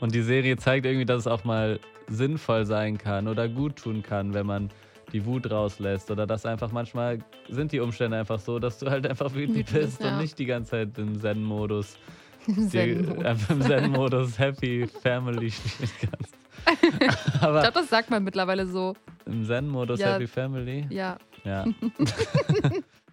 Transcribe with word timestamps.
Und 0.00 0.14
die 0.14 0.22
Serie 0.22 0.56
zeigt 0.56 0.86
irgendwie, 0.86 1.06
dass 1.06 1.20
es 1.20 1.26
auch 1.26 1.44
mal 1.44 1.80
sinnvoll 2.08 2.66
sein 2.66 2.98
kann 2.98 3.28
oder 3.28 3.48
gut 3.48 3.76
tun 3.76 4.02
kann, 4.02 4.34
wenn 4.34 4.46
man 4.46 4.70
die 5.12 5.24
Wut 5.24 5.50
rauslässt. 5.50 6.10
Oder 6.10 6.26
dass 6.26 6.44
einfach 6.46 6.70
manchmal 6.72 7.18
sind 7.48 7.72
die 7.72 7.80
Umstände 7.80 8.16
einfach 8.18 8.38
so, 8.40 8.58
dass 8.58 8.78
du 8.78 8.90
halt 8.90 9.06
einfach 9.06 9.34
wütend 9.34 9.72
bist 9.72 10.02
Ja. 10.02 10.12
und 10.14 10.22
nicht 10.22 10.38
die 10.38 10.46
ganze 10.46 10.70
Zeit 10.72 10.98
im 10.98 11.18
Zen-Modus. 11.20 11.96
Zen-Modus. 12.68 13.24
Einfach 13.24 13.50
im 13.50 13.62
Zen-Modus 13.62 14.38
Happy 14.38 14.86
Family 15.02 15.50
spielen 15.50 15.90
kannst. 16.00 16.34
Ich 16.98 17.42
Aber 17.42 17.60
glaube, 17.60 17.74
das 17.74 17.88
sagt 17.90 18.10
man 18.10 18.24
mittlerweile 18.24 18.66
so. 18.66 18.94
im 19.26 19.44
Zen-Modus 19.44 20.00
Ja. 20.00 20.14
Happy 20.14 20.26
Family? 20.26 20.84
Ja. 20.90 21.16
Ja. 21.44 21.64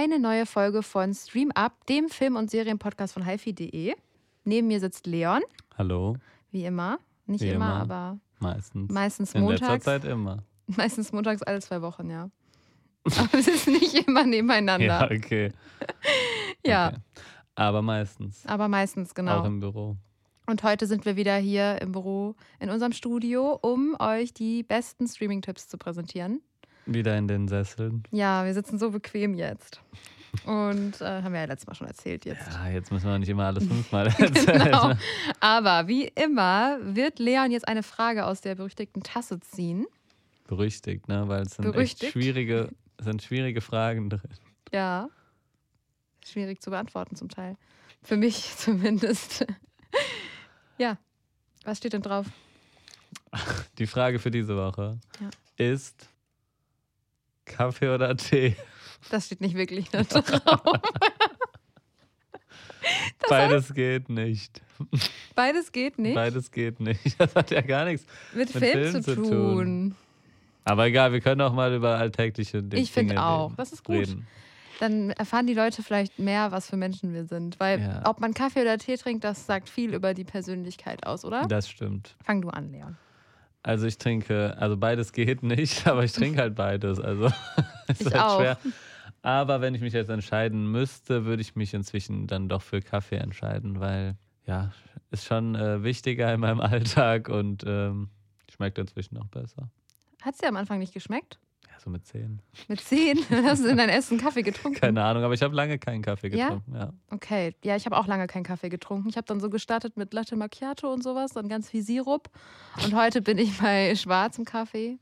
Eine 0.00 0.20
neue 0.20 0.46
Folge 0.46 0.84
von 0.84 1.12
Stream 1.12 1.50
Up, 1.56 1.84
dem 1.88 2.08
Film- 2.08 2.36
und 2.36 2.52
Serienpodcast 2.52 3.12
von 3.14 3.24
hifi.de. 3.24 3.96
Neben 4.44 4.68
mir 4.68 4.78
sitzt 4.78 5.08
Leon, 5.08 5.40
Hallo? 5.76 6.14
wie 6.52 6.64
immer. 6.64 7.00
Nicht 7.26 7.40
Wie 7.42 7.48
immer, 7.48 7.82
immer. 7.82 7.94
aber 7.94 8.20
Meistens. 8.38 8.92
meistens 8.92 9.34
In 9.34 9.44
letzter 9.48 9.66
montags. 9.66 9.84
Zeit 9.84 10.04
immer. 10.04 10.44
Meistens 10.68 11.10
montags 11.10 11.42
alle 11.42 11.60
zwei 11.60 11.82
Wochen, 11.82 12.10
ja. 12.10 12.30
Aber 13.16 13.34
es 13.40 13.48
ist 13.48 13.66
nicht 13.66 14.06
immer 14.06 14.22
nebeneinander. 14.24 14.86
Ja, 14.86 15.00
Ja, 15.10 15.16
okay. 15.16 15.52
okay. 16.64 16.92
Aber 17.56 17.82
meistens. 17.82 18.46
aber 18.46 18.68
meistens, 18.68 19.16
genau. 19.16 19.40
Auch 19.40 19.44
im 19.46 19.58
Büro. 19.58 19.96
Und 20.46 20.62
heute 20.62 20.86
sind 20.86 21.06
wir 21.06 21.16
wieder 21.16 21.36
hier 21.38 21.82
im 21.82 21.90
Büro 21.90 22.36
in 22.60 22.70
unserem 22.70 22.92
Studio, 22.92 23.58
um 23.62 23.96
euch 23.98 24.32
die 24.32 24.62
besten 24.62 25.08
Streaming-Tipps 25.08 25.66
zu 25.66 25.76
präsentieren. 25.76 26.40
Wieder 26.94 27.16
in 27.18 27.28
den 27.28 27.48
Sesseln. 27.48 28.02
Ja, 28.10 28.44
wir 28.44 28.54
sitzen 28.54 28.78
so 28.78 28.90
bequem 28.90 29.34
jetzt. 29.34 29.80
Und 30.44 31.00
äh, 31.00 31.22
haben 31.22 31.32
wir 31.32 31.40
ja 31.40 31.46
letztes 31.46 31.66
Mal 31.66 31.74
schon 31.74 31.86
erzählt 31.86 32.24
jetzt. 32.24 32.46
Ja, 32.52 32.68
jetzt 32.68 32.90
müssen 32.92 33.06
wir 33.08 33.18
nicht 33.18 33.28
immer 33.28 33.46
alles 33.46 33.64
fünfmal 33.68 34.06
erzählen. 34.08 34.62
Genau. 34.64 34.92
Aber 35.40 35.88
wie 35.88 36.04
immer 36.08 36.78
wird 36.82 37.18
Leon 37.18 37.50
jetzt 37.50 37.66
eine 37.68 37.82
Frage 37.82 38.26
aus 38.26 38.40
der 38.40 38.54
berüchtigten 38.54 39.02
Tasse 39.02 39.40
ziehen. 39.40 39.86
Berüchtigt, 40.46 41.08
ne? 41.08 41.28
Weil 41.28 41.42
es 41.42 41.56
sind 41.56 41.74
echt 41.76 42.04
schwierige, 42.04 42.70
sind 43.00 43.22
schwierige 43.22 43.60
Fragen 43.60 44.10
drin. 44.10 44.20
Ja. 44.72 45.08
Schwierig 46.26 46.60
zu 46.60 46.70
beantworten 46.70 47.16
zum 47.16 47.28
Teil. 47.28 47.56
Für 48.02 48.16
mich 48.16 48.54
zumindest. 48.56 49.46
ja. 50.78 50.98
Was 51.64 51.78
steht 51.78 51.92
denn 51.92 52.02
drauf? 52.02 52.26
Die 53.78 53.86
Frage 53.86 54.18
für 54.18 54.30
diese 54.30 54.56
Woche 54.56 54.98
Ja. 55.20 55.30
ist 55.56 56.08
Kaffee 57.48 57.88
oder 57.94 58.16
Tee? 58.16 58.56
Das 59.10 59.26
steht 59.26 59.40
nicht 59.40 59.54
wirklich 59.56 59.90
da 59.90 60.02
drauf. 60.02 60.62
Beides 63.28 63.74
geht 63.74 64.08
nicht. 64.08 64.62
Beides 65.34 65.72
geht 65.72 65.98
nicht. 65.98 66.14
Beides 66.14 66.50
geht 66.50 66.80
nicht. 66.80 67.00
Das 67.18 67.34
hat 67.34 67.50
ja 67.50 67.60
gar 67.60 67.84
nichts. 67.84 68.06
mit, 68.32 68.54
mit 68.54 68.64
Film, 68.64 68.90
Film 68.92 69.02
zu 69.02 69.14
tun. 69.16 69.28
tun. 69.30 69.94
Aber 70.64 70.86
egal, 70.86 71.12
wir 71.12 71.20
können 71.20 71.40
auch 71.40 71.52
mal 71.52 71.74
über 71.74 71.96
alltägliche 71.96 72.62
Dinge 72.62 72.82
Ich 72.82 72.92
finde 72.92 73.22
auch. 73.22 73.46
reden- 73.46 73.56
Das 73.56 73.72
ist 73.72 73.84
gut. 73.84 73.96
Reden. 73.96 74.26
Dann 74.80 75.10
erfahren 75.10 75.46
die 75.46 75.54
Leute 75.54 75.82
vielleicht 75.82 76.18
mehr, 76.20 76.52
was 76.52 76.70
für 76.70 76.76
Menschen 76.76 77.12
wir 77.12 77.24
sind. 77.24 77.58
Weil 77.58 77.80
Ja. 77.80 78.02
ob 78.04 78.20
man 78.20 78.32
Kaffee 78.32 78.60
oder 78.62 78.78
Tee 78.78 78.96
trinkt, 78.96 79.24
das 79.24 79.44
sagt 79.44 79.68
viel 79.68 79.92
über 79.92 80.14
die 80.14 80.24
Persönlichkeit 80.24 81.04
aus, 81.04 81.24
oder? 81.24 81.46
Das 81.48 81.68
stimmt. 81.68 82.14
Fang 82.24 82.40
du 82.42 82.48
an, 82.50 82.70
Leon. 82.70 82.96
Also 83.68 83.86
ich 83.86 83.98
trinke, 83.98 84.56
also 84.56 84.78
beides 84.78 85.12
geht 85.12 85.42
nicht, 85.42 85.86
aber 85.86 86.02
ich 86.02 86.12
trinke 86.12 86.40
halt 86.40 86.54
beides. 86.54 86.98
Also 86.98 87.26
ist 87.88 88.00
Ich 88.00 88.06
halt 88.06 88.16
auch. 88.16 88.38
schwer. 88.40 88.58
Aber 89.20 89.60
wenn 89.60 89.74
ich 89.74 89.82
mich 89.82 89.92
jetzt 89.92 90.08
entscheiden 90.08 90.70
müsste, 90.70 91.26
würde 91.26 91.42
ich 91.42 91.54
mich 91.54 91.74
inzwischen 91.74 92.26
dann 92.26 92.48
doch 92.48 92.62
für 92.62 92.80
Kaffee 92.80 93.16
entscheiden, 93.16 93.78
weil 93.78 94.16
ja, 94.46 94.72
ist 95.10 95.26
schon 95.26 95.54
äh, 95.54 95.82
wichtiger 95.82 96.32
in 96.32 96.40
meinem 96.40 96.60
Alltag 96.62 97.28
und 97.28 97.62
ähm, 97.66 98.08
schmeckt 98.50 98.78
inzwischen 98.78 99.18
auch 99.18 99.26
besser. 99.26 99.68
Hat 100.22 100.32
es 100.32 100.40
dir 100.40 100.48
am 100.48 100.56
Anfang 100.56 100.78
nicht 100.78 100.94
geschmeckt? 100.94 101.38
Ja, 101.78 101.84
so 101.84 101.90
mit 101.90 102.06
zehn. 102.06 102.42
Mit 102.66 102.80
zehn 102.80 103.18
hast 103.44 103.64
du 103.64 103.68
in 103.68 103.76
dein 103.76 103.88
Essen 103.88 104.18
Kaffee 104.18 104.42
getrunken? 104.42 104.80
Keine 104.80 105.02
Ahnung, 105.04 105.22
aber 105.22 105.34
ich 105.34 105.42
habe 105.42 105.54
lange 105.54 105.78
keinen 105.78 106.02
Kaffee 106.02 106.28
Ja? 106.28 106.48
getrunken. 106.48 106.74
Ja. 106.74 106.92
Okay, 107.10 107.54
ja, 107.64 107.76
ich 107.76 107.86
habe 107.86 107.96
auch 107.96 108.06
lange 108.06 108.26
keinen 108.26 108.42
Kaffee 108.44 108.68
getrunken. 108.68 109.08
Ich 109.08 109.16
habe 109.16 109.26
dann 109.26 109.40
so 109.40 109.48
gestartet 109.48 109.96
mit 109.96 110.12
Latte 110.12 110.36
Macchiato 110.36 110.92
und 110.92 111.02
sowas, 111.02 111.32
dann 111.32 111.48
ganz 111.48 111.70
viel 111.70 111.82
Sirup. 111.82 112.28
Und 112.84 112.94
heute 112.94 113.22
bin 113.22 113.38
ich 113.38 113.58
bei 113.58 113.94
schwarzem 113.94 114.44
Kaffee. 114.44 114.98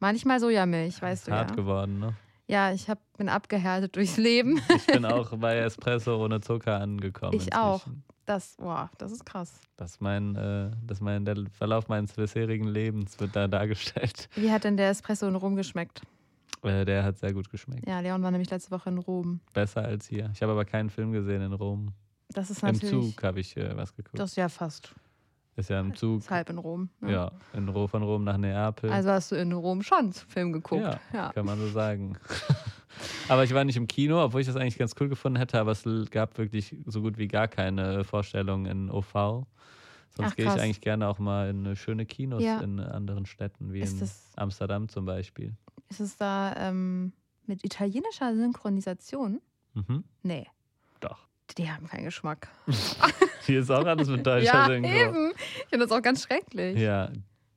Manchmal 0.00 0.40
Sojamilch, 0.40 1.00
weißt 1.00 1.28
du 1.28 1.32
Hart 1.32 1.50
ja. 1.50 1.56
geworden, 1.56 1.98
ne? 1.98 2.14
Ja, 2.46 2.72
ich 2.72 2.90
hab, 2.90 2.98
bin 3.16 3.28
abgehärtet 3.30 3.96
durchs 3.96 4.18
Leben. 4.18 4.60
Ich 4.76 4.86
bin 4.86 5.04
auch 5.06 5.36
bei 5.38 5.56
Espresso 5.56 6.22
ohne 6.22 6.40
Zucker 6.40 6.78
angekommen. 6.78 7.34
Ich 7.34 7.54
auch. 7.56 7.86
Das, 8.26 8.56
boah, 8.56 8.90
das 8.98 9.12
ist 9.12 9.26
krass. 9.26 9.60
Das 9.76 10.00
mein, 10.00 10.34
äh, 10.36 10.70
das 10.86 11.00
mein, 11.00 11.24
der 11.24 11.36
Verlauf 11.50 11.88
meines 11.88 12.12
bisherigen 12.12 12.66
Lebens 12.66 13.18
wird 13.20 13.36
da 13.36 13.48
dargestellt. 13.48 14.28
Wie 14.34 14.50
hat 14.50 14.64
denn 14.64 14.76
der 14.76 14.90
Espresso 14.90 15.28
in 15.28 15.34
Rom 15.34 15.56
geschmeckt? 15.56 16.02
Äh, 16.62 16.84
der 16.84 17.04
hat 17.04 17.18
sehr 17.18 17.34
gut 17.34 17.50
geschmeckt. 17.50 17.86
Ja, 17.86 18.00
Leon 18.00 18.22
war 18.22 18.30
nämlich 18.30 18.50
letzte 18.50 18.70
Woche 18.70 18.88
in 18.88 18.98
Rom. 18.98 19.40
Besser 19.52 19.84
als 19.84 20.08
hier. 20.08 20.30
Ich 20.32 20.42
habe 20.42 20.52
aber 20.52 20.64
keinen 20.64 20.88
Film 20.88 21.12
gesehen 21.12 21.42
in 21.42 21.52
Rom. 21.52 21.92
Das 22.30 22.50
ist 22.50 22.62
Im 22.62 22.70
natürlich. 22.70 23.14
Zug 23.14 23.22
habe 23.22 23.40
ich 23.40 23.56
äh, 23.56 23.76
was 23.76 23.94
geguckt. 23.94 24.18
Das 24.18 24.30
ist 24.30 24.36
ja 24.36 24.48
fast. 24.48 24.94
Ist 25.56 25.70
ja 25.70 25.80
im 25.80 25.94
Zug. 25.94 26.20
Ist 26.20 26.30
halb 26.30 26.50
in 26.50 26.58
Rom. 26.58 26.88
ne? 27.00 27.12
Ja, 27.12 27.32
in 27.52 27.68
Ro 27.68 27.86
von 27.86 28.02
Rom 28.02 28.24
nach 28.24 28.36
Neapel. 28.36 28.90
Also 28.90 29.10
hast 29.10 29.30
du 29.32 29.36
in 29.36 29.52
Rom 29.52 29.82
schon 29.82 30.12
Film 30.12 30.52
geguckt. 30.52 30.82
ja, 30.82 31.00
ja. 31.12 31.32
kann 31.32 31.46
man 31.46 31.58
so 31.58 31.68
sagen. 31.68 32.16
aber 33.28 33.44
ich 33.44 33.54
war 33.54 33.64
nicht 33.64 33.76
im 33.76 33.86
Kino, 33.86 34.22
obwohl 34.22 34.40
ich 34.40 34.46
das 34.46 34.56
eigentlich 34.56 34.78
ganz 34.78 34.94
cool 35.00 35.08
gefunden 35.08 35.38
hätte, 35.38 35.58
aber 35.60 35.72
es 35.72 35.84
gab 36.10 36.36
wirklich 36.38 36.76
so 36.86 37.02
gut 37.02 37.18
wie 37.18 37.28
gar 37.28 37.48
keine 37.48 38.04
Vorstellung 38.04 38.66
in 38.66 38.90
OV. 38.90 39.46
Sonst 40.16 40.36
gehe 40.36 40.44
ich 40.46 40.52
eigentlich 40.52 40.80
gerne 40.80 41.08
auch 41.08 41.18
mal 41.18 41.50
in 41.50 41.74
schöne 41.74 42.06
Kinos 42.06 42.40
Ja. 42.42 42.60
in 42.60 42.78
anderen 42.78 43.26
Städten, 43.26 43.72
wie 43.72 43.80
Ist 43.80 43.94
in 43.94 44.00
das- 44.00 44.30
Amsterdam 44.36 44.88
zum 44.88 45.04
Beispiel. 45.06 45.56
Ist 45.88 45.98
es 46.00 46.16
da 46.16 46.54
ähm, 46.56 47.12
mit 47.46 47.64
italienischer 47.64 48.34
Synchronisation? 48.36 49.40
Mhm. 49.74 50.04
Nee, 50.22 50.46
Doch. 51.00 51.26
die 51.58 51.68
haben 51.70 51.86
keinen 51.88 52.04
Geschmack. 52.04 52.48
Hier 53.46 53.60
ist 53.60 53.70
auch 53.70 53.84
alles 53.84 54.08
mit 54.08 54.26
deutscher 54.26 54.44
ja, 54.54 54.66
Synchro. 54.66 54.90
eben. 54.90 55.32
Ich 55.36 55.66
finde 55.68 55.86
das 55.86 55.92
auch 55.96 56.02
ganz 56.02 56.22
schrecklich. 56.24 56.78
Ja, 56.78 57.10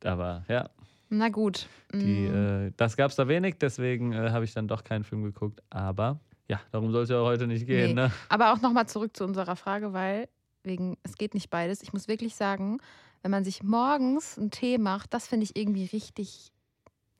aber 0.03 0.43
ja, 0.47 0.69
Na 1.09 1.29
gut. 1.29 1.67
die, 1.93 2.27
Mm, 2.29 2.67
äh, 2.67 2.71
das 2.77 2.97
gab 2.97 3.09
es 3.11 3.15
da 3.15 3.27
wenig, 3.27 3.55
deswegen 3.59 4.13
äh, 4.13 4.29
habe 4.31 4.45
ich 4.45 4.53
dann 4.53 4.67
doch 4.67 4.83
keinen 4.83 5.03
Film 5.03 5.23
geguckt. 5.23 5.61
Aber 5.69 6.19
ja, 6.47 6.59
darum 6.71 6.91
soll 6.91 7.03
es 7.03 7.09
ja 7.09 7.21
heute 7.21 7.47
nicht 7.47 7.65
gehen. 7.65 7.89
Nee. 7.89 7.93
Ne? 7.93 8.11
Aber 8.29 8.53
auch 8.53 8.61
nochmal 8.61 8.87
zurück 8.87 9.15
zu 9.15 9.23
unserer 9.23 9.55
Frage, 9.55 9.93
weil 9.93 10.27
wegen, 10.63 10.97
es 11.03 11.15
geht 11.15 11.33
nicht 11.33 11.49
beides. 11.49 11.81
Ich 11.81 11.93
muss 11.93 12.07
wirklich 12.07 12.35
sagen, 12.35 12.79
wenn 13.21 13.31
man 13.31 13.43
sich 13.43 13.63
morgens 13.63 14.37
einen 14.37 14.51
Tee 14.51 14.77
macht, 14.77 15.13
das 15.13 15.27
finde 15.27 15.45
ich 15.45 15.55
irgendwie 15.55 15.85
richtig 15.85 16.51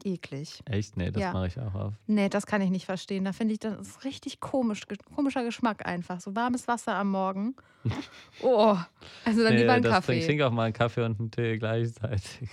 eklig. 0.06 0.62
Echt? 0.66 0.98
Nee, 0.98 1.12
das 1.12 1.22
Ja. 1.22 1.34
mache 1.34 1.48
ich 1.48 1.60
auch 1.60 1.74
auf. 1.74 1.94
Nee, 2.08 2.30
das 2.30 2.46
kann 2.46 2.62
ich 2.62 2.70
nicht 2.70 2.86
verstehen. 2.86 3.26
Da 3.26 3.34
finde 3.34 3.54
ich, 3.54 3.60
das 3.60 3.80
ist 3.80 4.04
richtig 4.04 4.40
komisch, 4.40 4.84
komischer 5.16 5.44
Geschmack 5.44 5.86
einfach. 5.86 6.20
So 6.22 6.36
warmes 6.36 6.68
Wasser 6.68 6.96
am 6.96 7.12
Morgen. 7.12 7.56
Oh, 8.42 8.78
also 9.26 9.44
dann 9.44 9.56
Nee, 9.56 9.62
lieber 9.62 9.74
einen 9.74 9.84
das 9.84 9.94
Kaffee. 9.94 10.20
Ich 10.20 10.26
trinke 10.26 10.46
auch 10.46 10.52
mal 10.52 10.66
einen 10.66 10.74
Kaffee 10.74 11.04
und 11.04 11.20
einen 11.20 11.32
Tee 11.32 11.58
gleichzeitig. 11.58 12.50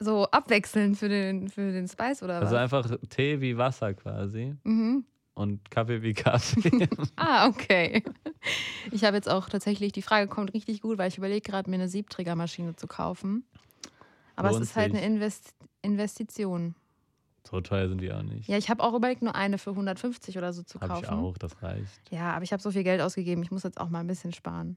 So 0.00 0.24
abwechselnd 0.26 0.98
für 0.98 1.08
den, 1.08 1.48
für 1.48 1.72
den 1.72 1.86
Spice 1.88 2.22
oder 2.22 2.40
Also 2.40 2.54
was? 2.56 2.62
einfach 2.62 2.98
Tee 3.08 3.40
wie 3.40 3.56
Wasser 3.56 3.94
quasi 3.94 4.54
Mhm. 4.64 5.04
und 5.34 5.70
Kaffee 5.70 6.02
wie 6.02 6.12
Kaffee. 6.12 6.88
Ah, 7.16 7.46
okay. 7.48 8.02
Ich 8.90 9.04
habe 9.04 9.16
jetzt 9.16 9.30
auch 9.30 9.48
tatsächlich, 9.48 9.92
die 9.92 10.02
Frage 10.02 10.28
kommt 10.28 10.52
richtig 10.52 10.82
gut, 10.82 10.98
weil 10.98 11.08
ich 11.08 11.16
überlege 11.18 11.40
gerade, 11.40 11.70
mir 11.70 11.76
eine 11.76 11.88
Siebträgermaschine 11.88 12.76
zu 12.76 12.86
kaufen. 12.86 13.44
Aber 14.36 14.50
Lohnt 14.50 14.62
es 14.62 14.70
ist 14.70 14.76
halt 14.76 14.92
sich. 14.92 15.00
eine 15.02 15.06
Invest 15.14 15.54
Investition. 15.82 16.74
so 17.48 17.60
teuer 17.60 17.88
sind 17.88 18.00
die 18.00 18.10
auch 18.12 18.22
nicht. 18.22 18.48
Ja, 18.48 18.56
ich 18.56 18.70
habe 18.70 18.82
auch 18.82 18.94
überlegt, 18.94 19.22
nur 19.22 19.34
eine 19.34 19.58
für 19.58 19.70
150 19.70 20.36
oder 20.38 20.52
so 20.52 20.62
zu 20.62 20.80
Habe 20.80 20.88
kaufen. 20.94 21.04
ich 21.04 21.10
auch, 21.10 21.38
das 21.38 21.62
reicht. 21.62 22.10
Ja, 22.10 22.32
aber 22.34 22.42
ich 22.42 22.52
habe 22.52 22.62
so 22.62 22.70
viel 22.70 22.84
Geld 22.84 23.00
ausgegeben, 23.00 23.42
ich 23.42 23.50
muss 23.50 23.62
jetzt 23.62 23.78
auch 23.80 23.88
mal 23.90 24.00
ein 24.00 24.06
bisschen 24.06 24.32
sparen. 24.32 24.76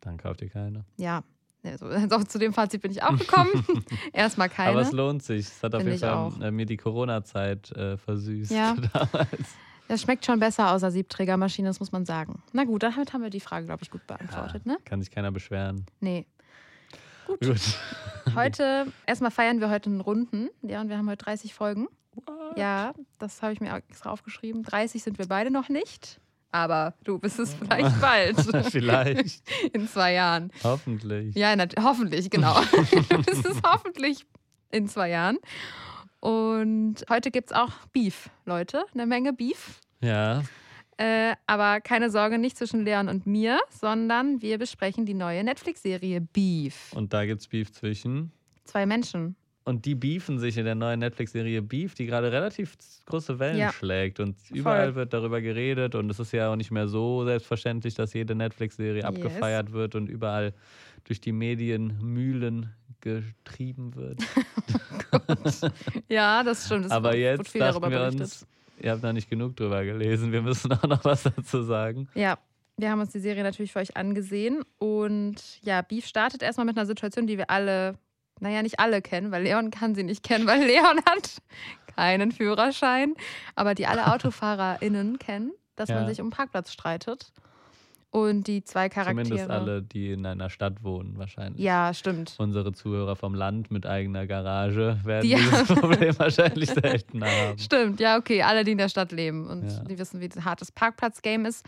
Dann 0.00 0.16
kauft 0.18 0.42
ihr 0.42 0.50
keine. 0.50 0.84
Ja, 0.96 1.22
also, 1.62 1.88
zu 2.28 2.38
dem 2.38 2.52
Fazit 2.52 2.82
bin 2.82 2.90
ich 2.90 3.02
auch 3.02 3.16
gekommen. 3.16 3.64
Erstmal 4.12 4.48
keine. 4.50 4.70
Aber 4.72 4.80
es 4.82 4.92
lohnt 4.92 5.22
sich. 5.22 5.46
Es 5.46 5.62
hat 5.62 5.74
auf 5.74 5.82
jeden 5.82 5.98
Fall 5.98 6.10
auch. 6.12 6.38
äh, 6.40 6.50
mir 6.50 6.66
die 6.66 6.76
Corona-Zeit 6.76 7.70
äh, 7.72 7.96
versüßt 7.96 8.50
Ja. 8.50 8.74
damals. 8.92 9.54
Das 9.88 10.00
schmeckt 10.02 10.24
schon 10.26 10.40
besser 10.40 10.72
außer 10.72 10.90
Siebträgermaschine, 10.90 11.68
das 11.68 11.78
muss 11.78 11.92
man 11.92 12.04
sagen. 12.06 12.42
Na 12.52 12.64
gut, 12.64 12.82
damit 12.82 13.12
haben 13.12 13.22
wir 13.22 13.28
die 13.30 13.40
Frage, 13.40 13.66
glaube 13.66 13.82
ich, 13.82 13.90
gut 13.90 14.06
beantwortet, 14.06 14.64
ne? 14.66 14.78
Kann 14.84 15.00
sich 15.02 15.10
keiner 15.10 15.30
beschweren. 15.30 15.84
Nee. 16.00 16.26
Gut. 17.40 17.60
Heute, 18.34 18.86
erstmal 19.06 19.30
feiern 19.30 19.60
wir 19.60 19.70
heute 19.70 19.90
einen 19.90 20.00
Runden. 20.00 20.48
Ja, 20.62 20.80
und 20.80 20.88
wir 20.88 20.96
haben 20.98 21.08
heute 21.08 21.24
30 21.24 21.54
Folgen. 21.54 21.88
Ja, 22.56 22.94
das 23.18 23.42
habe 23.42 23.52
ich 23.52 23.60
mir 23.60 23.74
extra 23.74 24.10
aufgeschrieben. 24.10 24.62
30 24.62 25.02
sind 25.02 25.18
wir 25.18 25.26
beide 25.26 25.50
noch 25.50 25.68
nicht. 25.68 26.20
Aber 26.52 26.94
du 27.02 27.18
bist 27.18 27.38
es 27.40 27.54
vielleicht 27.58 28.00
bald. 28.00 28.36
Vielleicht. 28.70 29.42
In 29.72 29.88
zwei 29.88 30.12
Jahren. 30.12 30.52
Hoffentlich. 30.62 31.34
Ja, 31.34 31.56
hoffentlich, 31.82 32.30
genau. 32.30 32.60
du 33.08 33.22
bist 33.22 33.44
es 33.44 33.60
hoffentlich 33.66 34.24
in 34.70 34.88
zwei 34.88 35.10
Jahren. 35.10 35.38
Und 36.20 37.04
heute 37.10 37.32
gibt 37.32 37.50
es 37.50 37.56
auch 37.56 37.72
Beef, 37.92 38.30
Leute. 38.44 38.84
Eine 38.94 39.06
Menge 39.06 39.32
Beef. 39.32 39.80
Ja. 40.00 40.42
Äh, 40.96 41.34
aber 41.46 41.80
keine 41.80 42.10
Sorge, 42.10 42.38
nicht 42.38 42.56
zwischen 42.56 42.84
Leon 42.84 43.08
und 43.08 43.26
mir, 43.26 43.58
sondern 43.70 44.40
wir 44.42 44.58
besprechen 44.58 45.06
die 45.06 45.14
neue 45.14 45.42
Netflix-Serie 45.44 46.20
Beef. 46.20 46.92
Und 46.94 47.12
da 47.12 47.24
gibt's 47.26 47.48
Beef 47.48 47.72
zwischen. 47.72 48.30
Zwei 48.64 48.86
Menschen. 48.86 49.36
Und 49.66 49.86
die 49.86 49.94
beefen 49.94 50.38
sich 50.38 50.58
in 50.58 50.66
der 50.66 50.74
neuen 50.74 51.00
Netflix-Serie 51.00 51.62
Beef, 51.62 51.94
die 51.94 52.04
gerade 52.04 52.30
relativ 52.30 52.76
große 53.06 53.38
Wellen 53.38 53.58
Ja. 53.58 53.72
schlägt. 53.72 54.20
Und 54.20 54.36
überall 54.50 54.94
wird 54.94 55.14
darüber 55.14 55.40
geredet. 55.40 55.94
Und 55.94 56.10
es 56.10 56.18
ist 56.20 56.32
ja 56.32 56.52
auch 56.52 56.56
nicht 56.56 56.70
mehr 56.70 56.86
so 56.86 57.24
selbstverständlich, 57.24 57.94
dass 57.94 58.12
jede 58.12 58.34
Netflix-Serie 58.34 58.96
Yes. 58.96 59.04
abgefeiert 59.04 59.72
wird 59.72 59.94
und 59.94 60.08
überall 60.10 60.52
durch 61.04 61.20
die 61.20 61.32
Medienmühlen 61.32 62.74
getrieben 63.00 63.94
wird. 63.94 64.20
Ja, 66.08 66.42
das 66.42 66.66
stimmt. 66.66 66.86
Es 66.86 66.90
Aber 66.92 67.16
jetzt 67.16 67.48
viel 67.48 67.60
dachten 67.60 67.80
darüber 67.80 67.90
wir 67.90 68.06
uns, 68.20 68.46
ihr 68.80 68.90
habt 68.92 69.02
noch 69.02 69.12
nicht 69.12 69.28
genug 69.30 69.56
drüber 69.56 69.84
gelesen. 69.84 70.32
Wir 70.32 70.42
müssen 70.42 70.72
auch 70.72 70.82
noch 70.84 71.04
was 71.04 71.22
dazu 71.24 71.62
sagen. 71.62 72.08
Ja, 72.14 72.38
wir 72.76 72.90
haben 72.90 73.00
uns 73.00 73.12
die 73.12 73.20
Serie 73.20 73.42
natürlich 73.44 73.72
für 73.72 73.78
euch 73.78 73.96
angesehen. 73.96 74.62
Und 74.78 75.36
ja, 75.62 75.82
Beef 75.82 76.06
startet 76.06 76.42
erstmal 76.42 76.66
mit 76.66 76.76
einer 76.76 76.86
Situation, 76.86 77.26
die 77.26 77.38
wir 77.38 77.50
alle, 77.50 77.94
naja, 78.40 78.62
nicht 78.62 78.80
alle 78.80 79.00
kennen, 79.02 79.30
weil 79.30 79.44
Leon 79.44 79.70
kann 79.70 79.94
sie 79.94 80.02
nicht 80.02 80.22
kennen, 80.22 80.46
weil 80.46 80.62
Leon 80.66 80.98
hat 81.08 81.40
keinen 81.94 82.32
Führerschein. 82.32 83.14
Aber 83.54 83.74
die 83.74 83.86
alle 83.86 84.06
AutofahrerInnen 84.12 85.18
kennen, 85.18 85.52
dass 85.76 85.88
man 85.88 86.02
Ja. 86.02 86.08
sich 86.08 86.20
um 86.20 86.30
Parkplatz 86.30 86.72
streitet. 86.72 87.32
Und 88.14 88.46
die 88.46 88.62
zwei 88.62 88.88
Charaktere. 88.88 89.24
Zumindest 89.24 89.50
alle, 89.50 89.82
die 89.82 90.12
in 90.12 90.24
einer 90.24 90.48
Stadt 90.48 90.84
wohnen, 90.84 91.18
wahrscheinlich. 91.18 91.60
Ja, 91.60 91.92
stimmt. 91.92 92.36
Unsere 92.38 92.72
Zuhörer 92.72 93.16
vom 93.16 93.34
Land 93.34 93.72
mit 93.72 93.86
eigener 93.86 94.28
Garage 94.28 95.00
werden 95.02 95.22
Die 95.28 95.34
dieses 95.34 95.64
Problem 95.80 96.16
wahrscheinlich 96.16 96.70
selten 96.70 97.24
haben. 97.24 97.58
Stimmt, 97.58 97.98
ja, 97.98 98.16
okay. 98.16 98.42
Alle, 98.42 98.62
die 98.62 98.70
in 98.70 98.78
der 98.78 98.88
Stadt 98.88 99.10
leben 99.10 99.48
und 99.48 99.68
Ja. 99.68 99.80
die 99.82 99.98
wissen, 99.98 100.20
wie 100.20 100.28
hart 100.28 100.60
das 100.60 100.70
Parkplatz-Game 100.70 101.44
ist. 101.44 101.66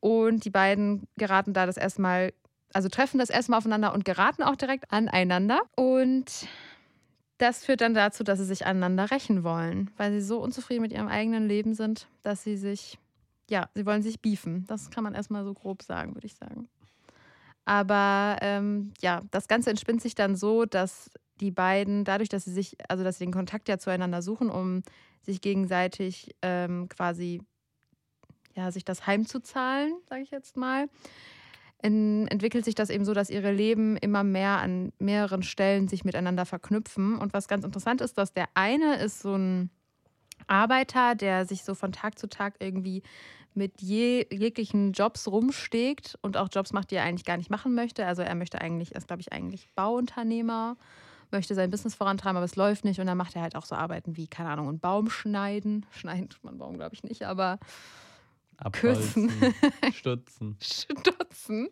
Und 0.00 0.44
die 0.44 0.50
beiden 0.50 1.08
geraten 1.16 1.54
da 1.54 1.64
das 1.64 1.78
erstmal, 1.78 2.34
also 2.74 2.90
treffen 2.90 3.18
das 3.18 3.30
erstmal 3.30 3.56
aufeinander 3.56 3.94
und 3.94 4.04
geraten 4.04 4.42
auch 4.42 4.56
direkt 4.56 4.92
aneinander. 4.92 5.62
Und 5.74 6.26
das 7.38 7.64
führt 7.64 7.80
dann 7.80 7.94
dazu, 7.94 8.24
dass 8.24 8.38
sie 8.40 8.44
sich 8.44 8.66
aneinander 8.66 9.10
rächen 9.10 9.42
wollen, 9.42 9.90
weil 9.96 10.12
sie 10.12 10.20
so 10.20 10.38
unzufrieden 10.38 10.82
mit 10.82 10.92
ihrem 10.92 11.08
eigenen 11.08 11.48
Leben 11.48 11.72
sind, 11.72 12.08
dass 12.22 12.44
sie 12.44 12.58
sich, 12.58 12.98
ja, 13.50 13.68
sie 13.74 13.86
wollen 13.86 14.02
sich 14.02 14.20
beefen. 14.20 14.64
Das 14.66 14.90
kann 14.90 15.04
man 15.04 15.14
erstmal 15.14 15.44
so 15.44 15.54
grob 15.54 15.82
sagen, 15.82 16.14
würde 16.14 16.26
ich 16.26 16.34
sagen. 16.34 16.68
Aber 17.64 18.38
ähm, 18.40 18.92
ja, 19.00 19.22
das 19.30 19.46
Ganze 19.46 19.70
entspinnt 19.70 20.00
sich 20.00 20.14
dann 20.14 20.36
so, 20.36 20.64
dass 20.64 21.10
die 21.40 21.50
beiden, 21.50 22.04
dadurch, 22.04 22.28
dass 22.28 22.44
sie 22.44 22.52
sich, 22.52 22.76
also 22.88 23.04
dass 23.04 23.18
sie 23.18 23.24
den 23.24 23.32
Kontakt 23.32 23.68
ja 23.68 23.78
zueinander 23.78 24.22
suchen, 24.22 24.50
um 24.50 24.82
sich 25.22 25.40
gegenseitig 25.40 26.34
ähm, 26.42 26.88
quasi, 26.88 27.42
ja, 28.54 28.72
sich 28.72 28.84
das 28.84 29.06
heimzuzahlen, 29.06 29.94
sage 30.08 30.22
ich 30.22 30.30
jetzt 30.30 30.56
mal, 30.56 30.88
en 31.80 32.26
entwickelt 32.28 32.64
sich 32.64 32.74
das 32.74 32.90
eben 32.90 33.04
so, 33.04 33.14
dass 33.14 33.30
ihre 33.30 33.52
Leben 33.52 33.96
immer 33.98 34.24
mehr 34.24 34.58
an 34.58 34.92
mehreren 34.98 35.42
Stellen 35.42 35.88
sich 35.88 36.04
miteinander 36.04 36.44
verknüpfen. 36.44 37.16
Und 37.16 37.32
was 37.34 37.48
ganz 37.48 37.64
interessant 37.64 38.00
ist, 38.00 38.18
dass 38.18 38.32
der 38.32 38.46
eine 38.54 38.96
ist 38.96 39.20
so 39.20 39.36
ein 39.36 39.70
Arbeiter, 40.46 41.14
der 41.14 41.44
sich 41.46 41.62
so 41.62 41.74
von 41.74 41.92
Tag 41.92 42.18
zu 42.18 42.28
Tag 42.28 42.54
irgendwie 42.58 43.02
mit 43.58 43.82
je, 43.82 44.26
jeglichen 44.32 44.92
Jobs 44.92 45.26
rumstegt 45.28 46.16
und 46.22 46.36
auch 46.36 46.48
Jobs 46.50 46.72
macht, 46.72 46.90
die 46.90 46.94
er 46.94 47.04
eigentlich 47.04 47.24
gar 47.26 47.36
nicht 47.36 47.50
machen 47.50 47.74
möchte. 47.74 48.06
Also 48.06 48.22
er 48.22 48.34
möchte 48.34 48.60
eigentlich, 48.60 48.92
er 48.92 48.98
ist 48.98 49.08
glaube 49.08 49.20
ich 49.20 49.32
eigentlich 49.32 49.68
Bauunternehmer, 49.74 50.76
möchte 51.30 51.54
sein 51.54 51.70
Business 51.70 51.94
vorantreiben, 51.94 52.36
aber 52.36 52.46
es 52.46 52.56
läuft 52.56 52.84
nicht 52.84 53.00
und 53.00 53.06
dann 53.06 53.18
macht 53.18 53.36
er 53.36 53.42
halt 53.42 53.56
auch 53.56 53.66
so 53.66 53.74
Arbeiten 53.74 54.16
wie, 54.16 54.28
keine 54.28 54.48
Ahnung, 54.48 54.68
einen 54.68 54.80
Baum 54.80 55.10
schneiden. 55.10 55.84
Schneiden 55.92 56.30
tut 56.30 56.42
man 56.44 56.56
Baum, 56.56 56.76
glaube 56.78 56.94
ich, 56.94 57.02
nicht, 57.02 57.24
aber 57.24 57.58
Küssen. 58.72 59.30
Abholzen, 59.30 59.54
Stutzen. 59.92 60.56
stutzen. 60.60 61.68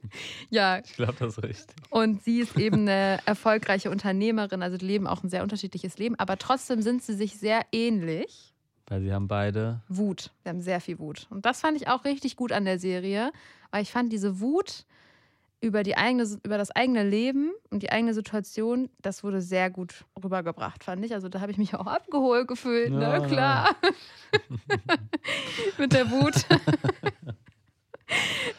Ja, 0.51 0.79
Ich 0.79 0.95
glaube, 0.95 1.15
das 1.19 1.37
ist 1.39 1.43
richtig. 1.43 1.77
und 1.91 2.23
sie 2.23 2.39
ist 2.41 2.57
eben 2.57 2.83
eine 2.83 3.19
erfolgreiche 3.27 3.91
Unternehmerin, 3.91 4.63
also 4.63 4.77
die 4.77 4.87
leben 4.87 5.07
auch 5.09 5.25
ein 5.25 5.29
sehr 5.31 5.43
unterschiedliches 5.43 5.99
Leben, 5.99 6.15
aber 6.17 6.37
trotzdem 6.37 6.83
sind 6.83 7.03
sie 7.03 7.15
sich 7.15 7.39
sehr 7.39 7.63
ähnlich. 7.73 8.53
Weil 8.89 9.01
sie 9.01 9.13
haben 9.13 9.29
beide. 9.29 9.81
Wut. 9.89 10.31
Wir 10.43 10.51
haben 10.51 10.61
sehr 10.61 10.81
viel 10.81 10.99
Wut. 10.99 11.27
Und 11.31 11.45
das 11.45 11.61
fand 11.61 11.77
ich 11.77 11.89
auch 11.89 12.05
richtig 12.05 12.37
gut 12.37 12.53
an 12.53 12.65
der 12.65 12.79
Serie, 12.79 13.33
weil 13.71 13.83
ich 13.83 13.91
fand 13.91 14.13
diese 14.13 14.41
Wut 14.41 14.85
über, 15.61 15.83
die 15.83 15.97
eigene, 15.97 16.25
über 16.45 16.59
das 16.59 16.71
eigene 16.71 17.03
Leben 17.03 17.51
und 17.71 17.83
die 17.83 17.91
eigene 17.91 18.15
Situation, 18.15 18.91
das 19.01 19.25
wurde 19.25 19.41
sehr 19.41 19.71
gut 19.71 20.05
rübergebracht, 20.23 20.85
fand 20.85 21.05
ich. 21.05 21.15
Also 21.15 21.29
da 21.29 21.41
habe 21.41 21.51
ich 21.51 21.59
mich 21.59 21.75
auch 21.75 21.87
abgeholt 21.87 22.47
gefühlt, 22.47 22.93
Ja, 22.93 23.19
ne? 23.19 23.27
Klar. 23.27 23.77
Mit 25.79 25.93
der 25.93 26.11
Wut. 26.11 26.35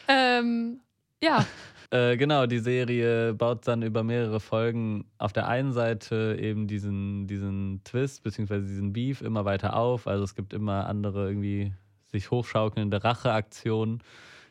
ähm, 0.08 0.80
ja, 1.22 1.46
Äh, 1.90 2.18
genau, 2.18 2.46
die 2.46 2.58
Serie 2.58 3.32
baut 3.32 3.66
dann 3.66 3.82
über 3.82 4.02
mehrere 4.02 4.40
Folgen 4.40 5.06
auf 5.16 5.32
der 5.32 5.48
einen 5.48 5.72
Seite 5.72 6.36
eben 6.38 6.66
diesen, 6.66 7.26
diesen 7.26 7.80
Twist 7.84 8.22
beziehungsweise 8.22 8.66
diesen 8.66 8.92
Beef 8.92 9.22
immer 9.22 9.46
weiter 9.46 9.74
auf. 9.74 10.06
Also 10.06 10.22
es 10.24 10.34
gibt 10.34 10.52
immer 10.52 10.86
andere 10.86 11.28
irgendwie 11.28 11.72
sich 12.06 12.30
hochschaukelnde 12.30 13.02
Racheaktionen, 13.02 14.02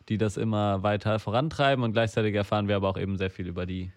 die 0.09 0.17
das 0.17 0.37
immer 0.37 0.81
weiter 0.81 1.19
vorantreiben 1.19 1.83
und 1.83 1.93
gleichzeitig 1.93 2.33
erfahren 2.33 2.67
wir 2.67 2.75
aber 2.75 2.89
auch 2.89 2.97
eben 2.97 3.17
sehr 3.17 3.29
viel 3.29 3.47
über 3.47 3.67
die 3.67 3.91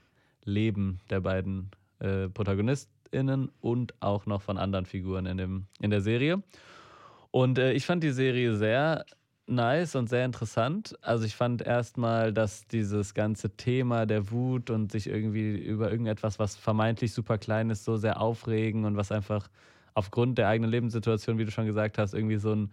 Leben 0.44 1.00
der 1.08 1.20
beiden 1.20 1.70
äh, 1.98 2.28
ProtagonistInnen 2.28 3.50
und 3.60 3.94
auch 4.00 4.26
noch 4.26 4.42
von 4.42 4.58
anderen 4.58 4.84
Figuren 4.84 5.24
in, 5.24 5.38
dem, 5.38 5.66
in 5.80 5.90
der 5.90 6.02
Serie. 6.02 6.42
Und 7.30 7.58
äh, 7.58 7.72
ich 7.72 7.86
fand 7.86 8.02
die 8.02 8.10
Serie 8.10 8.56
sehr 8.56 9.06
nice 9.50 9.94
und 9.96 10.08
sehr 10.08 10.24
interessant. 10.24 10.96
Also 11.02 11.24
ich 11.24 11.36
fand 11.36 11.62
erstmal, 11.62 12.32
dass 12.32 12.66
dieses 12.66 13.14
ganze 13.14 13.50
Thema 13.56 14.06
der 14.06 14.30
Wut 14.30 14.70
und 14.70 14.92
sich 14.92 15.08
irgendwie 15.08 15.56
über 15.58 15.90
irgendetwas, 15.90 16.38
was 16.38 16.56
vermeintlich 16.56 17.12
super 17.12 17.38
klein 17.38 17.70
ist, 17.70 17.84
so 17.84 17.96
sehr 17.96 18.20
aufregen 18.20 18.84
und 18.84 18.96
was 18.96 19.12
einfach 19.12 19.48
aufgrund 19.94 20.38
der 20.38 20.48
eigenen 20.48 20.70
Lebenssituation, 20.70 21.38
wie 21.38 21.44
du 21.44 21.50
schon 21.50 21.66
gesagt 21.66 21.98
hast, 21.98 22.14
irgendwie 22.14 22.36
so 22.36 22.54
ein 22.54 22.70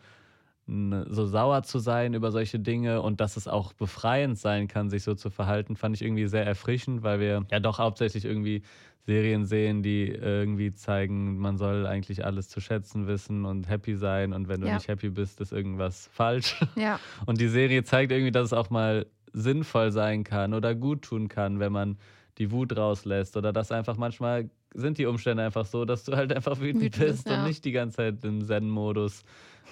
so 0.68 1.26
sauer 1.26 1.64
zu 1.64 1.80
sein 1.80 2.14
über 2.14 2.32
solche 2.32 2.60
Dinge 2.60 3.02
und 3.02 3.22
dass 3.22 3.38
es 3.38 3.48
auch 3.48 3.72
befreiend 3.74 4.38
sein 4.38 4.68
kann, 4.68 4.90
sich 4.90 5.04
so 5.04 5.16
zu 5.16 5.30
verhalten, 5.30 5.78
fand 5.78 5.96
ich 5.96 6.02
irgendwie 6.02 6.28
sehr 6.28 6.46
erfrischend, 6.46 7.04
weil 7.04 7.20
wir 7.22 7.46
ja 7.50 7.60
doch 7.62 7.80
hauptsächlich 7.80 8.26
irgendwie 8.26 8.64
Serien 9.06 9.46
sehen, 9.46 9.82
die 9.84 10.08
irgendwie 10.10 10.74
zeigen, 10.74 11.38
man 11.38 11.58
soll 11.58 11.88
eigentlich 11.88 12.26
alles 12.26 12.50
zu 12.50 12.60
schätzen 12.60 13.08
wissen 13.08 13.46
und 13.46 13.70
happy 13.70 13.96
sein 13.96 14.34
und 14.34 14.50
wenn 14.50 14.60
du 14.60 14.68
Ja. 14.68 14.74
nicht 14.74 14.90
happy 14.90 15.10
bist, 15.10 15.40
ist 15.40 15.54
irgendwas 15.54 16.10
falsch. 16.12 16.60
ja, 16.76 17.00
Und 17.26 17.40
die 17.40 17.48
Serie 17.48 17.84
zeigt 17.86 18.12
irgendwie, 18.12 18.34
dass 18.34 18.48
es 18.48 18.54
auch 18.54 18.70
mal 18.70 19.06
sinnvoll 19.32 19.92
sein 19.94 20.26
kann 20.26 20.54
oder 20.54 20.76
gut 20.76 21.04
tun 21.04 21.30
kann, 21.30 21.60
wenn 21.62 21.72
man 21.72 21.98
die 22.38 22.52
Wut 22.52 22.76
rauslässt 22.76 23.38
oder 23.38 23.54
dass 23.54 23.72
einfach 23.72 23.96
manchmal 23.96 24.50
sind 24.74 24.98
die 24.98 25.06
Umstände 25.06 25.44
einfach 25.44 25.66
so, 25.66 25.86
dass 25.86 26.04
du 26.04 26.16
halt 26.16 26.34
einfach 26.34 26.60
wütend, 26.60 26.84
Wütend 26.84 27.00
bist 27.00 27.24
bist, 27.24 27.30
ja. 27.30 27.38
und 27.40 27.48
nicht 27.48 27.64
die 27.64 27.72
ganze 27.72 27.98
Zeit 27.98 28.24
im 28.26 28.42
Zen-Modus 28.46 29.24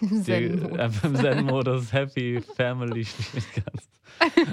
im 0.02 0.24
Zen-Modus. 0.24 0.80
einfach 0.80 1.04
im 1.10 1.16
Zen-Modus 1.16 1.94
Happy 1.94 2.42
Family 2.56 3.06
spielen 3.06 3.44
kannst. 3.66 3.90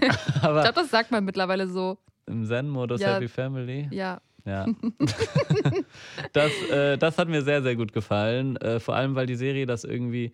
Ich 0.02 0.42
Aber 0.42 0.62
glaube, 0.62 0.74
das 0.80 0.90
sagt 0.90 1.10
man 1.12 1.24
mittlerweile 1.24 1.68
so. 1.68 1.98
im 2.26 2.44
Zen-Modus 2.44 3.00
Ja. 3.00 3.14
Happy 3.14 3.28
Family, 3.28 3.86
Ja, 3.92 4.20
ja. 4.44 4.66
das, 6.32 6.50
äh, 6.70 6.98
das 6.98 7.16
hat 7.18 7.28
mir 7.28 7.42
sehr, 7.42 7.62
sehr 7.62 7.76
gut 7.76 7.92
gefallen. 7.92 8.56
Äh, 8.56 8.80
vor 8.80 8.96
allem, 8.96 9.14
weil 9.14 9.26
die 9.26 9.36
Serie 9.36 9.66
das 9.66 9.84
irgendwie. 9.84 10.32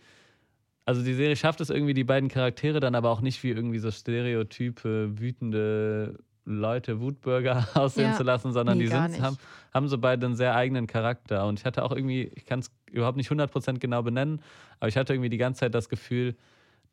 Also 0.87 1.03
die 1.05 1.13
Serie 1.13 1.37
schafft 1.37 1.61
es 1.61 1.69
irgendwie, 1.69 1.93
die 1.93 2.05
beiden 2.05 2.31
Charaktere 2.31 2.81
dann 2.81 2.95
aber 2.95 3.11
auch 3.11 3.21
nicht 3.21 3.43
wie 3.43 3.51
irgendwie 3.51 3.79
so 3.79 3.91
stereotype, 3.91 5.21
wütende 5.21 6.19
Leute, 6.49 7.01
Wutbürger 7.01 7.67
aussehen 7.75 8.11
Ja. 8.11 8.17
zu 8.17 8.23
lassen, 8.23 8.53
sondern 8.53 8.79
Nee, 8.79 8.85
die 8.85 8.91
sind, 8.91 9.21
haben, 9.23 9.37
haben 9.75 9.89
so 9.89 9.99
beide 9.99 10.27
einen 10.27 10.35
sehr 10.37 10.55
eigenen 10.55 10.87
Charakter. 10.87 11.47
Und 11.47 11.59
ich 11.61 11.65
hatte 11.67 11.85
auch 11.85 11.93
irgendwie, 11.93 12.31
ich 12.35 12.47
kann 12.47 12.61
es 12.61 12.71
überhaupt 12.91 13.17
nicht 13.17 13.31
100% 13.31 13.79
genau 13.79 14.03
benennen, 14.03 14.41
aber 14.81 14.89
ich 14.89 14.97
hatte 14.97 15.13
irgendwie 15.13 15.29
die 15.31 15.37
ganze 15.39 15.61
Zeit 15.61 15.75
das 15.75 15.89
Gefühl, 15.89 16.37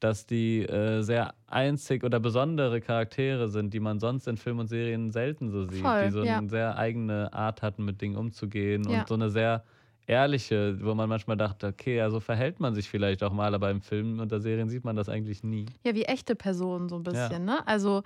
dass 0.02 0.26
die 0.26 0.62
äh, 0.64 1.02
sehr 1.04 1.34
einzig 1.48 2.04
oder 2.04 2.20
besondere 2.20 2.82
Charaktere 2.82 3.48
sind, 3.48 3.74
die 3.74 3.80
man 3.80 4.00
sonst 4.02 4.28
in 4.28 4.36
Filmen 4.36 4.60
und 4.62 4.68
Serien 4.68 5.10
selten 5.12 5.50
so 5.50 5.64
sieht, 5.64 5.82
Voll, 5.82 6.02
die 6.04 6.10
so 6.12 6.24
ja. 6.24 6.38
eine 6.38 6.50
sehr 6.50 6.78
eigene 6.78 7.32
Art 7.32 7.62
hatten, 7.62 7.86
mit 7.86 8.02
Dingen 8.02 8.18
umzugehen 8.18 8.84
Ja. 8.90 9.00
und 9.00 9.08
so 9.08 9.14
eine 9.14 9.30
sehr 9.30 9.64
ehrliche, 10.08 10.78
wo 10.84 10.94
man 10.94 11.10
manchmal 11.10 11.38
dachte, 11.38 11.68
okay, 11.68 11.98
ja, 11.98 12.10
so 12.12 12.20
verhält 12.20 12.60
man 12.60 12.76
sich 12.76 12.90
vielleicht 12.90 13.24
auch 13.24 13.32
mal, 13.34 13.56
aber 13.56 13.72
im 13.72 13.82
Film 13.82 14.20
und 14.20 14.32
der 14.32 14.40
Serien 14.40 14.70
sieht 14.70 14.84
man 14.84 14.96
das 14.96 15.10
eigentlich 15.10 15.44
nie. 15.44 15.66
Ja, 15.84 15.96
wie 15.96 16.04
echte 16.04 16.36
Personen 16.36 16.90
so 16.90 16.98
ein 16.98 17.04
Ja. 17.06 17.12
bisschen, 17.12 17.46
ne? 17.46 17.66
Also 17.66 18.04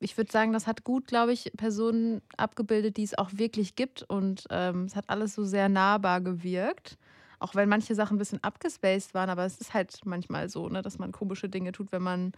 ich 0.00 0.16
würde 0.16 0.30
sagen, 0.32 0.52
das 0.52 0.66
hat 0.66 0.84
gut, 0.84 1.06
glaube 1.06 1.32
ich, 1.32 1.52
Personen 1.56 2.20
abgebildet, 2.36 2.96
die 2.96 3.04
es 3.04 3.16
auch 3.16 3.30
wirklich 3.34 3.76
gibt. 3.76 4.02
Und 4.02 4.44
ähm, 4.50 4.84
es 4.84 4.96
hat 4.96 5.08
alles 5.08 5.34
so 5.34 5.44
sehr 5.44 5.68
nahbar 5.68 6.20
gewirkt. 6.20 6.98
Auch 7.38 7.54
wenn 7.54 7.68
manche 7.68 7.94
Sachen 7.94 8.16
ein 8.16 8.18
bisschen 8.18 8.42
abgespaced 8.42 9.14
waren, 9.14 9.30
aber 9.30 9.44
es 9.44 9.58
ist 9.58 9.74
halt 9.74 10.00
manchmal 10.04 10.48
so, 10.48 10.68
ne, 10.68 10.82
dass 10.82 10.98
man 10.98 11.12
komische 11.12 11.48
Dinge 11.48 11.72
tut, 11.72 11.92
wenn 11.92 12.02
man 12.02 12.32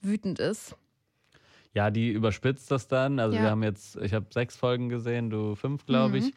wütend 0.00 0.38
ist. 0.38 0.76
Ja, 1.72 1.90
die 1.90 2.10
überspitzt 2.10 2.70
das 2.70 2.88
dann. 2.88 3.18
Also 3.20 3.36
Ja. 3.36 3.42
wir 3.44 3.50
haben 3.50 3.62
jetzt, 3.62 3.96
ich 3.96 4.12
habe 4.12 4.26
sechs 4.30 4.56
Folgen 4.56 4.88
gesehen, 4.88 5.30
du 5.30 5.54
fünf, 5.54 5.86
glaube 5.86 6.18
Mhm. 6.18 6.26
ich. 6.26 6.32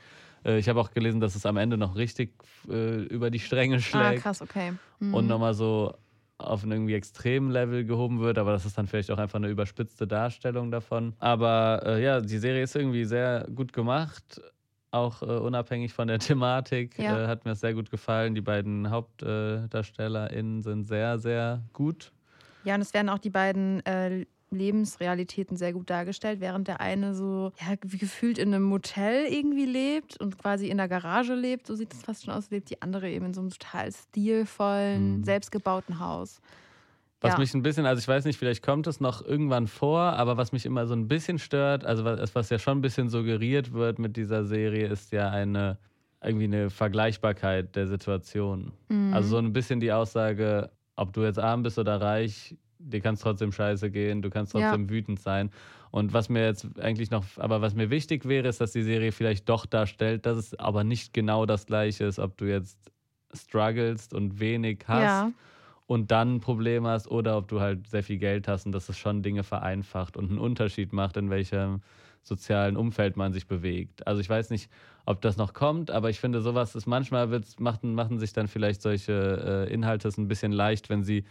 Äh, 0.45 0.59
Ich 0.59 0.69
habe 0.69 0.79
auch 0.79 0.91
gelesen, 0.91 1.19
dass 1.21 1.35
es 1.35 1.45
am 1.45 1.57
Ende 1.57 1.77
noch 1.77 1.95
richtig 1.95 2.33
äh, 2.69 3.03
über 3.03 3.31
die 3.31 3.39
Stränge 3.39 3.77
Ah, 3.77 3.81
schlägt 3.81 4.23
krass, 4.23 4.41
okay. 4.41 4.73
Mhm. 4.99 5.13
und 5.15 5.27
nochmal 5.27 5.53
so 5.53 5.93
auf 6.47 6.63
ein 6.63 6.71
irgendwie 6.71 6.93
extremen 6.93 7.51
Level 7.51 7.85
gehoben 7.85 8.19
wird, 8.19 8.37
aber 8.37 8.51
das 8.51 8.65
ist 8.65 8.77
dann 8.77 8.87
vielleicht 8.87 9.11
auch 9.11 9.17
einfach 9.17 9.39
eine 9.39 9.49
überspitzte 9.49 10.07
Darstellung 10.07 10.71
davon. 10.71 11.13
Aber 11.19 11.81
äh, 11.85 12.03
ja, 12.03 12.21
die 12.21 12.37
Serie 12.37 12.63
ist 12.63 12.75
irgendwie 12.75 13.05
sehr 13.05 13.47
gut 13.53 13.73
gemacht, 13.73 14.41
auch 14.91 15.21
äh, 15.21 15.25
unabhängig 15.25 15.93
von 15.93 16.07
der 16.07 16.19
Thematik. 16.19 16.97
Ja. 16.97 17.23
Äh, 17.23 17.27
hat 17.27 17.45
mir 17.45 17.51
das 17.51 17.59
sehr 17.59 17.73
gut 17.73 17.89
gefallen. 17.89 18.35
Die 18.35 18.41
beiden 18.41 18.89
HauptdarstellerInnen 18.89 20.61
sind 20.61 20.83
sehr, 20.83 21.19
sehr 21.19 21.63
gut. 21.73 22.11
Ja, 22.63 22.75
und 22.75 22.81
es 22.81 22.93
werden 22.93 23.09
auch 23.09 23.19
die 23.19 23.29
beiden 23.29 23.85
äh, 23.85 24.25
Lebensrealitäten 24.55 25.57
sehr 25.57 25.73
gut 25.73 25.89
dargestellt, 25.89 26.39
während 26.39 26.67
der 26.67 26.79
eine 26.81 27.13
so 27.15 27.51
ja, 27.59 27.75
wie 27.83 27.97
gefühlt 27.97 28.37
in 28.37 28.53
einem 28.53 28.63
Motel 28.63 29.25
irgendwie 29.25 29.65
lebt 29.65 30.19
und 30.19 30.37
quasi 30.37 30.67
in 30.67 30.77
der 30.77 30.87
Garage 30.87 31.33
lebt, 31.35 31.67
so 31.67 31.75
sieht 31.75 31.93
es 31.93 32.03
fast 32.03 32.25
schon 32.25 32.33
aus, 32.33 32.49
lebt 32.49 32.69
die 32.69 32.81
andere 32.81 33.09
eben 33.09 33.25
in 33.27 33.33
so 33.33 33.41
einem 33.41 33.49
total 33.49 33.91
stilvollen, 33.91 35.17
Mhm. 35.19 35.23
selbstgebauten 35.23 35.99
Haus. 35.99 36.41
Was 37.21 37.33
Ja. 37.33 37.39
mich 37.39 37.53
ein 37.53 37.61
bisschen, 37.61 37.85
also 37.85 37.99
ich 37.99 38.07
weiß 38.07 38.25
nicht, 38.25 38.37
vielleicht 38.37 38.63
kommt 38.63 38.85
es 38.85 38.99
noch 38.99 39.23
irgendwann 39.23 39.67
vor, 39.67 40.01
aber 40.01 40.35
was 40.35 40.51
mich 40.51 40.65
immer 40.65 40.87
so 40.87 40.93
ein 40.93 41.07
bisschen 41.07 41.39
stört, 41.39 41.85
also 41.85 42.03
was, 42.03 42.35
was 42.35 42.49
ja 42.49 42.59
schon 42.59 42.79
ein 42.79 42.81
bisschen 42.81 43.09
suggeriert 43.09 43.71
wird 43.71 43.97
mit 43.97 44.17
dieser 44.17 44.43
Serie, 44.43 44.87
ist 44.87 45.11
ja 45.13 45.29
eine 45.29 45.77
irgendwie 46.21 46.45
eine 46.45 46.69
Vergleichbarkeit 46.69 47.75
der 47.75 47.87
Situation. 47.87 48.71
Mhm. 48.89 49.13
Also 49.13 49.29
so 49.29 49.37
ein 49.37 49.51
bisschen 49.53 49.79
die 49.81 49.91
Aussage, 49.91 50.69
ob 50.95 51.11
du 51.13 51.23
jetzt 51.23 51.39
arm 51.39 51.63
bist 51.63 51.77
oder 51.79 51.99
reich, 51.99 52.55
dir 52.83 53.01
kann 53.01 53.15
es 53.15 53.21
trotzdem 53.21 53.51
scheiße 53.51 53.89
gehen, 53.91 54.21
du 54.21 54.29
kannst 54.29 54.53
Ja. 54.53 54.61
trotzdem 54.61 54.89
wütend 54.89 55.19
sein. 55.19 55.49
Und 55.91 56.13
was 56.13 56.29
mir 56.29 56.45
jetzt 56.45 56.79
eigentlich 56.79 57.11
noch, 57.11 57.25
aber 57.37 57.61
was 57.61 57.75
mir 57.75 57.89
wichtig 57.89 58.25
wäre, 58.27 58.47
ist, 58.47 58.59
dass 58.61 58.71
die 58.71 58.83
Serie 58.83 59.11
vielleicht 59.11 59.47
doch 59.49 59.65
darstellt, 59.65 60.25
dass 60.25 60.37
es 60.37 60.55
aber 60.59 60.83
nicht 60.83 61.13
genau 61.13 61.45
das 61.45 61.65
gleiche 61.65 62.05
ist, 62.05 62.19
ob 62.19 62.37
du 62.37 62.45
jetzt 62.45 62.91
strugglest 63.33 64.13
und 64.13 64.39
wenig 64.39 64.85
hast 64.87 65.27
ja, 65.27 65.31
und 65.85 66.11
dann 66.11 66.35
ein 66.35 66.39
Problem 66.39 66.85
hast 66.87 67.07
oder 67.09 67.37
ob 67.37 67.47
du 67.47 67.59
halt 67.59 67.87
sehr 67.87 68.03
viel 68.03 68.17
Geld 68.17 68.47
hast 68.47 68.65
und 68.65 68.71
dass 68.71 68.89
es 68.89 68.97
schon 68.97 69.21
Dinge 69.23 69.43
vereinfacht 69.43 70.17
und 70.17 70.29
einen 70.29 70.39
Unterschied 70.39 70.93
macht, 70.93 71.17
in 71.17 71.29
welchem 71.29 71.81
sozialen 72.23 72.77
Umfeld 72.77 73.17
man 73.17 73.33
sich 73.33 73.47
bewegt. 73.47 74.07
Also 74.07 74.21
ich 74.21 74.29
weiß 74.29 74.49
nicht, 74.49 74.69
ob 75.05 75.21
das 75.21 75.35
noch 75.35 75.53
kommt, 75.53 75.91
aber 75.91 76.09
ich 76.09 76.19
finde, 76.19 76.41
sowas 76.41 76.73
ist 76.75 76.85
manchmal 76.87 77.31
wird's, 77.31 77.59
machen, 77.59 77.95
machen 77.95 78.17
sich 78.17 78.31
dann 78.33 78.47
vielleicht 78.47 78.81
solche 78.81 79.65
äh, 79.69 79.73
Inhalte 79.73 80.07
es 80.07 80.17
ein 80.17 80.27
bisschen 80.29 80.53
leicht, 80.53 80.89
wenn 80.89 81.03
sie 81.03 81.25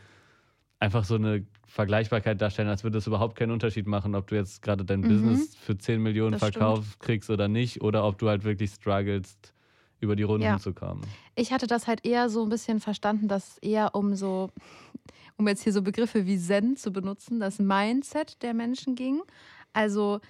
einfach 0.83 1.05
so 1.05 1.15
eine 1.17 1.47
Vergleichbarkeit 1.67 2.41
darstellen, 2.41 2.69
als 2.69 2.85
würde 2.85 2.99
es 2.99 3.07
überhaupt 3.07 3.37
keinen 3.39 3.53
Unterschied 3.53 3.87
machen, 3.87 4.15
ob 4.15 4.27
du 4.29 4.35
jetzt 4.37 4.63
gerade 4.63 4.85
dein 4.85 5.01
Mhm. 5.03 5.07
Business 5.07 5.57
für 5.57 5.79
10 5.79 6.03
Millionen 6.03 6.37
verkauft 6.37 7.01
kriegst 7.01 7.31
oder 7.31 7.49
nicht, 7.49 7.83
oder 7.83 8.05
ob 8.05 8.19
du 8.19 8.29
halt 8.29 8.45
wirklich 8.45 8.71
strugglest, 8.73 9.55
über 10.01 10.17
die 10.17 10.25
Runden 10.25 10.45
Ja. 10.45 10.59
zu 10.59 10.75
kommen. 10.75 11.19
ich 11.37 11.53
hatte 11.53 11.67
das 11.67 11.87
halt 11.87 12.05
eher 12.07 12.29
so 12.31 12.43
ein 12.43 12.49
bisschen 12.51 12.81
verstanden, 12.81 13.29
dass 13.29 13.59
eher 13.59 13.95
um 13.95 14.15
so, 14.17 14.51
um 15.39 15.49
jetzt 15.49 15.63
hier 15.65 15.73
so 15.73 15.83
Begriffe 15.83 16.27
wie 16.27 16.39
Zen 16.39 16.77
zu 16.77 16.93
benutzen, 16.93 17.41
das 17.41 17.59
Mindset 17.59 18.43
der 18.43 18.55
Menschen 18.55 18.95
ging. 18.97 19.23
Also 19.73 20.21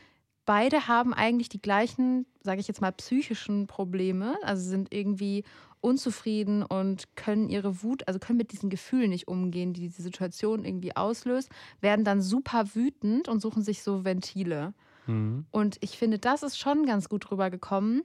beide 0.45 0.89
haben 0.89 1.15
eigentlich 1.15 1.49
die 1.49 1.63
gleichen, 1.63 2.27
sage 2.43 2.61
ich 2.61 2.69
jetzt 2.69 2.81
mal, 2.81 2.93
psychischen 2.93 3.67
Probleme. 3.67 4.37
Also 4.43 4.69
sind 4.69 4.93
irgendwie 4.93 5.45
unzufrieden 5.81 6.63
und 6.63 7.17
können 7.17 7.49
ihre 7.49 7.83
Wut, 7.83 8.07
also 8.07 8.19
können 8.19 8.39
mit 8.39 8.53
diesen 8.53 8.71
Gefühlen 8.71 9.11
nicht 9.11 9.29
umgehen, 9.29 9.73
die 9.73 9.81
diese 9.81 10.03
Situation 10.03 10.65
irgendwie 10.65 10.97
auslöst, 10.97 11.51
werden 11.81 12.05
dann 12.05 12.23
super 12.23 12.75
wütend 12.75 13.29
und 13.29 13.41
suchen 13.41 13.63
sich 13.63 13.83
so 13.83 14.05
Ventile. 14.05 14.75
Mhm. 15.07 15.45
Und 15.51 15.79
ich 15.81 15.99
finde, 15.99 16.19
das 16.19 16.43
ist 16.43 16.59
schon 16.59 16.87
ganz 16.87 17.09
gut 17.09 17.31
rübergekommen, 17.31 18.03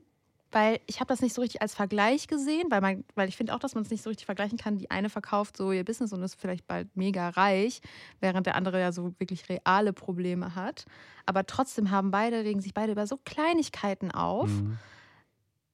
weil 0.52 0.80
ich 0.88 1.00
habe 1.00 1.08
das 1.10 1.22
nicht 1.22 1.34
so 1.34 1.42
richtig 1.42 1.62
als 1.62 1.76
Vergleich 1.76 2.28
gesehen, 2.28 2.68
weil, 2.70 2.82
man, 2.82 3.04
weil 3.16 3.28
ich 3.28 3.36
finde 3.38 3.54
auch, 3.54 3.60
dass 3.60 3.76
man 3.76 3.84
es 3.84 3.90
nicht 3.90 4.02
so 4.04 4.10
richtig 4.10 4.26
vergleichen 4.26 4.58
kann. 4.58 4.78
Die 4.78 4.90
eine 4.90 5.10
verkauft 5.10 5.58
so 5.58 5.72
ihr 5.72 5.84
Business 5.84 6.14
und 6.14 6.24
ist 6.24 6.40
vielleicht 6.40 6.68
bald 6.68 6.96
mega 6.96 7.30
reich, 7.30 7.82
während 8.22 8.46
der 8.48 8.56
andere 8.56 8.80
ja 8.80 8.92
so 8.92 9.14
wirklich 9.20 9.50
reale 9.50 9.92
Probleme 9.94 10.56
hat. 10.56 10.86
Aber 11.26 11.46
trotzdem 11.46 11.92
haben 11.92 12.12
beide, 12.12 12.44
regen 12.44 12.62
sich 12.62 12.74
beide 12.74 12.94
über 12.94 13.08
so 13.08 13.18
Kleinigkeiten 13.18 14.12
auf, 14.12 14.48
Mhm. 14.50 14.78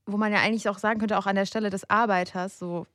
wo 0.05 0.17
man 0.17 0.31
ja 0.33 0.39
eigentlich 0.39 0.67
auch 0.69 0.79
sagen 0.79 0.99
könnte, 0.99 1.17
auch 1.17 1.27
an 1.27 1.35
der 1.35 1.45
Stelle 1.45 1.69
des 1.69 1.89
Arbeiters, 1.89 2.57
so, 2.59 2.87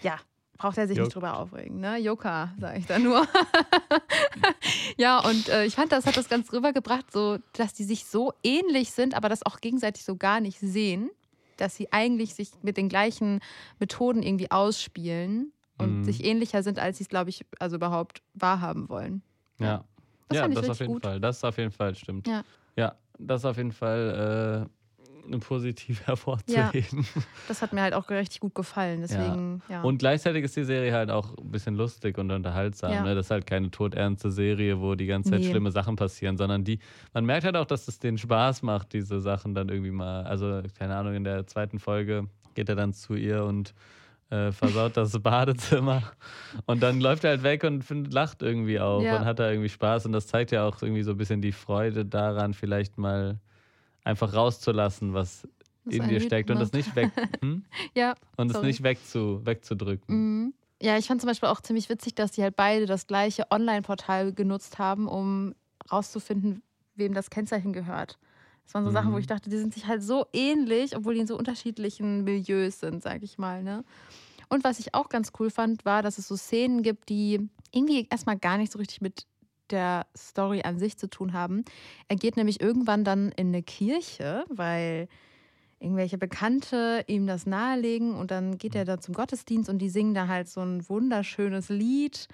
ja, 0.00 0.18
braucht 0.56 0.78
er 0.78 0.86
sich 0.88 0.96
Juckt. 0.96 1.08
nicht 1.08 1.14
drüber 1.14 1.38
aufregen, 1.38 1.80
ne? 1.80 1.98
Joker, 1.98 2.52
sage 2.58 2.78
ich 2.78 2.86
da 2.86 2.98
nur. 2.98 3.26
ja, 4.96 5.18
und 5.20 5.48
äh, 5.48 5.64
ich 5.64 5.74
fand, 5.74 5.92
das 5.92 6.06
hat 6.06 6.16
das 6.16 6.28
ganz 6.28 6.52
rübergebracht, 6.52 7.10
so, 7.12 7.38
dass 7.54 7.74
die 7.74 7.84
sich 7.84 8.04
so 8.06 8.32
ähnlich 8.42 8.90
sind, 8.92 9.14
aber 9.14 9.28
das 9.28 9.44
auch 9.44 9.60
gegenseitig 9.60 10.04
so 10.04 10.16
gar 10.16 10.40
nicht 10.40 10.58
sehen, 10.60 11.10
dass 11.56 11.76
sie 11.76 11.92
eigentlich 11.92 12.34
sich 12.34 12.50
mit 12.62 12.76
den 12.76 12.88
gleichen 12.88 13.40
Methoden 13.78 14.22
irgendwie 14.22 14.50
ausspielen 14.50 15.52
und 15.78 15.98
Mhm. 16.00 16.04
sich 16.04 16.24
ähnlicher 16.24 16.62
sind, 16.62 16.78
als 16.78 16.98
sie 16.98 17.04
es, 17.04 17.08
glaube 17.08 17.30
ich, 17.30 17.44
also 17.58 17.76
überhaupt 17.76 18.22
wahrhaben 18.34 18.88
wollen. 18.88 19.22
Ja. 19.58 19.84
Das 20.28 20.38
ja, 20.38 20.48
das 20.48 20.70
auf 20.70 20.80
jeden 20.80 20.92
gut. 20.92 21.02
Fall. 21.04 21.20
Das 21.20 21.44
auf 21.44 21.56
jeden 21.56 21.70
Fall 21.70 21.94
stimmt. 21.94 22.26
Ja. 22.26 22.42
Ja, 22.76 22.96
das 23.18 23.44
auf 23.44 23.56
jeden 23.58 23.72
Fall 23.72 24.66
äh, 24.66 24.75
positiv 25.40 26.00
hervorzuheben. 26.06 27.06
Das 27.48 27.62
hat 27.62 27.72
mir 27.72 27.82
halt 27.82 27.94
auch 27.94 28.08
richtig 28.10 28.40
gut 28.40 28.54
gefallen, 28.54 29.00
deswegen, 29.02 29.62
ja. 29.68 29.82
Und 29.82 29.98
gleichzeitig 29.98 30.44
ist 30.44 30.56
die 30.56 30.64
Serie 30.64 30.92
halt 30.92 31.10
auch 31.10 31.36
ein 31.36 31.50
bisschen 31.50 31.74
lustig 31.76 32.18
und 32.18 32.30
unterhaltsam. 32.30 32.92
Ja. 32.92 33.02
Ne? 33.02 33.14
Das 33.14 33.26
ist 33.26 33.30
halt 33.30 33.46
keine 33.46 33.70
todernste 33.70 34.30
Serie, 34.30 34.80
wo 34.80 34.94
die 34.94 35.06
ganze 35.06 35.30
Zeit 35.30 35.40
Nee. 35.40 35.50
schlimme 35.50 35.70
Sachen 35.70 35.96
passieren, 35.96 36.36
sondern 36.36 36.64
die, 36.64 36.78
man 37.12 37.24
merkt 37.24 37.44
halt 37.44 37.56
auch, 37.56 37.66
dass 37.66 37.88
es 37.88 37.98
denen 37.98 38.18
Spaß 38.18 38.62
macht, 38.62 38.92
diese 38.92 39.20
Sachen 39.20 39.54
dann 39.54 39.68
irgendwie 39.68 39.90
mal. 39.90 40.24
Also, 40.24 40.62
keine 40.78 40.96
Ahnung, 40.96 41.14
in 41.14 41.24
der 41.24 41.46
zweiten 41.46 41.78
Folge 41.78 42.28
geht 42.54 42.68
er 42.68 42.76
dann 42.76 42.92
zu 42.92 43.14
ihr 43.14 43.44
und 43.44 43.74
äh, 44.30 44.50
versaut 44.50 44.96
das 44.96 45.12
Badezimmer. 45.22 46.02
Und 46.64 46.82
dann 46.82 47.00
läuft 47.00 47.22
er 47.24 47.30
halt 47.30 47.42
weg 47.44 47.62
und 47.64 47.82
find, 47.82 48.12
lacht 48.12 48.42
irgendwie 48.42 48.80
auch 48.80 49.00
Ja. 49.00 49.18
und 49.18 49.24
hat 49.24 49.38
da 49.38 49.50
irgendwie 49.50 49.68
Spaß. 49.68 50.06
Und 50.06 50.12
das 50.12 50.26
zeigt 50.26 50.50
ja 50.50 50.64
auch 50.66 50.82
irgendwie 50.82 51.02
so 51.04 51.12
ein 51.12 51.16
bisschen 51.16 51.40
die 51.40 51.52
Freude 51.52 52.04
daran, 52.04 52.52
vielleicht 52.54 52.98
mal 52.98 53.38
einfach 54.06 54.32
rauszulassen, 54.32 55.12
was 55.14 55.46
Was 55.84 55.94
in 55.94 56.08
dir 56.08 56.20
steckt 56.20 56.50
und 56.50 56.60
es 56.60 56.72
nicht 56.72 56.94
weg 56.96 57.10
hm? 57.42 57.64
ja, 57.94 58.14
und 58.36 58.50
es 58.50 58.62
nicht 58.62 58.82
wegzu, 58.82 59.44
wegzudrücken. 59.44 60.14
Mhm. 60.16 60.54
Ja, 60.80 60.98
ich 60.98 61.06
fand 61.06 61.20
zum 61.22 61.28
Beispiel 61.28 61.48
auch 61.48 61.60
ziemlich 61.62 61.88
witzig, 61.88 62.14
dass 62.14 62.32
die 62.32 62.42
halt 62.42 62.54
beide 62.54 62.84
das 62.86 63.06
gleiche 63.06 63.50
Online-Portal 63.50 64.32
genutzt 64.34 64.78
haben, 64.78 65.08
um 65.08 65.54
rauszufinden, 65.90 66.62
wem 66.94 67.14
das 67.14 67.30
Kennzeichen 67.30 67.72
gehört. 67.72 68.18
Das 68.64 68.74
waren 68.74 68.84
so 68.84 68.90
Sachen, 68.90 69.10
wo 69.12 69.14
Mhm. 69.14 69.20
ich 69.20 69.26
dachte, 69.26 69.48
die 69.48 69.56
sind 69.56 69.72
sich 69.72 69.86
halt 69.86 70.02
so 70.02 70.26
ähnlich, 70.32 70.96
obwohl 70.96 71.14
die 71.14 71.20
in 71.20 71.26
so 71.26 71.38
unterschiedlichen 71.38 72.24
Milieus 72.24 72.80
sind, 72.80 73.02
sag 73.02 73.22
ich 73.22 73.38
mal. 73.38 73.62
Ne? 73.62 73.84
Und 74.48 74.64
was 74.64 74.78
ich 74.78 74.94
auch 74.94 75.08
ganz 75.08 75.32
cool 75.40 75.50
fand, 75.50 75.84
war, 75.84 76.02
dass 76.02 76.18
es 76.18 76.28
so 76.28 76.36
Szenen 76.36 76.82
gibt, 76.82 77.08
die 77.08 77.48
irgendwie 77.72 78.06
erstmal 78.10 78.38
gar 78.38 78.58
nicht 78.58 78.70
so 78.72 78.78
richtig 78.78 79.00
mit 79.00 79.26
der 79.70 80.06
Story 80.16 80.62
an 80.62 80.78
sich 80.78 80.96
zu 80.96 81.08
tun 81.08 81.32
haben. 81.32 81.64
Er 82.08 82.16
geht 82.16 82.36
nämlich 82.36 82.60
irgendwann 82.60 83.04
dann 83.04 83.32
in 83.32 83.48
eine 83.48 83.62
Kirche, 83.62 84.44
weil 84.48 85.08
irgendwelche 85.78 86.18
Bekannte 86.18 87.04
ihm 87.06 87.26
das 87.26 87.46
nahelegen 87.46 88.14
und 88.14 88.30
dann 88.30 88.58
geht 88.58 88.74
er 88.74 88.84
da 88.84 88.98
zum 88.98 89.14
Gottesdienst 89.14 89.68
und 89.68 89.78
die 89.78 89.90
singen 89.90 90.14
da 90.14 90.28
halt 90.28 90.48
so 90.48 90.60
ein 90.60 90.88
wunderschönes 90.88 91.68
Lied, 91.68 92.28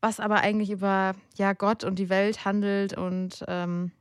was 0.00 0.20
aber 0.20 0.36
eigentlich 0.36 0.70
über 0.70 1.14
ja, 1.36 1.52
Gott 1.52 1.84
und 1.84 1.98
die 1.98 2.08
Welt 2.08 2.44
handelt 2.44 2.96
und 2.96 3.44
ähm, 3.46 3.92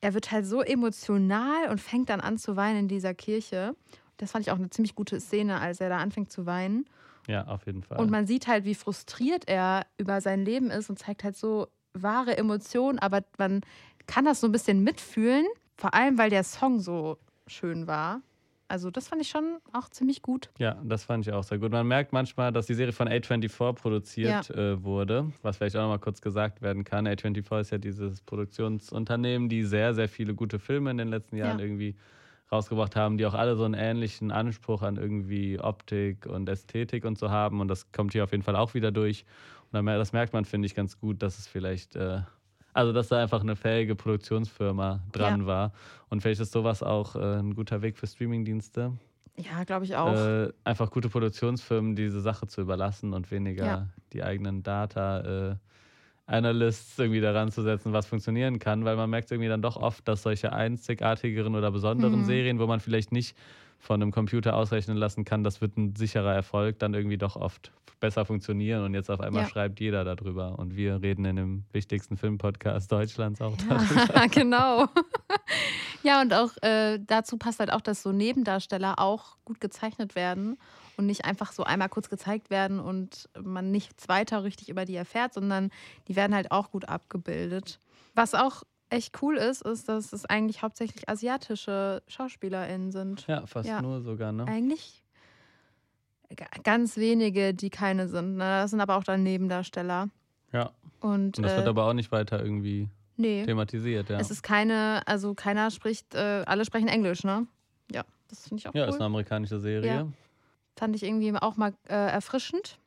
er 0.00 0.14
wird 0.14 0.30
halt 0.30 0.46
so 0.46 0.60
emotional 0.60 1.68
und 1.70 1.80
fängt 1.80 2.10
dann 2.10 2.20
an 2.20 2.38
zu 2.38 2.56
weinen 2.56 2.80
in 2.80 2.88
dieser 2.88 3.14
Kirche. 3.14 3.74
Das 4.16 4.32
fand 4.32 4.46
ich 4.46 4.52
auch 4.52 4.58
eine 4.58 4.70
ziemlich 4.70 4.94
gute 4.94 5.20
Szene, 5.20 5.60
als 5.60 5.80
er 5.80 5.88
da 5.88 5.98
anfängt 5.98 6.30
zu 6.30 6.46
weinen. 6.46 6.84
Ja, 7.28 7.46
auf 7.46 7.66
jeden 7.66 7.82
Fall. 7.82 7.98
Und 7.98 8.10
man 8.10 8.26
sieht 8.26 8.46
halt, 8.48 8.64
wie 8.64 8.74
frustriert 8.74 9.46
er 9.46 9.86
über 9.98 10.20
sein 10.20 10.44
Leben 10.44 10.70
ist 10.70 10.90
und 10.90 10.98
zeigt 10.98 11.22
halt 11.24 11.36
so 11.36 11.68
wahre 11.92 12.36
Emotionen, 12.36 12.98
aber 12.98 13.22
man 13.38 13.60
kann 14.06 14.24
das 14.24 14.40
so 14.40 14.48
ein 14.48 14.52
bisschen 14.52 14.82
mitfühlen, 14.82 15.44
vor 15.76 15.94
allem 15.94 16.18
weil 16.18 16.30
der 16.30 16.42
Song 16.42 16.80
so 16.80 17.18
schön 17.46 17.86
war. 17.86 18.22
Also 18.70 18.90
das 18.90 19.08
fand 19.08 19.22
ich 19.22 19.28
schon 19.30 19.58
auch 19.72 19.88
ziemlich 19.88 20.20
gut. 20.20 20.50
ja, 20.58 20.76
das 20.84 21.04
fand 21.04 21.26
ich 21.26 21.32
auch 21.32 21.42
sehr 21.42 21.58
gut. 21.58 21.72
Man 21.72 21.86
merkt 21.86 22.12
manchmal, 22.12 22.52
dass 22.52 22.66
die 22.66 22.74
Serie 22.74 22.92
von 22.92 23.08
A24 23.08 23.72
produziert 23.72 24.50
äh, 24.50 24.82
wurde, 24.84 25.32
was 25.40 25.56
vielleicht 25.56 25.74
auch 25.76 25.80
nochmal 25.82 25.98
kurz 25.98 26.20
gesagt 26.20 26.60
werden 26.60 26.84
kann. 26.84 27.06
A24 27.08 27.60
ist 27.60 27.70
ja 27.70 27.78
dieses 27.78 28.20
Produktionsunternehmen, 28.20 29.48
die 29.48 29.64
sehr, 29.64 29.94
sehr 29.94 30.08
viele 30.08 30.34
gute 30.34 30.58
Filme 30.58 30.90
in 30.90 30.98
den 30.98 31.08
letzten 31.08 31.36
Jahren 31.36 31.58
Ja. 31.58 31.64
irgendwie 31.64 31.96
rausgebracht 32.50 32.96
haben, 32.96 33.18
die 33.18 33.26
auch 33.26 33.34
alle 33.34 33.56
so 33.56 33.64
einen 33.64 33.74
ähnlichen 33.74 34.30
Anspruch 34.30 34.82
an 34.82 34.96
irgendwie 34.96 35.60
Optik 35.60 36.26
und 36.26 36.48
Ästhetik 36.48 37.04
und 37.04 37.18
so 37.18 37.30
haben. 37.30 37.60
Und 37.60 37.68
das 37.68 37.92
kommt 37.92 38.12
hier 38.12 38.24
auf 38.24 38.30
jeden 38.32 38.42
Fall 38.42 38.56
auch 38.56 38.74
wieder 38.74 38.90
durch. 38.90 39.24
Und 39.70 39.84
das 39.84 40.12
merkt 40.12 40.32
man, 40.32 40.44
finde 40.46 40.66
ich, 40.66 40.74
ganz 40.74 40.98
gut, 40.98 41.22
dass 41.22 41.38
es 41.38 41.46
vielleicht, 41.46 41.94
äh, 41.96 42.20
also 42.72 42.92
dass 42.92 43.08
da 43.08 43.20
einfach 43.20 43.42
eine 43.42 43.54
fähige 43.56 43.94
Produktionsfirma 43.94 45.00
dran 45.12 45.40
Ja. 45.42 45.46
war. 45.46 45.72
Und 46.08 46.22
vielleicht 46.22 46.40
ist 46.40 46.52
sowas 46.52 46.82
auch 46.82 47.16
äh, 47.16 47.38
ein 47.38 47.54
guter 47.54 47.82
Weg 47.82 47.98
für 47.98 48.06
Streamingdienste. 48.06 48.92
Ja, 49.36 49.62
glaube 49.64 49.84
ich 49.84 49.94
auch. 49.94 50.12
Äh, 50.14 50.52
einfach 50.64 50.90
gute 50.90 51.08
Produktionsfirmen 51.08 51.94
diese 51.96 52.20
Sache 52.20 52.46
zu 52.46 52.60
überlassen 52.62 53.12
und 53.12 53.30
weniger 53.30 53.64
Ja. 53.66 53.88
die 54.12 54.22
eigenen 54.22 54.62
Data 54.62 55.50
äh, 55.50 55.56
Analysts 56.28 56.98
irgendwie 56.98 57.20
daran 57.20 57.50
zu 57.50 57.62
setzen, 57.62 57.92
was 57.92 58.06
funktionieren 58.06 58.58
kann, 58.58 58.84
weil 58.84 58.96
man 58.96 59.10
merkt 59.10 59.30
irgendwie 59.32 59.48
dann 59.48 59.62
doch 59.62 59.76
oft, 59.76 60.06
dass 60.08 60.22
solche 60.22 60.52
einzigartigeren 60.52 61.54
oder 61.56 61.70
besonderen 61.72 62.22
Mhm. 62.22 62.24
Serien, 62.24 62.58
wo 62.60 62.66
man 62.66 62.80
vielleicht 62.80 63.12
nicht 63.12 63.36
von 63.78 64.02
einem 64.02 64.10
Computer 64.12 64.54
ausrechnen 64.56 64.96
lassen 64.96 65.24
kann, 65.24 65.44
das 65.44 65.60
wird 65.60 65.76
ein 65.76 65.94
sicherer 65.96 66.34
Erfolg, 66.34 66.78
dann 66.78 66.94
irgendwie 66.94 67.18
doch 67.18 67.36
oft 67.36 67.72
besser 68.00 68.24
funktionieren 68.24 68.84
und 68.84 68.94
jetzt 68.94 69.10
auf 69.10 69.20
einmal 69.20 69.42
Ja. 69.42 69.48
schreibt 69.48 69.80
jeder 69.80 70.04
darüber 70.04 70.58
und 70.58 70.76
wir 70.76 71.02
reden 71.02 71.24
in 71.24 71.36
dem 71.36 71.64
wichtigsten 71.72 72.16
Filmpodcast 72.16 72.90
Deutschlands 72.92 73.40
auch 73.40 73.56
darüber. 73.68 74.14
Ja, 74.14 74.26
genau. 74.30 74.86
ja, 76.02 76.20
und 76.20 76.32
auch 76.32 76.50
äh, 76.62 76.98
dazu 77.04 77.38
passt 77.38 77.58
halt 77.58 77.72
auch, 77.72 77.80
dass 77.80 78.02
so 78.02 78.12
Nebendarsteller 78.12 78.98
auch 79.00 79.36
gut 79.44 79.60
gezeichnet 79.60 80.14
werden 80.14 80.58
und 80.96 81.06
nicht 81.06 81.24
einfach 81.24 81.50
so 81.52 81.64
einmal 81.64 81.88
kurz 81.88 82.08
gezeigt 82.08 82.50
werden 82.50 82.78
und 82.78 83.28
man 83.42 83.70
nichts 83.72 84.08
weiter 84.08 84.44
richtig 84.44 84.68
über 84.68 84.84
die 84.84 84.94
erfährt, 84.96 85.34
sondern 85.34 85.70
die 86.06 86.14
werden 86.16 86.34
halt 86.34 86.52
auch 86.52 86.70
gut 86.70 86.88
abgebildet. 86.88 87.80
Was 88.14 88.34
auch 88.34 88.62
echt 88.90 89.22
cool 89.22 89.36
ist, 89.36 89.62
ist, 89.62 89.88
dass 89.88 90.12
es 90.12 90.24
eigentlich 90.26 90.62
hauptsächlich 90.62 91.08
asiatische 91.08 92.02
SchauspielerInnen 92.08 92.90
sind. 92.92 93.26
Ja, 93.26 93.46
fast 93.46 93.68
Ja. 93.68 93.82
nur 93.82 94.00
sogar, 94.00 94.32
ne? 94.32 94.44
Eigentlich 94.46 95.02
ganz 96.62 96.96
wenige, 96.96 97.54
die 97.54 97.70
keine 97.70 98.08
sind. 98.08 98.36
Ne? 98.36 98.44
Das 98.62 98.70
sind 98.70 98.80
aber 98.80 98.96
auch 98.96 99.04
dann 99.04 99.22
Nebendarsteller. 99.22 100.08
Ja. 100.52 100.70
Und, 101.00 101.38
Und 101.38 101.42
das 101.42 101.52
äh, 101.52 101.56
wird 101.58 101.68
aber 101.68 101.84
auch 101.86 101.92
nicht 101.94 102.12
weiter 102.12 102.42
irgendwie 102.42 102.88
nee. 103.16 103.44
thematisiert, 103.44 104.10
ja. 104.10 104.18
Es 104.18 104.30
ist 104.30 104.42
keine, 104.42 105.02
also 105.06 105.34
keiner 105.34 105.70
spricht, 105.70 106.14
äh, 106.14 106.42
alle 106.46 106.64
sprechen 106.64 106.88
Englisch, 106.88 107.24
ne? 107.24 107.46
Ja, 107.92 108.04
das 108.28 108.48
finde 108.48 108.60
ich 108.60 108.68
auch 108.68 108.74
Ja, 108.74 108.82
cool. 108.84 108.88
ist 108.90 108.96
eine 108.96 109.04
amerikanische 109.06 109.58
Serie. 109.60 109.90
Ja. 109.90 110.06
Fand 110.76 110.96
ich 110.96 111.02
irgendwie 111.02 111.34
auch 111.36 111.56
mal 111.56 111.72
äh, 111.88 111.94
erfrischend. 111.94 112.78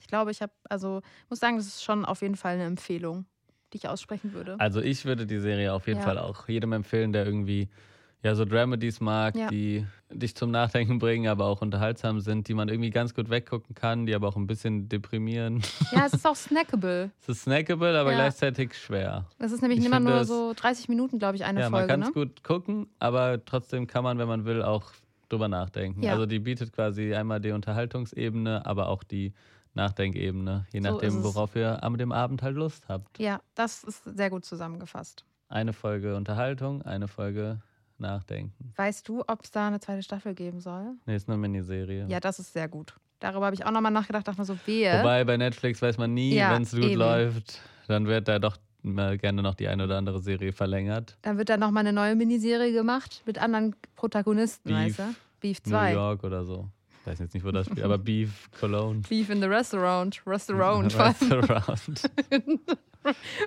Ich 0.00 0.06
glaube, 0.06 0.30
ich 0.30 0.42
habe, 0.42 0.52
also 0.68 1.02
muss 1.28 1.38
sagen, 1.40 1.56
das 1.56 1.66
ist 1.66 1.84
schon 1.84 2.04
auf 2.04 2.22
jeden 2.22 2.36
Fall 2.36 2.54
eine 2.54 2.64
Empfehlung, 2.64 3.26
die 3.72 3.78
ich 3.78 3.88
aussprechen 3.88 4.32
würde. 4.32 4.56
Also 4.58 4.80
ich 4.80 5.04
würde 5.04 5.26
die 5.26 5.38
Serie 5.38 5.72
auf 5.72 5.86
jeden 5.86 6.00
Ja. 6.00 6.04
Fall 6.04 6.18
auch 6.18 6.48
jedem 6.48 6.72
empfehlen, 6.72 7.12
der 7.12 7.24
irgendwie 7.26 7.68
ja 8.22 8.34
so 8.34 8.44
Dramedies 8.44 9.00
mag, 9.00 9.36
Ja. 9.36 9.46
die 9.48 9.86
dich 10.10 10.34
zum 10.34 10.50
Nachdenken 10.50 10.98
bringen, 10.98 11.28
aber 11.28 11.44
auch 11.44 11.60
unterhaltsam 11.62 12.18
sind, 12.20 12.48
die 12.48 12.54
man 12.54 12.68
irgendwie 12.68 12.90
ganz 12.90 13.14
gut 13.14 13.30
weggucken 13.30 13.74
kann, 13.76 14.06
die 14.06 14.14
aber 14.14 14.26
auch 14.26 14.36
ein 14.36 14.46
bisschen 14.48 14.88
deprimieren. 14.88 15.62
Ja, 15.92 16.06
es 16.06 16.14
ist 16.14 16.26
auch 16.26 16.34
snackable. 16.48 17.10
es 17.20 17.28
ist 17.28 17.42
snackable, 17.42 17.96
aber 17.96 18.10
Ja. 18.10 18.16
gleichzeitig 18.18 18.74
schwer. 18.76 19.26
Das 19.38 19.52
ist 19.52 19.60
nämlich 19.62 19.80
Ich 19.80 19.86
immer 19.86 20.00
nur 20.00 20.24
so 20.24 20.52
30 20.56 20.88
Minuten, 20.88 21.18
glaube 21.20 21.36
ich, 21.36 21.44
eine 21.44 21.60
ja, 21.60 21.70
man 21.70 21.82
Folge, 21.82 21.92
kann 21.92 22.02
es 22.02 22.08
ne? 22.08 22.14
gut 22.14 22.42
gucken, 22.42 22.88
aber 22.98 23.44
trotzdem 23.44 23.86
kann 23.86 24.02
man, 24.02 24.18
wenn 24.18 24.26
man 24.28 24.44
will, 24.44 24.62
auch 24.62 24.90
drüber 25.28 25.46
nachdenken. 25.46 26.08
Also 26.08 26.26
die 26.26 26.38
bietet 26.40 26.72
quasi 26.72 27.14
einmal 27.14 27.38
die 27.40 27.52
Unterhaltungsebene, 27.52 28.64
aber 28.66 28.88
auch 28.88 29.04
die 29.04 29.32
Nachdenkebene, 29.78 30.66
je 30.72 30.80
So 30.80 30.90
nachdem, 30.90 31.22
worauf 31.22 31.54
ihr 31.56 31.82
am 31.82 31.96
dem 31.96 32.12
Abend 32.12 32.42
halt 32.42 32.56
Lust 32.56 32.88
habt. 32.88 33.18
Ja, 33.18 33.40
das 33.54 33.84
ist 33.84 34.02
sehr 34.04 34.28
gut 34.30 34.44
zusammengefasst. 34.44 35.24
Eine 35.48 35.72
Folge 35.72 36.16
Unterhaltung, 36.16 36.82
eine 36.82 37.08
Folge 37.08 37.60
Nachdenken. 37.96 38.72
Weißt 38.76 39.08
du, 39.08 39.22
ob 39.26 39.42
es 39.44 39.50
da 39.50 39.66
eine 39.68 39.80
zweite 39.80 40.02
Staffel 40.02 40.34
geben 40.34 40.60
soll? 40.60 40.94
Nee, 41.06 41.16
ist 41.16 41.28
eine 41.28 41.38
Miniserie. 41.38 42.06
Ja, 42.08 42.20
das 42.20 42.38
ist 42.38 42.52
sehr 42.52 42.68
gut. 42.68 42.94
Darüber 43.20 43.46
habe 43.46 43.54
ich 43.54 43.64
auch 43.66 43.70
nochmal 43.72 43.90
nachgedacht, 43.90 44.28
dachte 44.28 44.40
mir 44.40 44.44
so, 44.44 44.56
wehe. 44.66 44.98
Wobei 45.00 45.24
bei 45.24 45.36
Netflix 45.36 45.82
weiß 45.82 45.98
man 45.98 46.14
nie, 46.14 46.34
Ja, 46.34 46.52
wenn 46.54 46.62
es 46.62 46.70
gut 46.72 46.82
eben. 46.84 46.98
läuft, 47.00 47.60
dann 47.88 48.06
wird 48.06 48.28
da 48.28 48.38
doch 48.38 48.56
gerne 48.84 49.42
noch 49.42 49.54
die 49.54 49.66
eine 49.66 49.84
oder 49.84 49.98
andere 49.98 50.20
Serie 50.20 50.52
verlängert. 50.52 51.18
Dann 51.22 51.36
wird 51.38 51.48
da 51.48 51.56
nochmal 51.56 51.80
eine 51.80 51.92
neue 51.92 52.14
Miniserie 52.14 52.72
gemacht 52.72 53.22
mit 53.26 53.38
anderen 53.38 53.74
Protagonisten, 53.96 54.68
Beef, 54.68 54.76
weißt 54.76 54.98
du? 55.00 55.14
Beef 55.40 55.58
New 55.64 55.70
2. 55.70 55.92
York 55.94 56.22
oder 56.24 56.44
so. 56.44 56.68
Ich 57.08 57.12
weiß 57.12 57.20
jetzt 57.20 57.32
nicht, 57.32 57.46
wo 57.46 57.50
das 57.50 57.64
spielt, 57.66 57.82
aber 57.84 57.96
Beef, 57.96 58.50
Cologne. 58.60 59.00
Beef 59.08 59.30
in 59.30 59.40
the 59.40 59.46
Restaurant. 59.46 60.20
Restaurant. 60.26 60.94
Restaurant. 60.98 62.02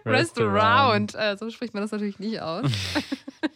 Restaurant. 0.06 1.16
Äh, 1.16 1.38
so 1.38 1.48
spricht 1.52 1.76
man 1.76 1.84
das 1.84 1.92
natürlich 1.92 2.18
nicht 2.18 2.42
aus. 2.42 2.66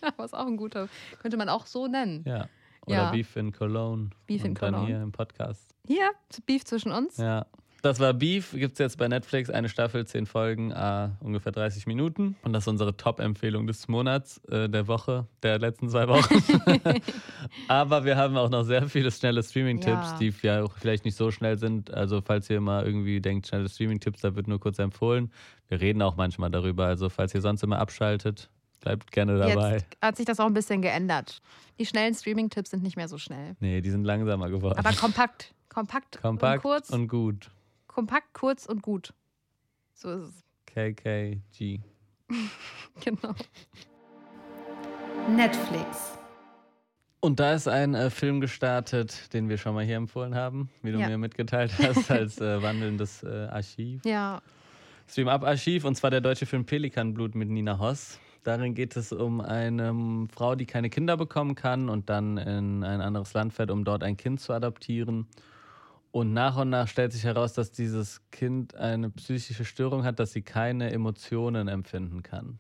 Aber 0.02 0.26
ist 0.26 0.36
auch 0.36 0.46
ein 0.46 0.58
guter. 0.58 0.88
Könnte 1.22 1.38
man 1.38 1.50
auch 1.50 1.66
so 1.66 1.88
nennen. 1.88 2.24
Ja. 2.28 2.48
Oder 2.86 2.96
Ja. 2.96 3.12
Beef 3.12 3.36
in 3.36 3.51
Cologne. 3.51 4.12
Beef 4.27 4.44
in 4.44 4.50
Und 4.51 4.62
dann 4.62 4.74
Cologne. 4.74 4.88
hier 4.94 5.01
im 5.01 5.12
Podcast. 5.12 5.74
Hier, 5.88 6.12
Beef 6.46 6.66
zwischen 6.66 6.92
uns. 6.92 7.18
Ja. 7.18 7.48
Das 7.86 8.00
war 8.00 8.16
Beef, 8.16 8.54
gibt 8.54 8.74
es 8.74 8.80
jetzt 8.80 8.98
bei 8.98 9.08
Netflix 9.08 9.52
eine 9.52 9.70
Staffel, 9.70 10.08
zehn 10.08 10.26
Folgen, 10.26 10.72
äh, 10.72 11.10
ungefähr 11.20 11.52
30 11.52 11.86
Minuten. 11.86 12.36
Und 12.42 12.52
das 12.54 12.64
ist 12.64 12.68
unsere 12.68 12.98
Top-Empfehlung 12.98 13.68
des 13.68 13.88
Monats, 13.88 14.40
äh, 14.46 14.68
der 14.68 14.88
Woche, 14.88 15.28
der 15.44 15.60
letzten 15.60 15.88
zwei 15.92 16.08
Wochen. 16.08 16.34
Aber 17.68 18.04
wir 18.04 18.18
haben 18.18 18.38
auch 18.38 18.50
noch 18.50 18.64
sehr 18.64 18.90
viele 18.90 19.12
schnelle 19.12 19.44
Streaming-Tipps, 19.44 20.14
Ja. 20.14 20.18
die 20.18 20.34
ja 20.42 20.64
auch 20.64 20.74
vielleicht 20.80 21.06
nicht 21.06 21.14
so 21.16 21.30
schnell 21.30 21.60
sind. 21.60 21.94
Also 21.94 22.22
falls 22.22 22.50
ihr 22.50 22.60
mal 22.60 22.84
irgendwie 22.88 23.22
denkt, 23.22 23.46
schnelle 23.46 23.70
Streaming-Tipps, 23.70 24.22
da 24.22 24.36
wird 24.36 24.48
nur 24.48 24.60
kurz 24.60 24.80
empfohlen. 24.80 25.32
Wir 25.68 25.80
reden 25.80 26.02
auch 26.02 26.16
manchmal 26.16 26.50
darüber. 26.50 26.88
Also 26.88 27.10
falls 27.10 27.36
ihr 27.36 27.42
sonst 27.42 27.62
immer 27.62 27.78
abschaltet, 27.78 28.50
bleibt 28.82 29.12
gerne 29.12 29.38
dabei. 29.38 29.74
Jetzt 29.74 29.86
hat 30.02 30.18
sich 30.18 30.26
das 30.26 30.40
auch 30.40 30.48
ein 30.48 30.56
bisschen 30.56 30.82
geändert. 30.82 31.40
Die 31.78 31.86
schnellen 31.86 32.16
Streaming-Tipps 32.16 32.72
sind 32.72 32.82
nicht 32.82 32.98
mehr 32.98 33.08
so 33.08 33.20
schnell. 33.20 33.56
Nee, 33.60 33.82
die 33.82 33.92
sind 33.92 34.06
langsamer 34.06 34.50
geworden. 34.50 34.80
Aber 34.80 34.92
kompakt. 34.94 35.52
Kompakt, 35.70 36.22
Kompakt 36.22 36.64
und 36.64 36.72
kurz. 36.72 36.90
und 36.90 37.08
gut. 37.10 37.52
Kompakt, 37.96 38.34
kurz 38.34 38.66
und 38.66 38.81
gut. 38.81 39.14
So 39.94 40.12
ist 40.12 40.27
es. 40.27 40.44
KKG. 40.68 41.79
Genau. 43.03 43.34
Netflix. 45.29 46.18
Und 47.20 47.40
da 47.40 47.53
ist 47.53 47.68
ein 47.68 47.94
äh, 47.96 48.10
Film 48.10 48.40
gestartet, 48.40 49.34
den 49.34 49.50
wir 49.50 49.58
schon 49.58 49.74
mal 49.75 49.84
hier 49.84 49.98
empfohlen 49.98 50.36
haben, 50.36 50.70
wie 50.81 50.92
du 50.92 51.00
Ja. 51.00 51.08
mir 51.10 51.18
mitgeteilt 51.18 51.74
hast, 51.79 52.10
als 52.12 52.40
äh, 52.40 52.62
wandelndes 52.62 53.24
äh, 53.24 53.48
Archiv. 53.51 54.05
Ja, 54.05 54.42
Stream 55.10 55.27
Up 55.27 55.44
Archiv, 55.44 55.84
und 55.86 55.96
zwar 55.96 56.10
der 56.10 56.22
deutsche 56.22 56.46
Film 56.46 56.66
Pelikanblut 56.66 57.36
mit 57.36 57.50
Nina 57.50 57.77
Hoss. 57.79 58.20
Darin 58.44 58.74
geht 58.75 58.96
es 58.96 59.12
um 59.12 59.42
eine 59.42 59.90
ähm, 59.90 60.27
Frau, 60.31 60.55
die 60.55 60.66
keine 60.66 60.90
Kinder 60.90 61.18
bekommen 61.18 61.55
kann 61.55 61.90
und 61.90 62.10
dann 62.10 62.38
in 62.38 62.84
ein 62.84 63.01
anderes 63.01 63.34
Land 63.34 63.53
fährt, 63.53 63.72
um 63.72 63.84
dort 63.84 64.03
ein 64.03 64.18
Kind 64.18 64.40
zu 64.40 64.53
adoptieren. 64.53 65.27
Und 66.16 66.32
nach 66.32 66.56
und 66.56 66.70
nach 66.70 66.88
stellt 66.88 67.12
sich 67.12 67.25
heraus, 67.25 67.51
dass 67.51 67.74
dieses 67.74 68.22
Kind 68.32 68.74
eine 68.74 69.10
psychische 69.10 69.66
Störung 69.66 70.06
hat, 70.06 70.18
dass 70.18 70.32
sie 70.32 70.44
keine 70.44 70.94
Emotionen 70.94 71.68
empfinden 71.68 72.24
kann. 72.24 72.60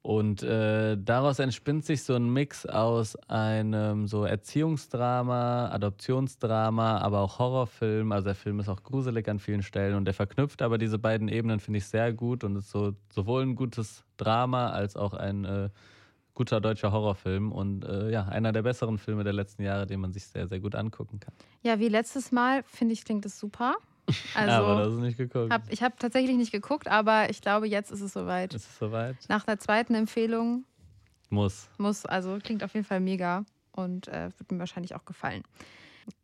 Und 0.00 0.42
äh, 0.42 0.96
daraus 0.96 1.38
entspinnt 1.38 1.84
sich 1.84 2.02
so 2.02 2.14
ein 2.14 2.32
Mix 2.32 2.64
aus 2.64 3.14
einem 3.28 4.06
so 4.06 4.24
Erziehungsdrama, 4.24 5.68
Adoptionsdrama, 5.68 6.96
aber 6.96 7.20
auch 7.20 7.38
Horrorfilm. 7.38 8.10
Also 8.10 8.24
der 8.24 8.34
Film 8.36 8.58
ist 8.58 8.70
auch 8.70 8.82
gruselig 8.82 9.28
an 9.28 9.38
vielen 9.38 9.62
Stellen 9.62 9.94
und 9.94 10.06
der 10.06 10.14
verknüpft 10.14 10.62
aber 10.62 10.78
diese 10.78 10.98
beiden 10.98 11.28
Ebenen, 11.28 11.60
finde 11.60 11.76
ich, 11.76 11.84
sehr 11.84 12.14
gut 12.14 12.42
und 12.42 12.56
ist 12.56 12.70
so 12.70 12.94
sowohl 13.10 13.42
ein 13.42 13.54
gutes 13.54 14.02
Drama 14.16 14.70
als 14.70 14.96
auch 14.96 15.12
ein 15.12 15.44
äh, 15.44 15.68
guter 16.34 16.60
deutscher 16.60 16.92
Horrorfilm 16.92 17.52
und 17.52 17.84
äh, 17.84 18.10
ja, 18.10 18.24
einer 18.26 18.52
der 18.52 18.62
besseren 18.62 18.98
Filme 18.98 19.24
der 19.24 19.32
letzten 19.32 19.62
Jahre, 19.62 19.86
den 19.86 20.00
man 20.00 20.12
sich 20.12 20.26
sehr, 20.26 20.48
sehr 20.48 20.60
gut 20.60 20.74
angucken 20.74 21.20
kann. 21.20 21.34
ja 21.62 21.78
wie 21.78 21.88
letztes 21.88 22.32
Mal, 22.32 22.62
finde 22.64 22.94
ich, 22.94 23.04
klingt 23.04 23.26
es 23.26 23.38
super. 23.38 23.76
Also, 24.34 24.52
aber 24.52 24.82
das 24.82 24.94
ist 24.94 24.98
nicht 24.98 25.16
geguckt. 25.16 25.52
hab, 25.52 25.70
ich 25.70 25.80
habe 25.80 25.94
tatsächlich 25.96 26.36
nicht 26.36 26.50
geguckt, 26.50 26.88
aber 26.88 27.30
ich 27.30 27.40
glaube, 27.40 27.68
jetzt 27.68 27.92
ist 27.92 28.00
es 28.00 28.12
soweit. 28.12 28.52
ist 28.52 28.68
es 28.68 28.78
soweit? 28.78 29.16
Nach 29.28 29.44
der 29.44 29.60
zweiten 29.60 29.94
Empfehlung 29.94 30.64
Muss. 31.30 31.68
muss, 31.78 32.04
also 32.04 32.38
klingt 32.42 32.64
auf 32.64 32.74
jeden 32.74 32.84
Fall 32.84 32.98
mega 32.98 33.44
und 33.70 34.08
äh, 34.08 34.30
wird 34.36 34.50
mir 34.50 34.58
wahrscheinlich 34.58 34.96
auch 34.96 35.04
gefallen. 35.04 35.44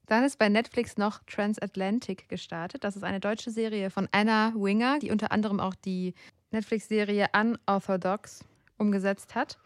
Dann 0.06 0.24
ist 0.24 0.38
bei 0.38 0.48
Netflix 0.48 0.96
noch 0.96 1.20
Transatlantic 1.26 2.28
gestartet. 2.28 2.82
Das 2.82 2.96
ist 2.96 3.04
eine 3.04 3.20
deutsche 3.20 3.50
Serie 3.50 3.90
von 3.90 4.08
Anna 4.10 4.52
Winger, 4.56 4.98
die 4.98 5.10
unter 5.10 5.30
anderem 5.30 5.60
auch 5.60 5.74
die 5.74 6.14
Netflix-Serie 6.50 7.28
Unorthodox 7.34 8.44
umgesetzt 8.78 9.34
hat. 9.34 9.58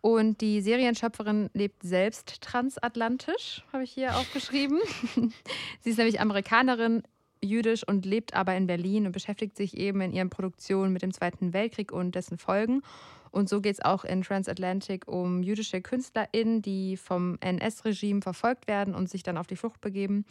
Und 0.00 0.40
die 0.40 0.60
Serienschöpferin 0.60 1.50
lebt 1.54 1.82
selbst 1.82 2.40
transatlantisch, 2.40 3.64
habe 3.72 3.84
ich 3.84 3.90
hier 3.90 4.16
aufgeschrieben. 4.16 4.78
Sie 5.80 5.90
ist 5.90 5.96
nämlich 5.96 6.20
Amerikanerin, 6.20 7.02
jüdisch 7.42 7.86
und 7.86 8.04
lebt 8.04 8.34
aber 8.34 8.56
in 8.56 8.66
Berlin 8.66 9.06
und 9.06 9.12
beschäftigt 9.12 9.56
sich 9.56 9.76
eben 9.76 10.00
in 10.00 10.12
ihren 10.12 10.30
Produktionen 10.30 10.92
mit 10.92 11.02
dem 11.02 11.12
Zweiten 11.12 11.52
Weltkrieg 11.52 11.92
und 11.92 12.14
dessen 12.14 12.38
Folgen. 12.38 12.82
Und 13.30 13.48
so 13.48 13.60
geht 13.60 13.74
es 13.74 13.84
auch 13.84 14.04
in 14.04 14.22
Transatlantic 14.22 15.06
um 15.06 15.42
jüdische 15.42 15.80
KünstlerInnen, 15.80 16.62
die 16.62 16.96
vom 16.96 17.36
NS-Regime 17.40 18.22
verfolgt 18.22 18.66
werden 18.66 18.94
und 18.94 19.08
sich 19.10 19.22
dann 19.22 19.36
auf 19.36 19.46
die 19.46 19.56
Flucht 19.56 19.80
begeben 19.80 20.24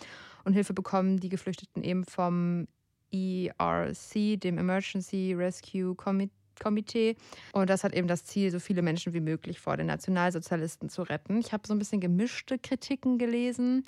und 0.43 0.53
Hilfe 0.53 0.73
bekommen, 0.73 1.19
die 1.19 1.29
Geflüchteten 1.29 1.83
eben 1.83 2.05
vom 2.05 2.67
ERC, 3.11 4.39
dem 4.39 4.57
Emergency 4.57 5.33
Rescue 5.33 5.95
Committee. 5.95 6.36
Komitee. 6.59 7.15
Und 7.53 7.69
das 7.69 7.83
hat 7.83 7.93
eben 7.93 8.07
das 8.07 8.25
Ziel, 8.25 8.51
so 8.51 8.59
viele 8.59 8.81
Menschen 8.81 9.13
wie 9.13 9.19
möglich 9.19 9.59
vor 9.59 9.77
den 9.77 9.87
Nationalsozialisten 9.87 10.89
zu 10.89 11.03
retten. 11.03 11.39
Ich 11.39 11.53
habe 11.53 11.63
so 11.67 11.73
ein 11.73 11.79
bisschen 11.79 12.01
gemischte 12.01 12.57
Kritiken 12.57 13.17
gelesen. 13.17 13.85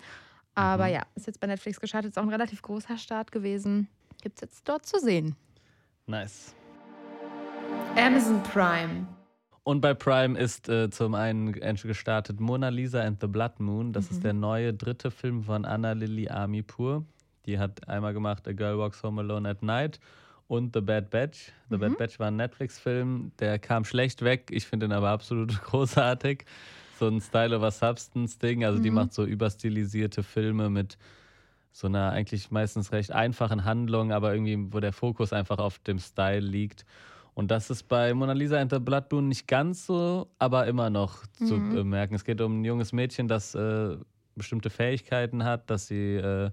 Aber 0.56 0.88
Mhm. 0.88 0.94
ja, 0.94 1.02
ist 1.16 1.28
jetzt 1.28 1.40
bei 1.40 1.48
Netflix 1.48 1.80
gestartet, 1.80 2.12
ist 2.12 2.18
auch 2.18 2.24
ein 2.24 2.30
relativ 2.30 2.62
großer 2.62 2.98
Start 2.98 3.32
gewesen. 3.32 3.88
Gibt 4.22 4.38
es 4.38 4.42
jetzt 4.42 4.68
dort 4.68 4.86
zu 4.86 5.00
sehen. 5.00 5.36
Nice. 6.08 6.54
Amazon 7.96 8.42
Prime. 8.44 9.08
Und 9.64 9.82
bei 9.82 9.94
Prime 9.94 10.38
ist 10.38 10.68
äh, 10.68 10.90
zum 10.90 11.14
einen 11.14 11.54
gestartet 11.54 12.40
Mona 12.40 12.70
Lisa 12.70 13.02
and 13.02 13.22
the 13.22 13.28
Blood 13.28 13.60
Moon. 13.60 13.94
Das 13.94 14.10
mhm. 14.10 14.16
ist 14.16 14.24
der 14.24 14.34
neue 14.34 14.74
dritte 14.74 15.12
Film 15.12 15.44
von 15.44 15.64
Anna 15.64 15.92
Lily 15.92 16.28
Amipur. 16.28 17.06
Die 17.46 17.60
hat 17.60 17.88
einmal 17.88 18.14
gemacht 18.14 18.48
A 18.48 18.52
Girl 18.52 18.78
Walks 18.80 19.04
Home 19.04 19.22
Alone 19.22 19.48
at 19.48 19.62
Night 19.62 20.00
und 20.50 20.74
The 20.74 20.82
Bad 20.82 21.12
Batch. 21.12 21.52
The 21.70 21.78
mhm. 21.78 21.82
Bad 21.82 21.98
Batch 22.00 22.20
war 22.20 22.28
ein 22.28 22.36
Netflix-Film, 22.36 23.32
der 23.40 23.60
kam 23.60 23.86
schlecht 23.86 24.24
weg. 24.24 24.50
Ich 24.52 24.66
finde 24.66 24.88
ihn 24.88 24.92
aber 24.92 25.10
absolut 25.10 25.62
großartig. 25.64 26.44
So 26.98 27.08
ein 27.08 27.22
Style 27.22 27.56
over 27.56 27.72
Substance-Ding. 27.72 28.66
Also, 28.66 28.80
mhm. 28.80 28.84
die 28.84 28.92
macht 28.92 29.14
so 29.14 29.24
überstilisierte 29.24 30.24
Filme 30.24 30.70
mit 30.70 30.98
so 31.72 31.88
einer 31.88 32.10
eigentlich 32.12 32.50
meistens 32.50 32.92
recht 32.92 33.12
einfachen 33.12 33.64
Handlung, 33.64 34.12
aber 34.12 34.34
irgendwie, 34.34 34.74
wo 34.74 34.80
der 34.80 34.92
Fokus 34.92 35.34
einfach 35.34 35.60
auf 35.60 35.78
dem 35.80 36.00
Style 36.00 36.40
liegt. 36.40 36.84
Und 37.36 37.52
das 37.52 37.70
ist 37.70 37.84
bei 37.84 38.12
Mona 38.16 38.34
Lisa 38.34 38.60
and 38.60 38.72
the 38.72 38.80
Blood 38.80 39.12
Moon 39.12 39.28
nicht 39.28 39.48
ganz 39.48 39.86
so, 39.86 40.32
aber 40.40 40.66
immer 40.66 40.90
noch 40.90 41.24
mhm. 41.40 41.46
zu 41.46 41.60
bemerken. 41.60 42.16
Es 42.16 42.26
geht 42.26 42.42
um 42.42 42.62
ein 42.62 42.66
junges 42.66 42.92
Mädchen, 42.92 43.28
das 43.28 43.54
äh, 43.54 43.98
bestimmte 44.36 44.72
Fähigkeiten 44.72 45.44
hat, 45.44 45.70
dass 45.70 45.88
sie 45.88 46.16
äh, 46.16 46.50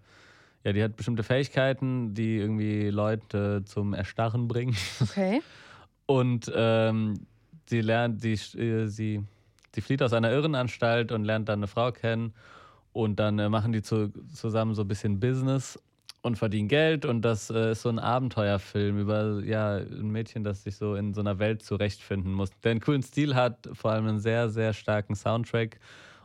ja, 0.66 0.72
die 0.72 0.82
hat 0.82 0.96
bestimmte 0.96 1.22
Fähigkeiten, 1.22 2.12
die 2.12 2.38
irgendwie 2.38 2.90
Leute 2.90 3.62
zum 3.66 3.94
Erstarren 3.94 4.48
bringen. 4.48 4.76
Okay. 5.00 5.40
Und 6.06 6.50
ähm, 6.52 7.20
sie 7.66 7.82
lernt, 7.82 8.20
sie, 8.20 8.32
äh, 8.32 8.88
sie, 8.88 9.22
sie 9.72 9.80
flieht 9.80 10.02
aus 10.02 10.12
einer 10.12 10.32
Irrenanstalt 10.32 11.12
und 11.12 11.24
lernt 11.24 11.48
dann 11.48 11.60
eine 11.60 11.68
Frau 11.68 11.92
kennen. 11.92 12.34
Und 12.92 13.20
dann 13.20 13.38
äh, 13.38 13.48
machen 13.48 13.70
die 13.72 13.82
zu, 13.82 14.08
zusammen 14.34 14.74
so 14.74 14.82
ein 14.82 14.88
bisschen 14.88 15.20
Business 15.20 15.80
und 16.22 16.36
verdienen 16.36 16.66
Geld. 16.66 17.04
Und 17.04 17.22
das 17.22 17.48
äh, 17.48 17.70
ist 17.70 17.82
so 17.82 17.88
ein 17.88 18.00
Abenteuerfilm 18.00 18.98
über 18.98 19.40
ja, 19.44 19.76
ein 19.76 20.10
Mädchen, 20.10 20.42
das 20.42 20.64
sich 20.64 20.74
so 20.74 20.96
in 20.96 21.14
so 21.14 21.20
einer 21.20 21.38
Welt 21.38 21.62
zurechtfinden 21.62 22.32
muss. 22.32 22.50
Der 22.64 22.72
einen 22.72 22.80
coolen 22.80 23.04
Stil 23.04 23.36
hat, 23.36 23.68
vor 23.72 23.92
allem 23.92 24.08
einen 24.08 24.18
sehr, 24.18 24.48
sehr 24.48 24.72
starken 24.72 25.14
Soundtrack. 25.14 25.78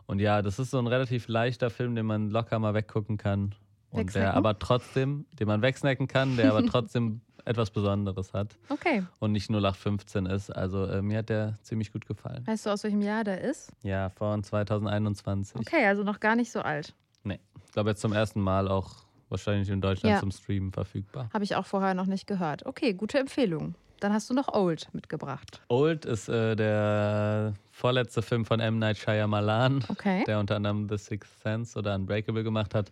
Und 0.08 0.18
ja, 0.18 0.42
das 0.42 0.58
ist 0.58 0.72
so 0.72 0.80
ein 0.80 0.88
relativ 0.88 1.28
leichter 1.28 1.70
Film, 1.70 1.94
den 1.94 2.08
man 2.08 2.32
locker 2.32 2.58
mal 2.58 2.74
weggucken 2.74 3.18
kann. 3.18 3.54
Und 3.92 4.16
der 4.16 4.34
aber 4.34 4.58
trotzdem, 4.58 5.26
den 5.40 5.48
man 5.48 5.62
wegsnacken 5.62 6.08
kann, 6.08 6.38
der 6.38 6.52
aber 6.52 6.66
trotzdem 6.68 7.22
etwas 7.46 7.72
Besonderes 7.72 8.34
hat. 8.34 8.58
Okay. 8.70 9.04
Und 9.20 9.32
nicht 9.32 9.50
0815 9.50 10.26
ist. 10.26 10.50
Also 10.50 10.86
äh, 10.86 11.02
mir 11.02 11.20
hat 11.20 11.30
der 11.30 11.58
ziemlich 11.62 11.92
gut 11.92 12.06
gefallen. 12.06 12.46
Weißt 12.46 12.66
du, 12.66 12.70
aus 12.70 12.84
welchem 12.84 13.02
Jahr 13.02 13.24
der 13.24 13.42
ist? 13.42 13.72
Ja, 13.84 14.10
von 14.10 14.44
2021. 14.44 15.60
Okay, 15.60 15.86
also 15.86 16.04
noch 16.04 16.20
gar 16.20 16.36
nicht 16.36 16.52
so 16.52 16.62
alt. 16.62 16.94
Nee. 17.24 17.40
Ich 17.66 17.72
glaube 17.72 17.90
jetzt 17.90 18.02
zum 18.02 18.14
ersten 18.14 18.42
Mal 18.42 18.68
auch 18.68 19.06
wahrscheinlich 19.30 19.70
in 19.70 19.82
Deutschland 19.82 20.16
ja. 20.16 20.20
zum 20.20 20.32
Streamen 20.32 20.72
verfügbar. 20.72 21.30
Habe 21.34 21.44
ich 21.44 21.56
auch 21.56 21.66
vorher 21.66 21.94
noch 21.94 22.06
nicht 22.06 22.28
gehört. 22.28 22.66
Okay, 22.66 22.94
gute 22.94 23.20
Empfehlung. 23.20 23.76
Dann 24.00 24.14
hast 24.14 24.30
du 24.30 24.34
noch 24.34 24.52
Old 24.52 24.88
mitgebracht. 24.94 25.62
Old 25.68 26.06
ist 26.06 26.28
äh, 26.28 26.56
der 26.56 27.54
vorletzte 27.70 28.24
Film 28.24 28.46
von 28.46 28.60
M. 28.60 28.80
Night 28.80 28.98
Shyamalan, 28.98 29.86
okay. 29.90 30.24
der 30.26 30.40
unter 30.40 30.56
anderem 30.56 30.90
The 30.90 30.98
Sixth 30.98 31.42
Sense 31.42 31.78
oder 31.78 31.94
Unbreakable 31.96 32.44
gemacht 32.44 32.74
hat. 32.74 32.92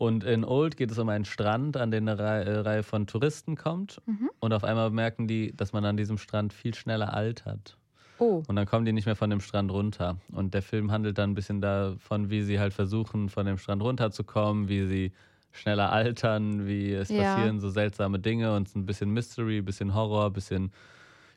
Und 0.00 0.24
in 0.24 0.46
Old 0.46 0.78
geht 0.78 0.90
es 0.90 0.98
um 0.98 1.10
einen 1.10 1.26
Strand, 1.26 1.76
an 1.76 1.90
den 1.90 2.08
eine 2.08 2.18
Reihe, 2.18 2.44
äh, 2.46 2.58
Reihe 2.60 2.82
von 2.82 3.06
Touristen 3.06 3.54
kommt. 3.54 4.00
Mhm. 4.06 4.30
Und 4.40 4.54
auf 4.54 4.64
einmal 4.64 4.88
merken 4.88 5.28
die, 5.28 5.54
dass 5.54 5.74
man 5.74 5.84
an 5.84 5.98
diesem 5.98 6.16
Strand 6.16 6.54
viel 6.54 6.72
schneller 6.72 7.12
altert. 7.12 7.76
Oh. 8.18 8.42
Und 8.48 8.56
dann 8.56 8.64
kommen 8.64 8.86
die 8.86 8.94
nicht 8.94 9.04
mehr 9.04 9.14
von 9.14 9.28
dem 9.28 9.40
Strand 9.40 9.70
runter. 9.70 10.16
Und 10.32 10.54
der 10.54 10.62
Film 10.62 10.90
handelt 10.90 11.18
dann 11.18 11.32
ein 11.32 11.34
bisschen 11.34 11.60
davon, 11.60 12.30
wie 12.30 12.40
sie 12.40 12.58
halt 12.58 12.72
versuchen, 12.72 13.28
von 13.28 13.44
dem 13.44 13.58
Strand 13.58 13.82
runterzukommen, 13.82 14.70
wie 14.70 14.86
sie 14.86 15.12
schneller 15.52 15.92
altern, 15.92 16.66
wie 16.66 16.94
es 16.94 17.10
ja. 17.10 17.34
passieren 17.34 17.60
so 17.60 17.68
seltsame 17.68 18.18
Dinge 18.18 18.56
und 18.56 18.74
ein 18.74 18.86
bisschen 18.86 19.10
Mystery, 19.10 19.58
ein 19.58 19.66
bisschen 19.66 19.94
Horror, 19.94 20.28
ein 20.28 20.32
bisschen 20.32 20.72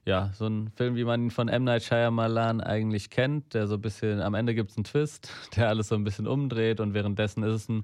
ja, 0.06 0.32
so 0.36 0.48
ein 0.48 0.70
Film, 0.70 0.96
wie 0.96 1.04
man 1.04 1.24
ihn 1.24 1.32
von 1.32 1.50
M. 1.50 1.66
Night 1.66 1.84
Shyamalan 1.84 2.62
eigentlich 2.62 3.10
kennt, 3.10 3.56
der 3.56 3.68
so 3.68 3.76
ein 3.76 3.82
bisschen, 3.82 4.22
am 4.22 4.36
Ende 4.36 4.56
gibt 4.56 4.72
es 4.72 4.78
einen 4.78 4.86
Twist, 4.86 5.34
der 5.58 5.68
alles 5.68 5.90
so 5.90 5.96
ein 5.96 6.06
bisschen 6.06 6.28
umdreht 6.28 6.80
und 6.80 6.94
währenddessen 6.94 7.44
ist 7.44 7.54
es 7.56 7.68
ein 7.68 7.84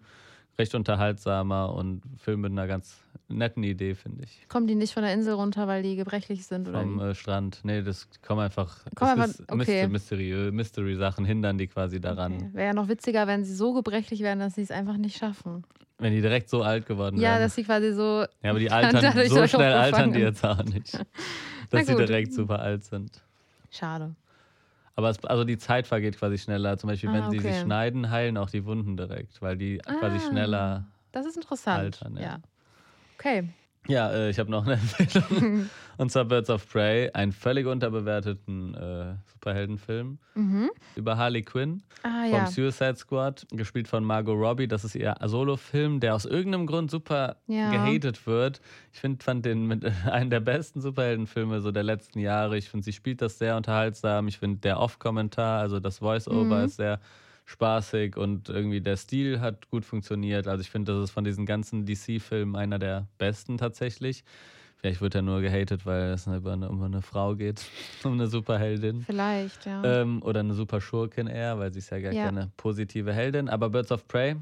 recht 0.60 0.76
unterhaltsamer 0.76 1.74
und 1.74 2.02
Film 2.18 2.42
mit 2.42 2.52
einer 2.52 2.68
ganz 2.68 2.98
netten 3.30 3.64
Idee, 3.64 3.96
finde 3.96 4.24
ich. 4.24 4.48
Kommen 4.50 4.68
die 4.68 4.76
nicht 4.76 4.94
von 4.94 5.04
der 5.04 5.14
Insel 5.14 5.34
runter, 5.34 5.68
weil 5.68 5.84
die 5.84 5.96
gebrechlich 5.96 6.46
sind? 6.46 6.68
Oder 6.68 6.82
Vom 6.82 7.00
äh, 7.00 7.16
Strand. 7.16 7.62
Nee, 7.64 7.82
das 7.82 8.08
kommen 8.22 8.42
einfach. 8.42 8.78
Komm 8.96 9.08
einfach 9.08 9.30
okay. 9.48 9.88
Mystery-Sachen 9.88 10.56
Mystery 10.56 11.26
hindern 11.26 11.58
die 11.58 11.68
quasi 11.68 12.02
daran. 12.02 12.34
Okay. 12.34 12.50
Wäre 12.54 12.68
ja 12.68 12.74
noch 12.74 12.90
witziger, 12.90 13.26
wenn 13.28 13.44
sie 13.46 13.56
so 13.56 13.74
gebrechlich 13.74 14.20
wären, 14.20 14.40
dass 14.40 14.56
sie 14.56 14.62
es 14.62 14.72
einfach 14.72 14.98
nicht 14.98 15.18
schaffen. 15.18 15.64
Wenn 15.98 16.14
die 16.14 16.22
direkt 16.22 16.50
so 16.50 16.62
alt 16.62 16.86
geworden 16.86 17.16
wären. 17.16 17.24
Ja, 17.24 17.40
dass 17.40 17.56
sie 17.56 17.64
quasi 17.64 17.94
so. 17.94 18.26
Ja, 18.44 18.52
aber 18.52 18.60
die 18.60 18.72
altern, 18.72 19.30
so 19.30 19.48
schnell 19.48 19.74
altern 19.74 20.12
die 20.12 20.20
jetzt 20.20 20.46
auch 20.46 20.64
nicht. 20.64 20.94
dass 21.70 21.88
sie 21.88 21.96
direkt 21.96 22.34
super 22.34 22.60
alt 22.60 22.84
sind. 22.84 23.22
Schade. 23.72 24.16
Aber 25.00 25.12
es, 25.12 25.24
also 25.24 25.46
die 25.46 25.58
Zeit 25.58 25.88
vergeht 25.88 26.18
quasi 26.18 26.38
schneller. 26.38 26.78
Zum 26.78 26.90
Beispiel, 26.90 27.10
ah, 27.10 27.14
wenn 27.14 27.24
okay. 27.24 27.40
sie 27.40 27.48
sich 27.48 27.60
schneiden, 27.62 28.12
heilen 28.12 28.36
auch 28.36 28.50
die 28.50 28.66
Wunden 28.66 28.98
direkt, 28.98 29.42
weil 29.42 29.56
die 29.56 29.80
ah, 29.86 29.94
quasi 29.94 30.20
schneller. 30.20 30.84
Das 31.14 31.26
ist 31.26 31.38
interessant. 31.38 31.80
Altern, 31.80 32.18
ja. 32.18 32.22
ja. 32.22 32.40
Okay. 33.18 33.48
Ja, 33.88 34.12
äh, 34.12 34.30
ich 34.30 34.40
habe 34.40 34.52
noch 34.52 34.66
eine 34.66 34.74
Empfehlung. 34.98 35.70
und 35.98 36.12
zwar 36.12 36.26
Birds 36.26 36.50
of 36.50 36.68
Prey, 36.70 37.10
einen 37.14 37.32
völlig 37.32 37.66
unterbewerteten 37.66 38.74
äh, 38.76 39.16
Superheldenfilm 39.32 40.20
mhm. 40.36 40.70
über 40.96 41.18
Harley 41.18 41.42
Quinn 41.42 41.84
ah, 42.04 42.24
vom 42.24 42.32
ja. 42.32 42.48
Suicide 42.48 42.96
Squad, 42.96 43.48
gespielt 43.52 43.88
von 43.88 44.04
Margot 44.04 44.38
Robbie. 44.38 44.68
Das 44.68 44.84
ist 44.84 44.96
ihr 44.96 45.16
Solo-Film, 45.24 46.00
der 46.00 46.16
aus 46.16 46.26
irgendeinem 46.26 46.68
Grund 46.68 46.92
super 46.92 47.38
ja. 47.48 47.72
gehatet 47.72 48.28
wird. 48.28 48.62
Ich 48.94 49.00
find, 49.00 49.24
fand 49.24 49.46
den 49.46 49.66
mit 49.66 49.84
einem 50.06 50.30
der 50.30 50.42
besten 50.42 50.82
Superheldenfilme 50.82 51.62
so 51.62 51.72
der 51.72 51.84
letzten 51.84 52.20
Jahre. 52.20 52.58
Ich 52.58 52.70
finde, 52.70 52.84
sie 52.84 52.94
spielt 52.94 53.22
das 53.22 53.38
sehr 53.38 53.56
unterhaltsam. 53.58 54.28
Ich 54.28 54.38
finde, 54.38 54.60
der 54.60 54.80
Off-Kommentar, 54.80 55.62
also 55.62 55.80
das 55.80 56.00
Voice-Over, 56.00 56.60
mhm. 56.60 56.66
ist 56.66 56.76
sehr 56.76 57.00
spaßig 57.50 58.16
und 58.16 58.48
irgendwie 58.48 58.80
der 58.80 58.96
Stil 58.96 59.42
hat 59.42 59.70
gut 59.70 59.84
funktioniert. 59.84 60.48
Also 60.48 60.62
ich 60.62 60.70
finde, 60.70 60.94
das 60.94 61.06
ist 61.06 61.12
von 61.12 61.24
diesen 61.24 61.48
ganzen 61.48 61.86
DC-Filmen 61.86 62.56
einer 62.56 62.78
der 62.78 63.08
besten 63.18 63.58
tatsächlich. 63.58 64.24
Vielleicht 64.78 65.02
wird 65.02 65.16
er 65.16 65.24
nur 65.24 65.42
gehatet, 65.42 65.86
weil 65.86 66.12
es 66.12 66.28
über 66.28 66.54
eine, 66.54 66.70
um 66.70 66.82
eine 66.84 67.02
Frau 67.02 67.36
geht, 67.36 67.66
um 68.04 68.14
eine 68.14 68.28
Superheldin. 68.28 69.02
Vielleicht, 69.02 69.66
ja. 69.66 69.84
Ähm, 69.84 70.22
oder 70.22 70.42
eine 70.42 70.54
super 70.54 70.80
Schurkin 70.80 71.28
eher, 71.28 71.58
weil 71.58 71.74
sie 71.74 71.80
ist 71.80 71.90
ja 71.90 72.00
gar 72.00 72.14
ja. 72.14 72.26
keine 72.26 72.52
positive 72.56 73.12
Heldin. 73.12 73.50
Aber 73.50 73.72
Birds 73.72 73.92
of 73.92 74.08
Prey, 74.08 74.36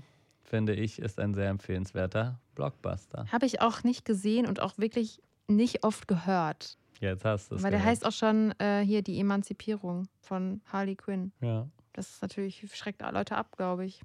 finde 0.44 0.76
ich, 0.76 1.00
ist 1.00 1.18
ein 1.18 1.34
sehr 1.34 1.50
empfehlenswerter 1.50 2.40
Blockbuster. 2.56 3.26
Habe 3.32 3.46
ich 3.46 3.62
auch 3.62 3.84
nicht 3.84 4.04
gesehen 4.04 4.46
und 4.46 4.60
auch 4.60 4.78
wirklich 4.78 5.22
nicht 5.48 5.86
oft 5.86 6.10
gehört. 6.10 6.78
Jetzt 7.00 7.24
hast 7.24 7.52
du 7.52 7.56
es. 7.56 7.64
Weil 7.64 7.72
der 7.72 7.84
heißt 7.84 8.06
auch 8.06 8.12
schon 8.12 8.52
äh, 8.60 8.82
hier 8.82 9.02
die 9.02 9.20
Emanzipierung 9.20 10.08
von 10.20 10.62
Harley 10.72 10.96
Quinn. 10.96 11.32
Ja. 11.42 11.68
Das 11.98 12.12
ist 12.12 12.22
natürlich, 12.22 12.64
schreckt 12.76 13.02
Leute 13.02 13.36
ab, 13.36 13.58
glaube 13.58 13.84
ich. 13.84 14.02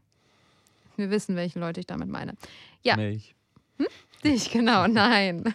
Wir 0.97 1.11
wissen, 1.11 1.37
welche 1.37 1.61
Leute 1.61 1.81
ich 1.81 1.87
damit 1.87 2.09
meine. 2.09 2.33
Ja. 2.83 2.97
Mich. 2.97 3.35
Hm? 3.77 3.87
Dich, 4.25 4.51
genau, 4.51 4.87
nein. 4.89 5.55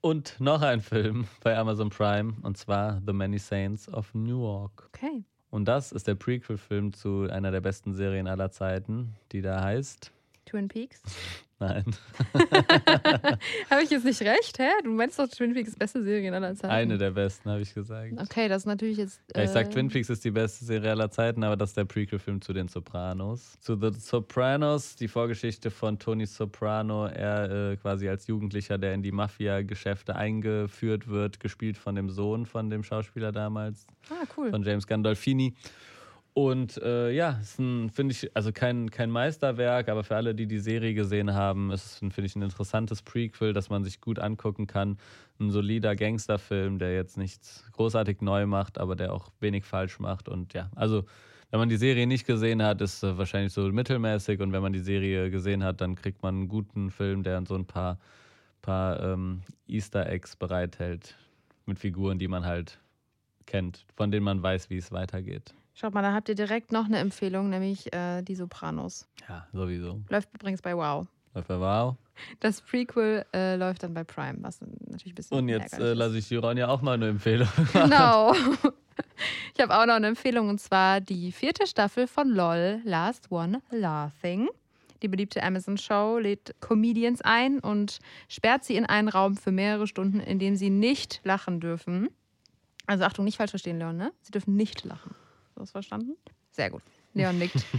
Und 0.00 0.40
noch 0.40 0.62
ein 0.62 0.80
Film 0.80 1.28
bei 1.42 1.58
Amazon 1.58 1.90
Prime, 1.90 2.36
und 2.40 2.56
zwar 2.56 3.02
The 3.06 3.12
Many 3.12 3.38
Saints 3.38 3.86
of 3.92 4.14
Newark. 4.14 4.88
Okay. 4.94 5.22
Und 5.50 5.66
das 5.66 5.92
ist 5.92 6.08
der 6.08 6.14
Prequel-Film 6.14 6.94
zu 6.94 7.28
einer 7.30 7.50
der 7.50 7.60
besten 7.60 7.92
Serien 7.92 8.26
aller 8.26 8.50
Zeiten, 8.50 9.14
die 9.30 9.42
da 9.42 9.62
heißt 9.62 10.10
Twin 10.46 10.68
Peaks. 10.68 11.02
Nein. 11.68 11.84
habe 13.70 13.82
ich 13.82 13.90
jetzt 13.90 14.04
nicht 14.04 14.20
recht? 14.22 14.58
Hä? 14.58 14.68
Du 14.82 14.90
meinst 14.90 15.18
doch, 15.18 15.28
Twin 15.28 15.54
Peaks 15.54 15.70
ist 15.70 15.78
beste 15.78 16.02
Serie 16.02 16.32
aller 16.32 16.54
Zeiten. 16.54 16.72
Eine 16.72 16.98
der 16.98 17.10
besten, 17.10 17.50
habe 17.50 17.62
ich 17.62 17.72
gesagt. 17.72 18.12
Okay, 18.20 18.48
das 18.48 18.62
ist 18.62 18.66
natürlich 18.66 18.98
jetzt. 18.98 19.20
Äh 19.32 19.38
ja, 19.38 19.44
ich 19.44 19.50
sag, 19.50 19.66
äh, 19.66 19.70
Twin 19.70 19.88
Peaks 19.88 20.10
ist 20.10 20.24
die 20.24 20.30
beste 20.30 20.64
Serie 20.64 20.90
aller 20.90 21.10
Zeiten, 21.10 21.42
aber 21.42 21.56
das 21.56 21.70
ist 21.70 21.76
der 21.76 21.84
Prequel-Film 21.84 22.40
zu 22.42 22.52
den 22.52 22.68
Sopranos. 22.68 23.58
Zu 23.60 23.76
The 23.76 23.98
Sopranos, 23.98 24.96
die 24.96 25.08
Vorgeschichte 25.08 25.70
von 25.70 25.98
Tony 25.98 26.26
Soprano, 26.26 27.06
er 27.06 27.72
äh, 27.72 27.76
quasi 27.76 28.08
als 28.08 28.26
Jugendlicher, 28.26 28.78
der 28.78 28.94
in 28.94 29.02
die 29.02 29.12
Mafia-Geschäfte 29.12 30.16
eingeführt 30.16 31.08
wird, 31.08 31.40
gespielt 31.40 31.78
von 31.78 31.94
dem 31.94 32.10
Sohn 32.10 32.46
von 32.46 32.68
dem 32.70 32.82
Schauspieler 32.82 33.32
damals. 33.32 33.86
Ah, 34.10 34.26
cool. 34.36 34.50
Von 34.50 34.62
James 34.62 34.86
Gandolfini. 34.86 35.54
Und 36.36 36.78
äh, 36.78 37.12
ja, 37.12 37.38
ist 37.40 37.60
ein, 37.60 37.90
finde 37.90 38.10
ich, 38.12 38.36
also 38.36 38.50
kein, 38.50 38.90
kein 38.90 39.08
Meisterwerk, 39.08 39.88
aber 39.88 40.02
für 40.02 40.16
alle, 40.16 40.34
die 40.34 40.48
die 40.48 40.58
Serie 40.58 40.92
gesehen 40.92 41.32
haben, 41.32 41.70
ist 41.70 41.84
es, 41.84 41.98
finde 41.98 42.24
ich, 42.24 42.34
ein 42.34 42.42
interessantes 42.42 43.02
Prequel, 43.02 43.52
das 43.52 43.70
man 43.70 43.84
sich 43.84 44.00
gut 44.00 44.18
angucken 44.18 44.66
kann. 44.66 44.98
Ein 45.38 45.52
solider 45.52 45.94
Gangsterfilm, 45.94 46.80
der 46.80 46.92
jetzt 46.92 47.16
nichts 47.18 47.64
großartig 47.70 48.20
neu 48.20 48.46
macht, 48.46 48.78
aber 48.78 48.96
der 48.96 49.12
auch 49.12 49.30
wenig 49.38 49.64
falsch 49.64 50.00
macht. 50.00 50.28
Und 50.28 50.54
ja, 50.54 50.70
also 50.74 51.04
wenn 51.52 51.60
man 51.60 51.68
die 51.68 51.76
Serie 51.76 52.08
nicht 52.08 52.26
gesehen 52.26 52.64
hat, 52.64 52.80
ist 52.80 53.04
es 53.04 53.16
wahrscheinlich 53.16 53.52
so 53.52 53.62
mittelmäßig. 53.70 54.40
Und 54.40 54.52
wenn 54.52 54.62
man 54.62 54.72
die 54.72 54.80
Serie 54.80 55.30
gesehen 55.30 55.62
hat, 55.62 55.80
dann 55.80 55.94
kriegt 55.94 56.24
man 56.24 56.34
einen 56.34 56.48
guten 56.48 56.90
Film, 56.90 57.22
der 57.22 57.46
so 57.46 57.54
ein 57.54 57.64
paar, 57.64 58.00
paar 58.60 59.00
ähm, 59.00 59.42
Easter 59.68 60.08
Eggs 60.08 60.34
bereithält 60.34 61.16
mit 61.64 61.78
Figuren, 61.78 62.18
die 62.18 62.26
man 62.26 62.44
halt 62.44 62.80
kennt, 63.46 63.86
von 63.94 64.10
denen 64.10 64.24
man 64.24 64.42
weiß, 64.42 64.68
wie 64.68 64.78
es 64.78 64.90
weitergeht. 64.90 65.54
Schaut 65.74 65.92
mal, 65.92 66.02
da 66.02 66.12
habt 66.12 66.28
ihr 66.28 66.36
direkt 66.36 66.70
noch 66.70 66.84
eine 66.86 66.98
Empfehlung, 66.98 67.50
nämlich 67.50 67.92
äh, 67.92 68.22
die 68.22 68.36
Sopranos. 68.36 69.08
Ja, 69.28 69.46
sowieso. 69.52 70.00
Läuft 70.08 70.28
übrigens 70.32 70.62
bei 70.62 70.76
Wow. 70.76 71.06
Läuft 71.34 71.48
bei 71.48 71.58
Wow. 71.58 71.96
Das 72.38 72.60
Prequel 72.60 73.26
äh, 73.34 73.56
läuft 73.56 73.82
dann 73.82 73.92
bei 73.92 74.04
Prime, 74.04 74.38
was 74.40 74.60
natürlich 74.60 75.12
ein 75.12 75.14
bisschen 75.16 75.36
Und 75.36 75.48
jetzt 75.48 75.76
äh, 75.76 75.94
lasse 75.94 76.16
ich 76.16 76.32
Ronja 76.32 76.68
auch 76.68 76.80
mal 76.80 76.92
eine 76.92 77.08
Empfehlung. 77.08 77.48
Genau. 77.72 78.32
Ich 79.54 79.60
habe 79.60 79.76
auch 79.76 79.86
noch 79.86 79.94
eine 79.94 80.06
Empfehlung 80.06 80.48
und 80.48 80.60
zwar 80.60 81.00
die 81.00 81.32
vierte 81.32 81.66
Staffel 81.66 82.06
von 82.06 82.28
LOL, 82.28 82.80
Last 82.84 83.30
One 83.32 83.60
Laughing. 83.70 84.48
Die 85.02 85.08
beliebte 85.08 85.42
Amazon-Show 85.42 86.18
lädt 86.18 86.54
Comedians 86.60 87.20
ein 87.20 87.58
und 87.58 87.98
sperrt 88.28 88.64
sie 88.64 88.76
in 88.76 88.86
einen 88.86 89.08
Raum 89.08 89.36
für 89.36 89.50
mehrere 89.50 89.86
Stunden, 89.86 90.20
in 90.20 90.38
dem 90.38 90.54
sie 90.56 90.70
nicht 90.70 91.20
lachen 91.24 91.60
dürfen. 91.60 92.08
Also 92.86 93.04
Achtung, 93.04 93.24
nicht 93.24 93.36
falsch 93.38 93.50
verstehen, 93.50 93.78
Leon, 93.78 93.96
ne? 93.96 94.12
Sie 94.22 94.30
dürfen 94.30 94.56
nicht 94.56 94.84
lachen. 94.84 95.14
Hast 95.54 95.56
du 95.56 95.60
das 95.62 95.70
verstanden? 95.70 96.16
Sehr 96.50 96.70
gut. 96.70 96.82
Leon 97.14 97.38
nickt. 97.38 97.64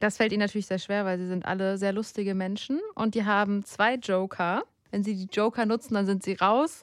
Das 0.00 0.16
fällt 0.16 0.32
ihnen 0.32 0.40
natürlich 0.40 0.66
sehr 0.66 0.80
schwer, 0.80 1.04
weil 1.04 1.16
sie 1.16 1.28
sind 1.28 1.46
alle 1.46 1.78
sehr 1.78 1.92
lustige 1.92 2.34
Menschen 2.34 2.80
und 2.96 3.14
die 3.14 3.24
haben 3.24 3.64
zwei 3.64 3.94
Joker. 3.94 4.64
Wenn 4.90 5.04
sie 5.04 5.14
die 5.14 5.28
Joker 5.32 5.64
nutzen, 5.64 5.94
dann 5.94 6.06
sind 6.06 6.24
sie 6.24 6.32
raus. 6.32 6.82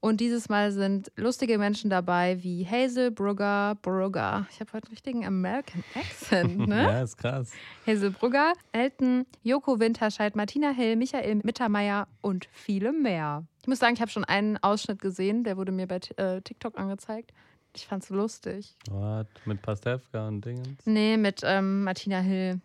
Und 0.00 0.18
dieses 0.22 0.48
Mal 0.48 0.72
sind 0.72 1.12
lustige 1.16 1.58
Menschen 1.58 1.90
dabei 1.90 2.42
wie 2.42 2.66
Hazel 2.66 3.10
Brugger, 3.10 3.76
Brugger. 3.82 4.46
Ich 4.50 4.60
habe 4.60 4.72
heute 4.72 4.86
einen 4.86 4.92
richtigen 4.92 5.26
American 5.26 5.84
Accent, 5.94 6.66
ne? 6.66 6.82
Ja, 6.84 7.02
ist 7.02 7.18
krass. 7.18 7.52
Hazel 7.86 8.12
Brugger, 8.12 8.54
Elton, 8.72 9.26
Joko 9.42 9.78
Winterscheid, 9.78 10.34
Martina 10.34 10.70
Hill, 10.70 10.96
Michael 10.96 11.42
Mittermeier 11.42 12.08
und 12.22 12.48
viele 12.50 12.94
mehr. 12.94 13.44
Ich 13.60 13.68
muss 13.68 13.78
sagen, 13.78 13.92
ich 13.92 14.00
habe 14.00 14.10
schon 14.10 14.24
einen 14.24 14.56
Ausschnitt 14.56 15.02
gesehen, 15.02 15.44
der 15.44 15.58
wurde 15.58 15.70
mir 15.72 15.86
bei 15.86 16.00
äh, 16.16 16.40
TikTok 16.40 16.78
angezeigt. 16.78 17.32
Ich 17.76 17.86
fand's 17.86 18.08
lustig. 18.10 18.76
What? 18.88 19.26
Mit 19.44 19.60
Pastewka 19.62 20.28
und 20.28 20.44
Dingens? 20.44 20.84
Nee, 20.86 21.16
mit 21.16 21.40
ähm, 21.44 21.84
Martina 21.84 22.20
Hill. 22.20 22.60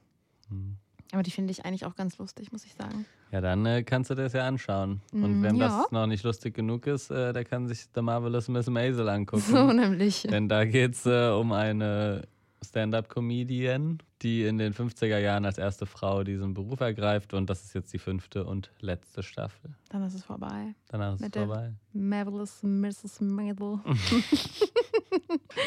Hm. 0.50 0.78
Aber 1.12 1.24
die 1.24 1.32
finde 1.32 1.52
ich 1.52 1.65
eigentlich 1.65 1.86
auch 1.86 1.95
ganz 1.95 2.17
lustig, 2.19 2.52
muss 2.52 2.65
ich 2.65 2.74
sagen. 2.76 3.06
Ja, 3.32 3.41
dann 3.41 3.65
äh, 3.65 3.84
kannst 3.84 4.12
du 4.12 4.15
das 4.15 4.34
ja 4.34 4.48
anschauen. 4.48 5.02
Und 5.12 5.39
Mm, 5.39 5.43
wenn 5.43 5.56
ja. 5.56 5.67
das 5.67 5.91
noch 5.91 6.06
nicht 6.08 6.24
lustig 6.24 6.54
genug 6.54 6.86
ist, 6.88 7.10
äh, 7.10 7.34
der 7.34 7.45
kann 7.45 7.67
sich 7.67 7.86
The 7.95 8.02
Marvelous 8.02 8.48
Miss 8.48 8.67
Maisel 8.67 9.10
angucken. 9.10 9.41
So 9.41 9.72
nämlich. 9.72 10.24
Denn 10.24 10.48
da 10.50 10.65
geht 10.65 10.93
es 10.93 11.06
äh, 11.06 11.30
um 11.30 11.52
eine 11.52 12.28
Stand-up-Comedian, 12.65 14.00
die 14.22 14.43
in 14.45 14.58
den 14.58 14.74
50er 14.74 15.17
Jahren 15.17 15.45
als 15.45 15.58
erste 15.58 15.86
Frau 15.86 16.24
diesen 16.24 16.54
Beruf 16.54 16.80
ergreift. 16.82 17.34
Und 17.34 17.50
das 17.50 17.63
ist 17.63 17.74
jetzt 17.74 17.93
die 17.93 18.00
fünfte 18.00 18.45
und 18.45 18.72
letzte 18.80 19.24
Staffel. 19.24 19.72
Dann 19.89 20.04
ist 20.04 20.13
es 20.13 20.24
vorbei. 20.24 20.74
Danach 20.89 21.10
ist 21.13 21.15
es 21.15 21.22
Mit 21.22 21.36
der- 21.36 21.45
vorbei. 21.45 21.74
Marvelous 21.93 22.62
Mrs. 22.63 23.22
Maisel. 23.22 23.80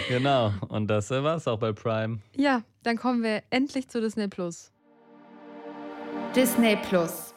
Genau. 0.09 0.53
Und 0.69 0.89
das 0.89 1.11
äh, 1.11 1.23
war 1.23 1.37
es 1.37 1.47
auch 1.49 1.59
bei 1.59 1.73
Prime. 1.73 2.21
Ja, 2.37 2.63
dann 2.83 2.97
kommen 2.97 3.23
wir 3.23 3.43
endlich 3.51 3.89
zu 3.89 4.01
Disney 4.01 4.29
Plus. 4.29 4.71
Disney 6.35 6.77
Plus. 6.77 7.32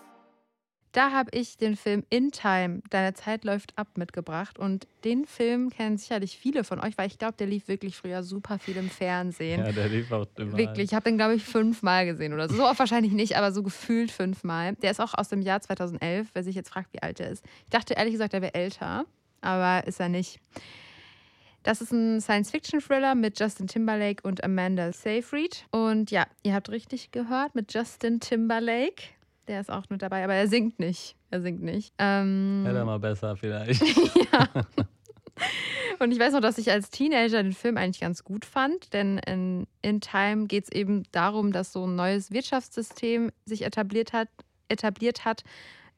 Da 0.96 1.12
habe 1.12 1.30
ich 1.34 1.58
den 1.58 1.76
Film 1.76 2.06
In 2.10 2.32
Time, 2.32 2.82
Deine 2.90 3.14
Zeit 3.14 3.44
läuft 3.44 3.78
ab, 3.78 3.90
mitgebracht. 3.98 4.58
Und 4.58 4.88
den 5.04 5.26
Film 5.26 5.70
kennen 5.70 5.98
sicherlich 5.98 6.38
viele 6.38 6.64
von 6.64 6.80
euch, 6.80 6.98
weil 6.98 7.08
ich 7.08 7.18
glaube, 7.18 7.34
der 7.38 7.48
lief 7.48 7.68
wirklich 7.68 7.98
früher 7.98 8.24
super 8.24 8.60
viel 8.60 8.78
im 8.78 8.90
Fernsehen. 8.90 9.66
Ja, 9.66 9.74
der 9.74 9.90
lief 9.90 10.10
auch 10.14 10.26
überall. 10.38 10.58
Wirklich, 10.58 10.86
ich 10.86 10.94
habe 10.94 11.04
den, 11.04 11.18
glaube 11.18 11.36
ich, 11.36 11.44
fünfmal 11.44 12.06
gesehen 12.06 12.32
oder 12.32 12.48
so. 12.48 12.56
So 12.56 12.64
oft 12.66 12.80
wahrscheinlich 12.80 13.12
nicht, 13.12 13.36
aber 13.36 13.52
so 13.52 13.62
gefühlt 13.62 14.10
fünfmal. 14.10 14.76
Der 14.76 14.92
ist 14.92 15.02
auch 15.02 15.14
aus 15.16 15.28
dem 15.28 15.42
Jahr 15.42 15.60
2011, 15.60 16.30
wer 16.32 16.44
sich 16.46 16.56
jetzt 16.56 16.70
fragt, 16.70 16.94
wie 16.94 17.04
alt 17.04 17.20
er 17.20 17.30
ist. 17.30 17.44
Ich 17.66 17.72
dachte 17.72 17.96
ehrlich 17.96 18.14
gesagt, 18.14 18.34
er 18.34 18.42
wäre 18.42 18.54
älter, 18.54 19.06
aber 19.42 19.86
ist 19.86 20.00
er 20.00 20.08
nicht. 20.08 20.40
Das 21.64 21.82
ist 21.82 21.92
ein 21.92 22.22
Science-Fiction-Thriller 22.22 23.16
mit 23.16 23.38
Justin 23.38 23.68
Timberlake 23.68 24.26
und 24.26 24.46
Amanda 24.46 24.94
Seyfried. 24.94 25.66
Und 25.72 26.10
ja, 26.10 26.26
ihr 26.44 26.54
habt 26.54 26.70
richtig 26.70 27.12
gehört, 27.12 27.54
mit 27.54 27.74
Justin 27.74 28.22
Timberlake. 28.22 29.15
Der 29.48 29.62
ist 29.62 29.72
auch 29.72 29.84
mit 29.90 30.02
dabei, 30.02 30.24
aber 30.24 30.34
er 30.34 30.48
singt 30.48 30.80
nicht. 30.80 31.16
Er 31.30 31.42
singt 31.42 31.62
nicht. 31.62 31.94
Ähm, 32.00 32.64
Hätte 32.66 32.80
er 32.80 32.86
mal 32.86 33.00
besser 33.00 33.36
vielleicht. 33.36 33.82
ja. 34.34 34.50
Und 36.00 36.12
ich 36.12 36.20
weiß 36.20 36.34
noch, 36.34 36.42
dass 36.42 36.58
ich 36.58 36.72
als 36.72 36.90
Teenager 36.90 37.42
den 37.42 37.54
Film 37.54 37.78
eigentlich 37.78 38.02
ganz 38.02 38.24
gut 38.24 38.46
fand, 38.46 38.94
denn 38.94 39.18
in, 39.20 39.68
in 39.82 40.02
Time 40.02 40.48
geht 40.48 40.66
es 40.66 40.72
eben 40.72 41.04
darum, 41.12 41.52
dass 41.52 41.72
so 41.72 41.86
ein 41.86 41.96
neues 41.96 42.32
Wirtschaftssystem 42.32 43.32
sich 43.46 43.64
etabliert 43.64 44.14
hat, 44.14 44.28
etabliert 44.68 45.26
hat, 45.26 45.44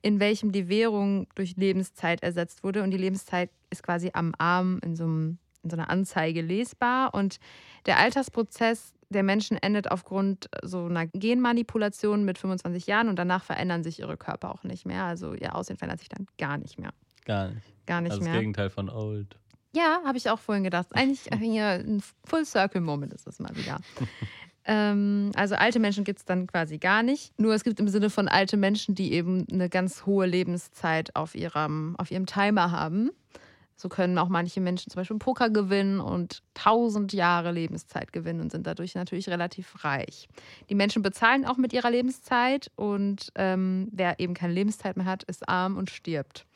in 0.02 0.20
welchem 0.20 0.52
die 0.52 0.70
Währung 0.70 1.28
durch 1.36 1.56
Lebenszeit 1.56 2.22
ersetzt 2.22 2.64
wurde. 2.64 2.84
Und 2.84 2.92
die 2.92 2.98
Lebenszeit 2.98 3.50
ist 3.70 3.84
quasi 3.84 4.12
am 4.14 4.34
Arm 4.38 4.80
in 4.84 4.96
so, 4.96 5.06
einem, 5.06 5.40
in 5.64 5.70
so 5.70 5.78
einer 5.78 5.90
Anzeige 5.90 6.42
lesbar. 6.42 7.14
Und 7.14 7.40
der 7.86 7.98
Altersprozess 7.98 8.94
der 9.10 9.24
Menschen 9.24 9.58
endet 9.58 9.90
aufgrund 9.92 10.50
so 10.64 10.86
einer 10.86 11.08
Genmanipulation 11.08 12.26
mit 12.26 12.38
25 12.38 12.88
Jahren 12.88 13.10
und 13.10 13.18
danach 13.18 13.44
verändern 13.44 13.84
sich 13.84 14.00
ihre 14.00 14.18
Körper 14.18 14.54
auch 14.54 14.64
nicht 14.64 14.86
mehr. 14.86 15.04
Also 15.04 15.34
ihr 15.34 15.56
Aussehen 15.56 15.78
verändert 15.78 16.00
sich 16.00 16.10
dann 16.10 16.28
gar 16.38 16.58
nicht 16.58 16.78
mehr. 16.78 16.92
Gar 17.26 17.50
nicht. 17.50 17.86
Gar 17.86 18.02
nicht 18.02 18.12
Also 18.12 18.22
das 18.22 18.30
mehr. 18.30 18.40
Gegenteil 18.40 18.70
von 18.70 18.90
Old. 18.90 19.38
Ja, 19.76 20.02
habe 20.06 20.18
ich 20.18 20.30
auch 20.30 20.40
vorhin 20.40 20.64
gedacht. 20.64 20.88
Eigentlich 20.92 21.30
hier 21.40 21.66
ein 21.66 22.02
Full 22.26 22.46
Circle 22.46 22.82
Moment 22.82 23.14
ist 23.14 23.28
das 23.28 23.40
mal 23.40 23.56
wieder. 23.56 23.80
ähm, 24.66 25.32
also 25.36 25.56
alte 25.56 25.80
Menschen 25.80 26.04
gibt 26.04 26.20
es 26.20 26.26
dann 26.26 26.48
quasi 26.48 26.78
gar 26.78 27.04
nicht. 27.04 27.38
Nur 27.40 27.54
es 27.54 27.64
gibt 27.64 27.80
im 27.80 27.88
Sinne 27.88 28.10
von 28.10 28.28
alte 28.28 28.58
Menschen, 28.58 28.96
die 28.96 29.14
eben 29.14 29.46
eine 29.52 29.70
ganz 29.70 30.06
hohe 30.06 30.26
Lebenszeit 30.26 31.16
auf 31.16 31.36
ihrem, 31.36 31.96
auf 31.98 32.12
ihrem 32.12 32.26
Timer 32.26 32.72
haben. 32.72 33.12
So 33.80 33.90
können 33.90 34.18
auch 34.18 34.28
manche 34.28 34.60
Menschen 34.60 34.90
zum 34.90 35.00
Beispiel 35.00 35.18
Poker 35.20 35.52
gewinnen 35.52 36.00
und 36.00 36.42
1000 36.56 37.14
Jahre 37.14 37.52
Lebenszeit 37.52 38.12
gewinnen 38.12 38.42
und 38.42 38.52
sind 38.52 38.66
dadurch 38.66 38.96
natürlich 38.96 39.30
relativ 39.30 39.84
reich. 39.84 40.28
Die 40.70 40.76
Menschen 40.76 41.04
bezahlen 41.04 41.46
auch 41.46 41.58
mit 41.58 41.74
ihrer 41.74 41.92
Lebenszeit 41.92 42.72
und 42.76 43.32
ähm, 43.36 43.88
wer 43.92 44.20
eben 44.20 44.34
keine 44.34 44.54
Lebenszeit 44.54 44.98
mehr 44.98 45.06
hat, 45.06 45.24
ist 45.24 45.48
arm 45.48 45.78
und 45.78 45.92
stirbt. 45.92 46.48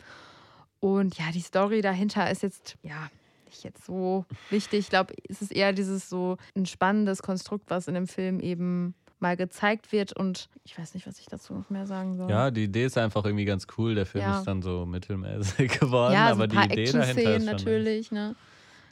Und 0.80 1.20
ja, 1.20 1.26
die 1.32 1.42
Story 1.42 1.82
dahinter 1.82 2.30
ist 2.32 2.42
jetzt, 2.42 2.76
ja, 2.82 3.12
nicht 3.46 3.64
jetzt 3.64 3.86
so 3.86 4.26
wichtig. 4.50 4.80
Ich 4.80 4.90
glaube, 4.90 5.14
es 5.30 5.44
ist 5.44 5.52
eher 5.52 5.74
dieses 5.74 6.10
so 6.10 6.38
ein 6.56 6.66
spannendes 6.66 7.22
Konstrukt, 7.22 7.70
was 7.70 7.88
in 7.88 7.94
dem 7.94 8.08
Film 8.08 8.40
eben 8.40 8.96
mal 9.22 9.38
gezeigt 9.38 9.92
wird. 9.92 10.14
Und 10.14 10.50
ich 10.64 10.78
weiß 10.78 10.94
nicht, 10.94 11.08
was 11.08 11.20
ich 11.20 11.26
dazu 11.28 11.54
noch 11.54 11.70
mehr 11.70 11.86
sagen 11.88 12.16
soll. 12.16 12.30
Ja, 12.30 12.52
die 12.52 12.66
Idee 12.66 12.86
ist 12.86 12.98
einfach 12.98 13.24
irgendwie 13.26 13.46
ganz 13.46 13.68
cool. 13.78 13.96
Der 13.96 14.06
Film 14.06 14.24
Ja. 14.24 14.40
ist 14.40 14.46
dann 14.46 14.62
so 14.62 14.86
mittelmäßig 14.86 15.72
geworden, 15.80 16.14
ja 16.14 16.28
so 16.28 16.34
aber 16.34 16.48
die 16.48 16.58
Idee 16.58 16.92
dahinter 16.92 17.02
ist 17.04 17.10
Action-Szenen 17.18 17.42
schon 17.42 17.46
natürlich, 17.52 18.12
ne? 18.12 18.36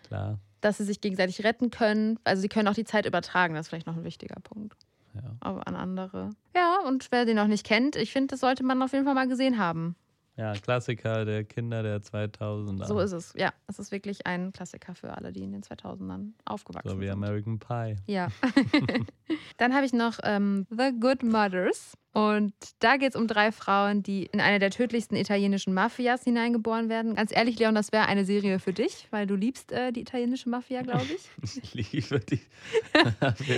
klar. 0.07 0.39
Dass 0.61 0.77
sie 0.77 0.83
sich 0.83 0.99
gegenseitig 0.99 1.43
retten 1.45 1.69
können. 1.71 2.19
Also 2.25 2.41
sie 2.41 2.49
können 2.49 2.67
auch 2.67 2.73
die 2.73 2.83
Zeit 2.83 3.05
übertragen, 3.05 3.53
das 3.53 3.65
ist 3.65 3.69
vielleicht 3.69 3.87
noch 3.87 3.95
ein 3.95 4.03
wichtiger 4.03 4.35
Punkt. 4.41 4.75
Ja. 5.15 5.21
Aber 5.39 5.65
an 5.67 5.75
andere. 5.75 6.31
Ja, 6.55 6.79
und 6.85 7.07
wer 7.11 7.25
den 7.25 7.37
noch 7.37 7.47
nicht 7.47 7.65
kennt, 7.65 7.95
ich 7.95 8.11
finde, 8.11 8.27
das 8.27 8.41
sollte 8.41 8.63
man 8.63 8.81
auf 8.81 8.91
jeden 8.93 9.05
Fall 9.05 9.13
mal 9.15 9.27
gesehen 9.27 9.57
haben. 9.57 9.95
Ja, 10.39 10.53
Klassiker 10.53 11.25
der 11.25 11.43
Kinder 11.43 11.83
der 11.83 12.01
2000er. 12.01 12.85
So 12.85 12.99
ist 12.99 13.11
es. 13.11 13.33
Ja, 13.35 13.51
es 13.67 13.77
ist 13.79 13.91
wirklich 13.91 14.25
ein 14.25 14.51
Klassiker 14.53 14.95
für 14.95 15.15
alle, 15.15 15.31
die 15.31 15.43
in 15.43 15.51
den 15.51 15.61
2000ern 15.63 16.31
aufgewachsen 16.45 16.89
So 16.89 16.99
wie 16.99 17.05
sind. 17.05 17.13
American 17.13 17.59
Pie. 17.59 17.95
Ja. 18.07 18.29
Dann 19.57 19.73
habe 19.75 19.85
ich 19.85 19.93
noch 19.93 20.19
ähm, 20.23 20.65
The 20.69 20.91
Good 20.99 21.23
Mothers. 21.23 21.93
Und 22.11 22.53
da 22.79 22.97
geht 22.97 23.11
es 23.11 23.15
um 23.15 23.27
drei 23.27 23.51
Frauen, 23.51 24.01
die 24.01 24.25
in 24.25 24.41
eine 24.41 24.57
der 24.57 24.71
tödlichsten 24.71 25.15
italienischen 25.15 25.75
Mafias 25.75 26.23
hineingeboren 26.23 26.89
werden. 26.89 27.13
Ganz 27.13 27.31
ehrlich, 27.31 27.59
Leon, 27.59 27.75
das 27.75 27.91
wäre 27.91 28.07
eine 28.07 28.25
Serie 28.25 28.57
für 28.59 28.73
dich, 28.73 29.07
weil 29.11 29.27
du 29.27 29.35
liebst 29.35 29.71
äh, 29.71 29.91
die 29.91 30.01
italienische 30.01 30.49
Mafia, 30.49 30.81
glaube 30.81 31.05
ich. 31.05 31.29
Ich 31.61 31.73
liebe 31.93 32.19
die. 32.19 32.41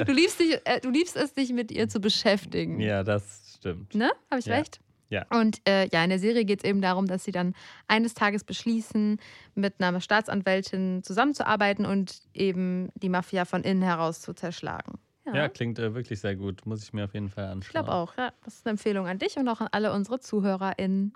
Du 0.05 0.11
liebst, 0.11 0.39
dich, 0.39 0.59
äh, 0.65 0.81
du 0.81 0.89
liebst 0.89 1.15
es, 1.15 1.33
dich 1.33 1.53
mit 1.53 1.71
ihr 1.71 1.87
zu 1.87 2.01
beschäftigen. 2.01 2.79
ja, 2.81 3.03
das 3.03 3.55
stimmt. 3.57 3.95
Ne? 3.95 4.11
Habe 4.29 4.39
ich 4.39 4.45
Ja. 4.47 4.55
recht? 4.55 4.81
Ja. 5.11 5.25
Und 5.29 5.61
äh, 5.67 5.87
ja, 5.91 6.03
in 6.03 6.09
der 6.09 6.19
Serie 6.19 6.45
geht 6.45 6.63
es 6.63 6.69
eben 6.69 6.81
darum, 6.81 7.05
dass 7.05 7.25
sie 7.25 7.33
dann 7.33 7.53
eines 7.87 8.13
Tages 8.13 8.45
beschließen, 8.45 9.19
mit 9.55 9.75
einer 9.79 9.99
Staatsanwältin 9.99 11.03
zusammenzuarbeiten 11.03 11.85
und 11.85 12.21
eben 12.33 12.89
die 12.95 13.09
Mafia 13.09 13.43
von 13.43 13.63
innen 13.63 13.81
heraus 13.81 14.21
zu 14.21 14.33
zerschlagen. 14.33 14.93
Ja, 15.33 15.49
klingt 15.49 15.79
äh, 15.79 15.93
wirklich 15.93 16.19
sehr 16.19 16.35
gut. 16.35 16.65
Muss 16.65 16.83
ich 16.83 16.93
mir 16.93 17.05
auf 17.05 17.13
jeden 17.13 17.29
Fall 17.29 17.45
anschauen. 17.45 17.61
Ich 17.61 17.69
glaube 17.69 17.91
auch, 17.91 18.17
ja. 18.17 18.33
Das 18.43 18.55
ist 18.55 18.65
eine 18.65 18.71
Empfehlung 18.71 19.05
an 19.07 19.19
dich 19.19 19.37
und 19.37 19.47
auch 19.47 19.61
an 19.61 19.67
alle 19.71 19.93
unsere 19.93 20.19
ZuhörerInnen. 20.19 21.13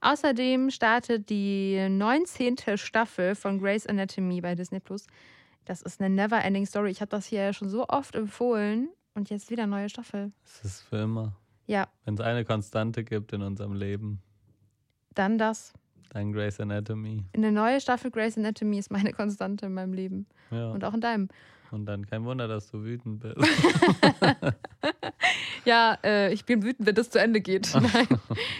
Außerdem 0.00 0.70
startet 0.70 1.28
die 1.28 1.88
19. 1.88 2.56
Staffel 2.76 3.34
von 3.34 3.58
Grey's 3.58 3.86
Anatomy 3.86 4.40
bei 4.40 4.54
Disney 4.54 4.80
Plus. 4.80 5.06
Das 5.64 5.82
ist 5.82 6.00
eine 6.00 6.14
never-ending 6.14 6.66
Story. 6.66 6.90
Ich 6.90 7.00
habe 7.00 7.10
das 7.10 7.26
hier 7.26 7.42
ja 7.42 7.52
schon 7.52 7.68
so 7.68 7.86
oft 7.88 8.14
empfohlen 8.14 8.88
und 9.14 9.30
jetzt 9.30 9.50
wieder 9.50 9.66
neue 9.66 9.88
Staffel. 9.88 10.32
Es 10.44 10.64
ist 10.64 10.80
für 10.82 10.98
immer. 10.98 11.36
Ja, 11.66 11.88
Wenn 12.04 12.14
es 12.14 12.20
eine 12.20 12.44
Konstante 12.44 13.02
gibt 13.04 13.32
in 13.32 13.42
unserem 13.42 13.72
Leben, 13.74 14.20
dann 15.14 15.36
das. 15.38 15.72
dann 16.10 16.32
Grey's 16.32 16.60
Anatomy. 16.60 17.24
Eine 17.34 17.50
neue 17.52 17.80
Staffel 17.80 18.10
Grey's 18.10 18.36
Anatomy 18.38 18.78
ist 18.78 18.90
meine 18.92 19.12
Konstante 19.12 19.66
in 19.66 19.74
meinem 19.74 19.92
Leben 19.92 20.26
Ja. 20.50 20.70
und 20.70 20.84
auch 20.84 20.94
in 20.94 21.00
deinem. 21.00 21.28
Und 21.72 21.86
dann 21.86 22.06
kein 22.06 22.24
Wunder, 22.24 22.46
dass 22.46 22.70
du 22.70 22.84
wütend 22.84 23.20
bist. 23.20 23.36
Ja, 25.64 25.98
äh, 26.04 26.32
ich 26.32 26.44
bin 26.44 26.62
wütend, 26.62 26.86
wenn 26.86 26.94
das 26.94 27.10
zu 27.10 27.18
Ende 27.20 27.40
geht. 27.40 27.72
Nein, 27.74 28.06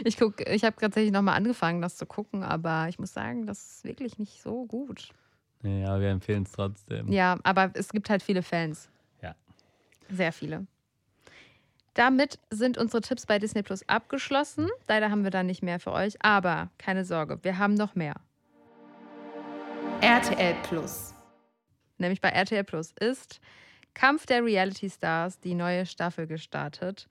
ich 0.05 0.17
guck, 0.17 0.41
ich 0.49 0.65
habe 0.65 0.75
tatsächlich 0.81 1.13
nochmal 1.13 1.37
angefangen, 1.37 1.81
das 1.81 1.97
zu 1.97 2.05
gucken, 2.05 2.43
aber 2.43 2.87
ich 2.89 2.99
muss 2.99 3.13
sagen, 3.13 3.47
das 3.47 3.65
ist 3.77 3.85
wirklich 3.85 4.19
nicht 4.19 4.43
so 4.43 4.67
gut. 4.67 5.11
ja, 5.63 6.01
wir 6.01 6.09
empfehlen 6.09 6.43
es 6.43 6.51
trotzdem. 6.53 7.13
Ja, 7.13 7.39
aber 7.45 7.71
es 7.75 7.91
gibt 7.91 8.11
halt 8.11 8.25
viele 8.25 8.43
Fans. 8.43 8.91
Ja. 9.23 9.37
Sehr 10.11 10.33
viele. 10.33 10.67
Damit 11.97 12.39
sind 12.51 12.77
unsere 12.77 13.01
Tipps 13.01 13.25
bei 13.25 13.39
Disney 13.39 13.63
Plus 13.63 13.81
abgeschlossen. 13.89 14.69
Leider 14.87 15.11
haben 15.11 15.25
wir 15.25 15.31
da 15.31 15.43
nicht 15.43 15.63
mehr 15.63 15.81
für 15.81 15.93
euch, 15.93 16.23
aber 16.23 16.69
keine 16.77 17.07
Sorge, 17.07 17.39
wir 17.43 17.57
haben 17.57 17.73
noch 17.73 17.95
mehr. 17.95 18.17
RTL 20.03 20.55
Plus. 20.65 21.15
Nämlich 21.97 22.21
bei 22.21 22.29
RTL 22.29 22.65
Plus 22.65 22.93
ist 23.01 23.41
Kampf 23.95 24.27
der 24.27 24.45
Reality 24.45 24.91
Stars, 24.91 25.41
die 25.41 25.55
neue 25.55 25.87
Staffel 25.87 26.27
gestartet. 26.27 27.09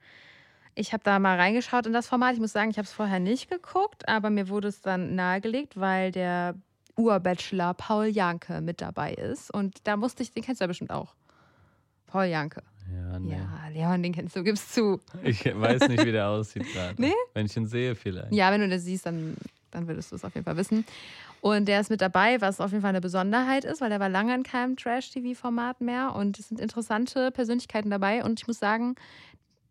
Ich 0.76 0.92
habe 0.92 1.02
da 1.02 1.18
mal 1.18 1.36
reingeschaut 1.36 1.86
in 1.86 1.92
das 1.92 2.06
Format. 2.06 2.34
Ich 2.34 2.40
muss 2.40 2.52
sagen, 2.52 2.70
ich 2.70 2.78
habe 2.78 2.86
es 2.86 2.92
vorher 2.92 3.18
nicht 3.18 3.50
geguckt, 3.50 4.08
aber 4.08 4.30
mir 4.30 4.48
wurde 4.48 4.68
es 4.68 4.82
dann 4.82 5.16
nahegelegt, 5.16 5.80
weil 5.80 6.12
der 6.12 6.54
Urbachelor 6.94 7.74
Paul 7.74 8.06
Janke 8.06 8.60
mit 8.60 8.80
dabei 8.80 9.14
ist. 9.14 9.50
Und 9.50 9.84
da 9.88 9.96
musste 9.96 10.22
ich, 10.22 10.30
den 10.30 10.44
kennst 10.44 10.60
du 10.60 10.62
ja 10.62 10.68
bestimmt 10.68 10.92
auch. 10.92 11.16
Paul 12.06 12.26
Janke. 12.26 12.62
Ja, 12.92 13.18
nee. 13.18 13.32
Ja, 13.32 13.68
Leon, 13.72 14.02
den 14.02 14.12
kennst 14.12 14.36
du, 14.36 14.42
gibst 14.42 14.74
zu. 14.74 15.00
Ich 15.22 15.44
weiß 15.44 15.88
nicht, 15.88 16.04
wie 16.04 16.12
der 16.12 16.28
aussieht 16.28 16.64
gerade. 16.72 16.94
Nee? 17.00 17.12
Wenn 17.34 17.46
ich 17.46 17.56
ihn 17.56 17.66
sehe, 17.66 17.94
vielleicht. 17.94 18.32
Ja, 18.32 18.50
wenn 18.52 18.60
du 18.60 18.68
das 18.68 18.82
siehst, 18.84 19.06
dann, 19.06 19.36
dann 19.70 19.88
würdest 19.88 20.12
du 20.12 20.16
es 20.16 20.24
auf 20.24 20.34
jeden 20.34 20.44
Fall 20.44 20.56
wissen. 20.56 20.84
Und 21.40 21.66
der 21.66 21.80
ist 21.80 21.90
mit 21.90 22.00
dabei, 22.00 22.40
was 22.40 22.60
auf 22.60 22.70
jeden 22.70 22.82
Fall 22.82 22.90
eine 22.90 23.00
Besonderheit 23.00 23.64
ist, 23.64 23.80
weil 23.80 23.90
der 23.90 24.00
war 24.00 24.08
lange 24.08 24.34
in 24.34 24.42
keinem 24.42 24.76
Trash-TV-Format 24.76 25.80
mehr. 25.80 26.14
Und 26.14 26.38
es 26.38 26.48
sind 26.48 26.60
interessante 26.60 27.30
Persönlichkeiten 27.30 27.90
dabei. 27.90 28.24
Und 28.24 28.40
ich 28.40 28.46
muss 28.46 28.58
sagen, 28.58 28.94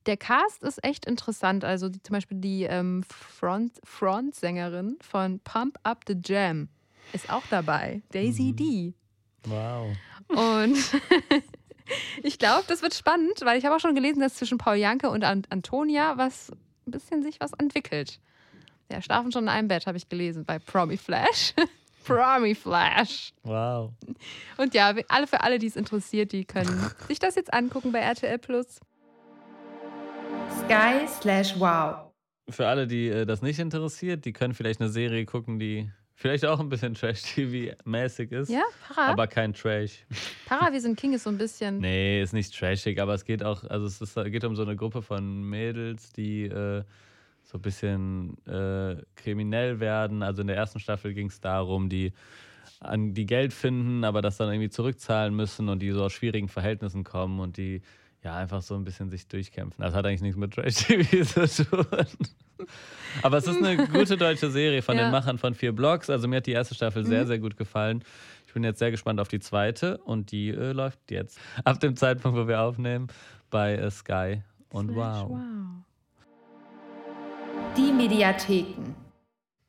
der 0.06 0.17
Cast 0.17 0.63
ist 0.63 0.84
echt 0.84 1.06
interessant. 1.06 1.65
Also 1.65 1.89
die, 1.89 2.01
zum 2.01 2.13
Beispiel 2.13 2.38
die 2.38 2.63
ähm, 2.63 3.04
Front, 3.10 3.73
Frontsängerin 3.84 4.97
von 5.01 5.39
Pump 5.39 5.78
Up 5.84 6.04
the 6.08 6.15
Jam 6.23 6.69
ist 7.13 7.30
auch 7.30 7.43
dabei. 7.49 8.01
Daisy 8.12 8.51
Mhm. 8.51 8.56
D. 8.56 8.93
Wow. 9.47 9.95
Und 10.30 10.78
ich 12.24 12.39
glaube, 12.39 12.63
das 12.67 12.82
wird 12.82 12.93
spannend, 12.93 13.41
weil 13.43 13.58
ich 13.58 13.65
habe 13.65 13.76
auch 13.76 13.80
schon 13.80 13.95
gelesen, 13.95 14.19
dass 14.19 14.36
zwischen 14.36 14.58
Paul 14.58 14.76
Janke 14.76 15.10
und 15.10 15.24
Ant 15.24 15.52
Antonia 15.52 16.17
was 16.17 16.52
ein 16.88 16.91
bisschen 16.91 17.24
sich 17.24 17.39
was 17.39 17.54
entwickelt. 17.54 18.19
Ja, 18.91 19.02
schlafen 19.02 19.32
schon 19.32 19.43
in 19.43 19.50
einem 19.50 19.67
Bett, 19.67 19.88
habe 19.88 19.98
ich 19.98 20.10
gelesen 20.10 20.45
bei 20.45 20.60
Promi 20.60 20.98
Flash. 20.98 21.54
Promi 22.06 22.54
Flash. 22.54 23.34
Wow. 23.43 23.91
Und 24.58 24.74
ja, 24.76 24.93
alle 25.08 25.26
für 25.26 25.41
alle, 25.41 25.58
die 25.58 25.67
es 25.67 25.76
interessiert, 25.76 26.32
die 26.32 26.45
können 26.45 26.91
sich 27.08 27.19
das 27.19 27.36
jetzt 27.36 27.54
angucken 27.54 27.91
bei 27.91 28.00
RTL 28.00 28.38
Plus. 28.38 28.80
Sky 30.65 31.08
slash 31.08 31.60
Wow. 31.60 32.12
Für 32.50 32.67
alle, 32.67 32.86
die 32.86 33.08
äh, 33.08 33.26
das 33.26 33.41
nicht 33.41 33.58
interessiert, 33.58 34.26
die 34.26 34.34
können 34.34 34.54
vielleicht 34.54 34.80
eine 34.80 34.89
Serie 34.89 35.26
gucken, 35.26 35.58
die 35.58 35.89
vielleicht 36.15 36.45
auch 36.45 36.60
ein 36.60 36.69
bisschen 36.69 36.93
Trash-TV-mäßig 36.93 38.32
ist. 38.32 38.49
Ja, 38.49 38.63
Para. 38.88 39.12
Aber 39.12 39.28
kein 39.28 39.54
Trash. 39.54 40.06
Para, 40.47 40.71
wir 40.71 40.82
sind 40.82 40.97
King 40.97 41.13
ist 41.13 41.23
so 41.23 41.30
ein 41.30 41.38
bisschen. 41.38 41.80
Nee, 41.80 42.21
ist 42.21 42.34
nicht 42.34 42.58
trashig, 42.58 42.99
aber 42.99 43.13
es 43.13 43.25
geht 43.25 43.43
auch, 43.43 43.63
also 43.65 43.86
es 43.86 44.01
ist, 44.01 44.15
geht 44.15 44.43
um 44.43 44.56
so 44.56 44.63
eine 44.63 44.75
Gruppe 44.75 45.01
von 45.01 45.43
Mädels, 45.43 46.12
die 46.13 46.45
äh, 46.45 46.84
so 47.43 47.58
ein 47.58 47.62
bisschen 47.62 48.38
äh, 48.47 48.95
kriminell 49.15 49.80
werden. 49.80 50.23
Also 50.23 50.41
in 50.41 50.47
der 50.47 50.56
ersten 50.56 50.80
Staffel 50.80 51.13
ging 51.13 51.28
es 51.28 51.39
darum, 51.41 51.89
die 51.89 52.13
an 52.80 53.13
die 53.13 53.25
Geld 53.25 53.54
finden, 53.54 54.04
aber 54.04 54.21
das 54.21 54.38
dann 54.38 54.49
irgendwie 54.49 54.69
zurückzahlen 54.69 55.36
müssen 55.36 55.69
und 55.69 55.80
die 55.80 55.91
so 55.91 56.04
aus 56.04 56.13
schwierigen 56.13 56.47
Verhältnissen 56.47 57.04
kommen 57.04 57.39
und 57.39 57.58
die 57.58 57.82
ja 58.23 58.36
einfach 58.36 58.62
so 58.62 58.75
ein 58.75 58.84
bisschen 58.84 59.10
sich 59.10 59.28
durchkämpfen. 59.28 59.84
Das 59.84 59.93
hat 59.93 60.06
eigentlich 60.06 60.21
nichts 60.21 60.38
mit 60.38 60.54
Trash-TV 60.54 61.45
zu 61.47 61.65
tun. 61.65 61.86
Aber 63.22 63.38
es 63.38 63.48
ist 63.48 63.58
eine 63.63 63.88
gute 63.88 64.18
deutsche 64.18 64.50
Serie 64.52 64.82
von 64.82 64.96
Ja. 64.98 65.04
den 65.06 65.12
Machern 65.12 65.38
von 65.38 65.54
vier 65.54 65.72
Blocks. 65.74 66.10
Also 66.10 66.28
mir 66.28 66.38
hat 66.38 66.46
die 66.48 66.52
erste 66.52 66.76
Staffel 66.76 67.06
sehr, 67.06 67.24
Mhm. 67.24 67.28
sehr 67.28 67.39
gut 67.39 67.58
gefallen. 67.58 68.04
Ich 68.48 68.54
bin 68.54 68.63
jetzt 68.63 68.80
sehr 68.80 68.91
gespannt 68.91 69.20
auf 69.20 69.28
die 69.28 69.39
zweite 69.39 69.98
und 70.00 70.32
die 70.32 70.50
äh, 70.50 70.72
läuft 70.72 71.00
jetzt 71.12 71.39
ab 71.65 71.80
dem 71.80 71.96
Zeitpunkt, 71.96 72.38
wo 72.38 72.48
wir 72.48 72.62
aufnehmen, 72.62 73.08
bei 73.50 73.76
äh, 73.76 73.91
Sky. 73.91 74.41
Und 74.70 74.91
Slash 74.91 75.24
wow. 75.28 75.39
Die 77.78 77.91
Mediatheken. 77.91 78.96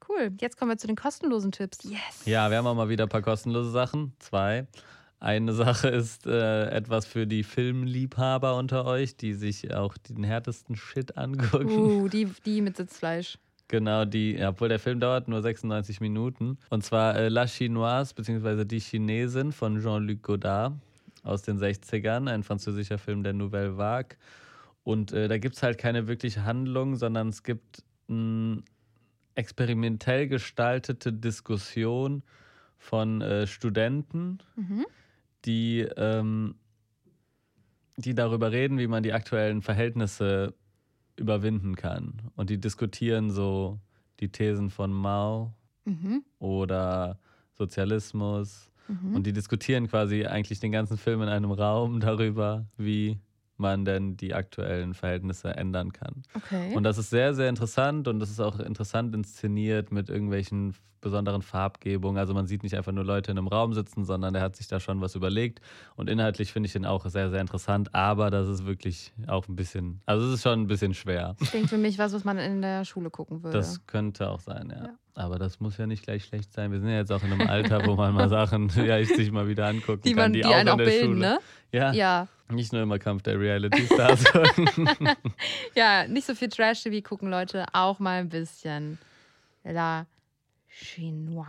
Cool. 0.09 0.31
Jetzt 0.41 0.57
kommen 0.57 0.71
wir 0.71 0.79
zu 0.79 0.87
den 0.87 0.95
kostenlosen 0.97 1.51
Tipps. 1.53 1.83
Yes. 1.83 2.25
Ja, 2.25 2.49
wir 2.51 2.59
haben 2.59 2.67
auch 2.67 2.75
mal 2.75 2.89
wieder 2.89 3.05
ein 3.05 3.09
paar 3.09 3.23
kostenlose 3.23 3.71
Sachen. 3.71 4.13
Zwei. 4.21 4.67
Eine 5.19 5.53
Sache 5.55 5.89
ist 5.89 6.27
äh, 6.27 6.69
etwas 6.71 7.07
für 7.07 7.27
die 7.27 7.43
Filmliebhaber 7.43 8.57
unter 8.57 8.85
euch, 8.85 9.17
die 9.17 9.33
sich 9.33 9.75
auch 9.75 9.97
den 9.97 10.25
härtesten 10.25 10.77
Shit 10.77 11.17
angucken. 11.17 11.69
Uh, 11.69 12.09
die, 12.09 12.27
die 12.45 12.61
mit 12.61 12.77
Sitzfleisch. 12.77 13.39
Genau, 13.69 14.05
die, 14.05 14.39
obwohl 14.45 14.69
der 14.69 14.79
Film 14.79 15.01
dauert 15.01 15.27
nur 15.27 15.43
96 15.43 16.01
Minuten. 16.01 16.59
Und 16.71 16.85
zwar 16.85 17.17
äh, 17.17 17.29
La 17.29 17.47
Chinoise, 17.47 18.15
beziehungsweise 18.15 18.65
Die 18.65 18.79
Chinesin 18.79 19.53
von 19.53 19.81
Jean-Luc 19.81 20.23
Godard 20.23 20.75
aus 21.25 21.43
den 21.43 21.59
60ern, 21.59 22.29
ein 22.29 22.45
französischer 22.45 22.99
Film 22.99 23.25
der 23.25 23.33
Nouvelle 23.33 23.77
Vague. 23.77 24.17
Und 24.85 25.13
äh, 25.13 25.27
da 25.27 25.39
gibt 25.39 25.57
es 25.57 25.63
halt 25.65 25.79
keine 25.79 26.07
wirkliche 26.07 26.45
Handlung, 26.45 26.95
sondern 26.95 27.31
es 27.31 27.43
gibt 27.43 27.83
eine 28.09 28.63
experimentell 29.35 30.29
gestaltete 30.29 31.13
Diskussion 31.13 32.23
von 32.79 33.21
äh, 33.21 33.47
Studenten, 33.47 34.39
Mhm. 34.55 34.87
Die, 35.47 35.81
ähm, 35.97 36.57
die 37.97 38.15
darüber 38.15 38.53
reden, 38.53 38.79
wie 38.79 38.87
man 38.87 39.03
die 39.03 39.13
aktuellen 39.13 39.63
Verhältnisse 39.63 40.55
überwinden 41.17 41.77
kann. 41.77 42.31
Und 42.37 42.51
die 42.51 42.59
diskutieren 42.59 43.31
so 43.31 43.79
die 44.21 44.31
Thesen 44.31 44.71
von 44.71 44.93
Mao 44.93 45.55
Mhm. 45.87 46.25
oder 46.41 47.19
Sozialismus. 47.55 48.71
Mhm. 48.89 49.15
Und 49.15 49.27
die 49.27 49.33
diskutieren 49.33 49.87
quasi 49.89 50.27
eigentlich 50.27 50.61
den 50.61 50.73
ganzen 50.73 50.99
Film 50.99 51.23
in 51.23 51.29
einem 51.29 51.53
Raum 51.53 52.01
darüber, 52.01 52.67
wie 52.77 53.19
man 53.59 53.85
denn 53.85 54.17
die 54.17 54.35
aktuellen 54.35 54.95
Verhältnisse 54.95 55.57
ändern 55.57 55.93
kann. 55.93 56.23
Okay. 56.35 56.75
Und 56.75 56.83
das 56.85 56.99
ist 56.99 57.11
sehr, 57.11 57.35
sehr 57.35 57.49
interessant 57.49 58.09
und 58.09 58.19
das 58.21 58.31
ist 58.31 58.41
auch 58.41 58.59
interessant 58.61 59.15
inszeniert 59.15 59.93
mit 59.93 60.09
irgendwelchen 60.09 60.75
besonderen 61.03 61.43
Farbgebungen. 61.43 62.19
Also 62.19 62.35
man 62.35 62.47
sieht 62.47 62.63
nicht 62.65 62.75
einfach 62.77 62.91
nur 62.91 63.05
Leute 63.05 63.31
in 63.31 63.39
einem 63.39 63.47
Raum 63.47 63.75
sitzen, 63.75 64.05
sondern 64.05 64.35
er 64.35 64.41
hat 64.43 64.57
sich 64.57 64.67
da 64.67 64.81
schon 64.81 65.01
was 65.01 65.15
überlegt. 65.15 65.61
Und 65.95 66.11
inhaltlich 66.11 66.53
finde 66.53 66.67
ich 66.67 66.73
den 66.73 66.85
auch 66.85 67.07
sehr, 67.07 67.31
sehr 67.31 67.41
interessant, 67.41 67.95
aber 67.95 68.31
das 68.31 68.49
ist 68.49 68.67
wirklich 68.67 69.13
auch 69.29 69.47
ein 69.47 69.55
bisschen, 69.55 70.01
also 70.07 70.27
es 70.27 70.35
ist 70.35 70.43
schon 70.43 70.63
ein 70.63 70.67
bisschen 70.67 70.95
schwer. 70.95 71.37
Klingt 71.51 71.69
für 71.69 71.79
mich 71.79 71.99
was, 71.99 72.13
was 72.13 72.25
man 72.25 72.39
in 72.39 72.61
der 72.61 72.85
Schule 72.85 73.11
gucken 73.11 73.45
würde. 73.45 73.57
Das 73.57 73.87
könnte 73.87 74.29
auch 74.31 74.41
sein, 74.41 74.73
ja. 74.75 74.85
Ja. 74.87 74.95
Aber 75.15 75.39
das 75.39 75.61
muss 75.61 75.79
ja 75.79 75.87
nicht 75.87 76.03
gleich 76.03 76.25
schlecht 76.25 76.53
sein. 76.53 76.73
Wir 76.73 76.81
sind 76.81 76.89
ja 76.89 76.97
jetzt 76.97 77.13
auch 77.13 77.23
in 77.23 77.33
einem 77.33 77.49
Alter, 77.49 77.87
wo 77.87 77.95
man 77.95 78.13
mal 78.13 78.29
Sachen 78.29 78.69
ja, 78.85 78.99
ich 78.99 79.09
sich 79.09 79.31
mal 79.31 79.47
wieder 79.49 79.67
angucken 79.67 80.03
die 80.05 80.13
kann. 80.13 80.25
man, 80.25 80.33
die, 80.33 80.45
einen 80.45 80.67
in 80.67 80.69
auch 80.69 80.77
der 80.77 80.85
bilden, 80.85 81.07
Schule. 81.07 81.19
ne? 81.19 81.39
Ja, 81.73 81.93
Ja. 81.93 82.29
Nicht 82.51 82.73
nur 82.73 82.83
immer 82.83 82.99
Kampf 82.99 83.23
der 83.23 83.39
Reality 83.39 83.87
Stars. 83.87 84.25
Ja, 85.75 86.07
nicht 86.07 86.27
so 86.27 86.35
viel 86.35 86.49
Trash-TV 86.49 87.07
gucken, 87.07 87.31
Leute. 87.31 87.67
Auch 87.73 87.99
mal 87.99 88.21
ein 88.21 88.29
bisschen 88.29 88.99
La 89.65 90.07
Chinoise. 90.69 91.47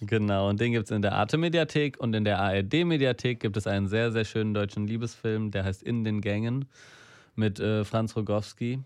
Genau, 0.00 0.48
und 0.48 0.60
den 0.60 0.72
gibt 0.72 0.86
es 0.86 0.90
in 0.90 1.00
der 1.00 1.12
Arte-Mediathek 1.12 2.00
und 2.00 2.12
in 2.14 2.24
der 2.24 2.40
ARD-Mediathek 2.40 3.38
gibt 3.38 3.56
es 3.56 3.68
einen 3.68 3.86
sehr, 3.86 4.10
sehr 4.10 4.24
schönen 4.24 4.52
deutschen 4.52 4.86
Liebesfilm, 4.86 5.52
der 5.52 5.64
heißt 5.64 5.82
In 5.82 6.02
den 6.02 6.20
Gängen 6.20 6.64
mit 7.36 7.60
äh, 7.60 7.84
Franz 7.84 8.16
Rogowski. 8.16 8.80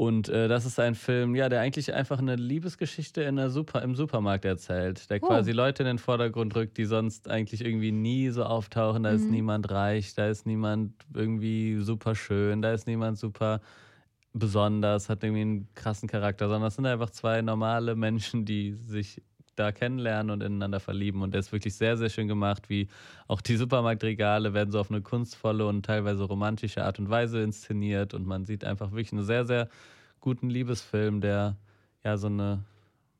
Und 0.00 0.28
äh, 0.28 0.46
das 0.46 0.64
ist 0.64 0.78
ein 0.78 0.94
Film, 0.94 1.34
ja, 1.34 1.48
der 1.48 1.60
eigentlich 1.60 1.92
einfach 1.92 2.20
eine 2.20 2.36
Liebesgeschichte 2.36 3.22
in 3.24 3.34
der 3.34 3.50
Super, 3.50 3.82
im 3.82 3.96
Supermarkt 3.96 4.44
erzählt, 4.44 5.10
der 5.10 5.20
Oh. 5.20 5.26
quasi 5.26 5.50
Leute 5.50 5.82
in 5.82 5.88
den 5.88 5.98
Vordergrund 5.98 6.54
rückt, 6.54 6.78
die 6.78 6.84
sonst 6.84 7.28
eigentlich 7.28 7.64
irgendwie 7.64 7.90
nie 7.90 8.30
so 8.30 8.44
auftauchen. 8.44 9.02
Da 9.02 9.10
ist 9.10 9.28
Mhm. 9.28 9.34
niemand 9.34 9.70
reich, 9.72 10.14
da 10.14 10.28
ist 10.28 10.46
niemand 10.46 10.92
irgendwie 11.12 11.78
super 11.80 12.14
schön, 12.14 12.62
da 12.62 12.72
ist 12.72 12.86
niemand 12.86 13.18
super 13.18 13.60
besonders, 14.32 15.08
hat 15.08 15.24
irgendwie 15.24 15.42
einen 15.42 15.68
krassen 15.74 16.08
Charakter, 16.08 16.48
sondern 16.48 16.68
es 16.68 16.76
sind 16.76 16.86
einfach 16.86 17.10
zwei 17.10 17.42
normale 17.42 17.96
Menschen, 17.96 18.44
die 18.44 18.74
sich 18.74 19.20
da 19.58 19.72
kennenlernen 19.72 20.30
und 20.30 20.42
ineinander 20.42 20.80
verlieben. 20.80 21.22
Und 21.22 21.32
der 21.32 21.40
ist 21.40 21.52
wirklich 21.52 21.74
sehr, 21.74 21.96
sehr 21.96 22.08
schön 22.08 22.28
gemacht, 22.28 22.68
wie 22.68 22.88
auch 23.26 23.40
die 23.40 23.56
Supermarktregale 23.56 24.54
werden 24.54 24.70
so 24.70 24.80
auf 24.80 24.90
eine 24.90 25.02
kunstvolle 25.02 25.66
und 25.66 25.84
teilweise 25.84 26.24
romantische 26.24 26.84
Art 26.84 26.98
und 26.98 27.10
Weise 27.10 27.42
inszeniert. 27.42 28.14
Und 28.14 28.26
man 28.26 28.44
sieht 28.44 28.64
einfach 28.64 28.90
wirklich 28.92 29.12
einen 29.12 29.24
sehr, 29.24 29.44
sehr 29.44 29.68
guten 30.20 30.50
Liebesfilm, 30.50 31.20
der 31.20 31.56
ja 32.04 32.16
so 32.16 32.28
eine 32.28 32.64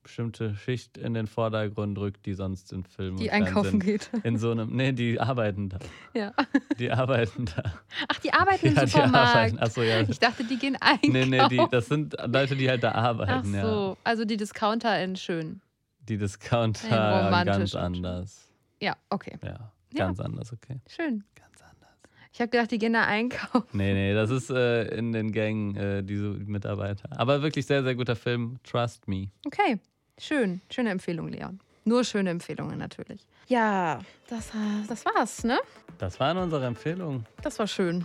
bestimmte 0.09 0.55
Schicht 0.55 0.97
in 0.97 1.13
den 1.13 1.27
Vordergrund 1.27 1.99
rückt, 1.99 2.25
die 2.25 2.33
sonst 2.33 2.73
in 2.73 2.83
Filmen 2.85 3.19
Die 3.19 3.31
einkaufen 3.31 3.79
geht. 3.79 4.11
in 4.23 4.39
so 4.39 4.51
einem, 4.51 4.75
nee, 4.75 4.93
die 4.93 5.21
arbeiten 5.21 5.69
da. 5.69 5.79
Ja. 6.15 6.33
Die 6.79 6.91
arbeiten 6.91 7.45
da. 7.45 7.63
Ach, 8.09 8.19
die 8.21 8.33
arbeiten 8.33 8.69
im 8.69 8.75
ja, 8.75 8.85
die 8.87 8.91
Supermarkt. 8.91 9.35
arbeiten. 9.37 9.59
Achso, 9.59 9.83
ja. 9.83 10.01
Ich 10.09 10.19
dachte, 10.19 10.45
die 10.45 10.57
gehen 10.57 10.77
einkaufen. 10.81 11.13
Nee, 11.13 11.27
nee, 11.27 11.49
die, 11.49 11.63
das 11.71 11.89
sind 11.89 12.17
Leute, 12.27 12.57
die 12.57 12.71
halt 12.71 12.83
da 12.83 12.93
Ach 12.93 13.05
arbeiten, 13.05 13.53
ja. 13.53 13.63
so, 13.63 13.99
also 14.03 14.25
die 14.25 14.39
Discounter 14.39 14.99
in 15.03 15.17
schön. 15.17 15.61
Die 16.09 16.17
Discounter 16.17 17.45
ganz 17.45 17.75
anders. 17.75 18.51
Ja, 18.81 18.97
okay. 19.11 19.37
Ja, 19.43 19.49
Ja. 19.93 20.07
ganz 20.07 20.21
anders, 20.21 20.53
okay. 20.53 20.81
Schön. 20.89 21.25
Ganz 21.35 21.61
anders. 21.63 21.91
Ich 22.33 22.41
habe 22.41 22.51
gedacht, 22.51 22.71
die 22.71 22.79
gehen 22.79 22.93
da 22.95 23.05
einkaufen. 23.05 23.67
Nee, 23.73 23.93
nee, 23.95 24.15
das 24.15 24.31
ist 24.31 24.51
äh, 24.51 24.85
in 24.97 25.13
den 25.13 25.33
Gängen 25.33 25.77
äh, 25.77 26.03
diese 26.03 26.29
Mitarbeiter. 26.29 27.09
Aber 27.19 27.43
wirklich 27.43 27.67
sehr, 27.67 27.83
sehr 27.83 27.95
guter 27.95 28.17
Film. 28.17 28.59
Trust 28.65 29.07
me. 29.09 29.29
Okay, 29.47 29.79
schön. 30.19 30.61
Schöne 30.71 30.91
Empfehlung, 30.91 31.29
Leon. 31.29 31.61
Nur 31.85 32.05
schöne 32.05 32.31
Empfehlungen 32.31 32.79
natürlich. 32.79 33.27
Ja, 33.49 33.99
das, 34.29 34.53
das 34.89 35.05
war's, 35.07 35.43
ne? 35.45 35.59
Das 35.99 36.21
waren 36.21 36.37
unsere 36.39 36.67
Empfehlungen, 36.67 37.27
Das 37.43 37.59
war 37.59 37.67
schön. 37.67 38.05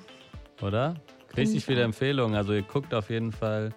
oder? 0.62 0.96
Richtig 1.36 1.58
ich 1.58 1.66
viele. 1.66 1.82
Empfehlungen. 1.84 2.36
Also 2.36 2.54
ihr 2.54 2.62
guckt 2.62 2.94
auf 2.94 3.10
jeden 3.10 3.32
Fall 3.32 3.74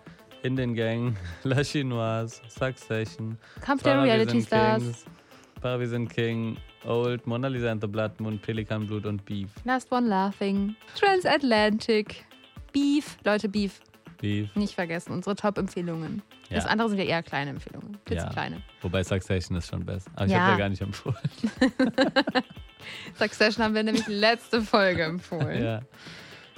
in 0.47 0.57
den 0.57 0.75
Gang, 0.75 1.17
La 1.45 1.63
Chinoise, 1.63 2.41
Succession, 2.49 3.37
Kampf 3.61 3.83
der 3.83 4.03
Reality 4.03 4.41
Stars. 4.43 4.83
Kings, 4.83 5.91
sind 5.91 6.09
King, 6.09 6.57
Old, 6.85 7.27
Mona 7.27 7.49
Lisa 7.49 7.71
and 7.73 7.81
the 7.83 7.89
Blood 7.89 8.13
Moon, 8.21 8.39
Pelikanblut 8.39 9.05
und 9.07 9.25
Beef. 9.25 9.49
Last 9.65 9.91
One 9.91 10.07
Laughing. 10.07 10.77
Transatlantic. 10.99 12.25
Beef. 12.73 13.17
Leute, 13.25 13.49
Beef. 13.49 13.81
Beef. 14.21 14.55
Nicht 14.55 14.75
vergessen, 14.75 15.13
unsere 15.13 15.35
Top-Empfehlungen. 15.35 16.23
Das 16.51 16.65
Ja. 16.65 16.71
andere 16.71 16.89
sind 16.91 16.99
ja 16.99 17.05
eher 17.05 17.23
kleine 17.23 17.51
Empfehlungen. 17.51 17.99
Klitzekleine. 18.05 18.63
Wobei 18.81 19.03
Succession 19.03 19.59
ist 19.59 19.69
schon 19.69 19.85
besser. 19.85 20.11
Aber 20.15 20.27
ich 20.27 20.33
Ja. 20.33 20.39
habe 20.41 20.53
ja 20.53 20.59
gar 20.59 20.69
nicht 20.69 20.81
empfohlen. 20.81 21.17
Succession 23.19 23.65
haben 23.65 23.75
wir 23.75 23.83
nämlich 23.83 24.07
letzte 24.07 24.63
Folge 24.63 25.05
empfohlen. 25.05 25.63
ja. 25.63 25.81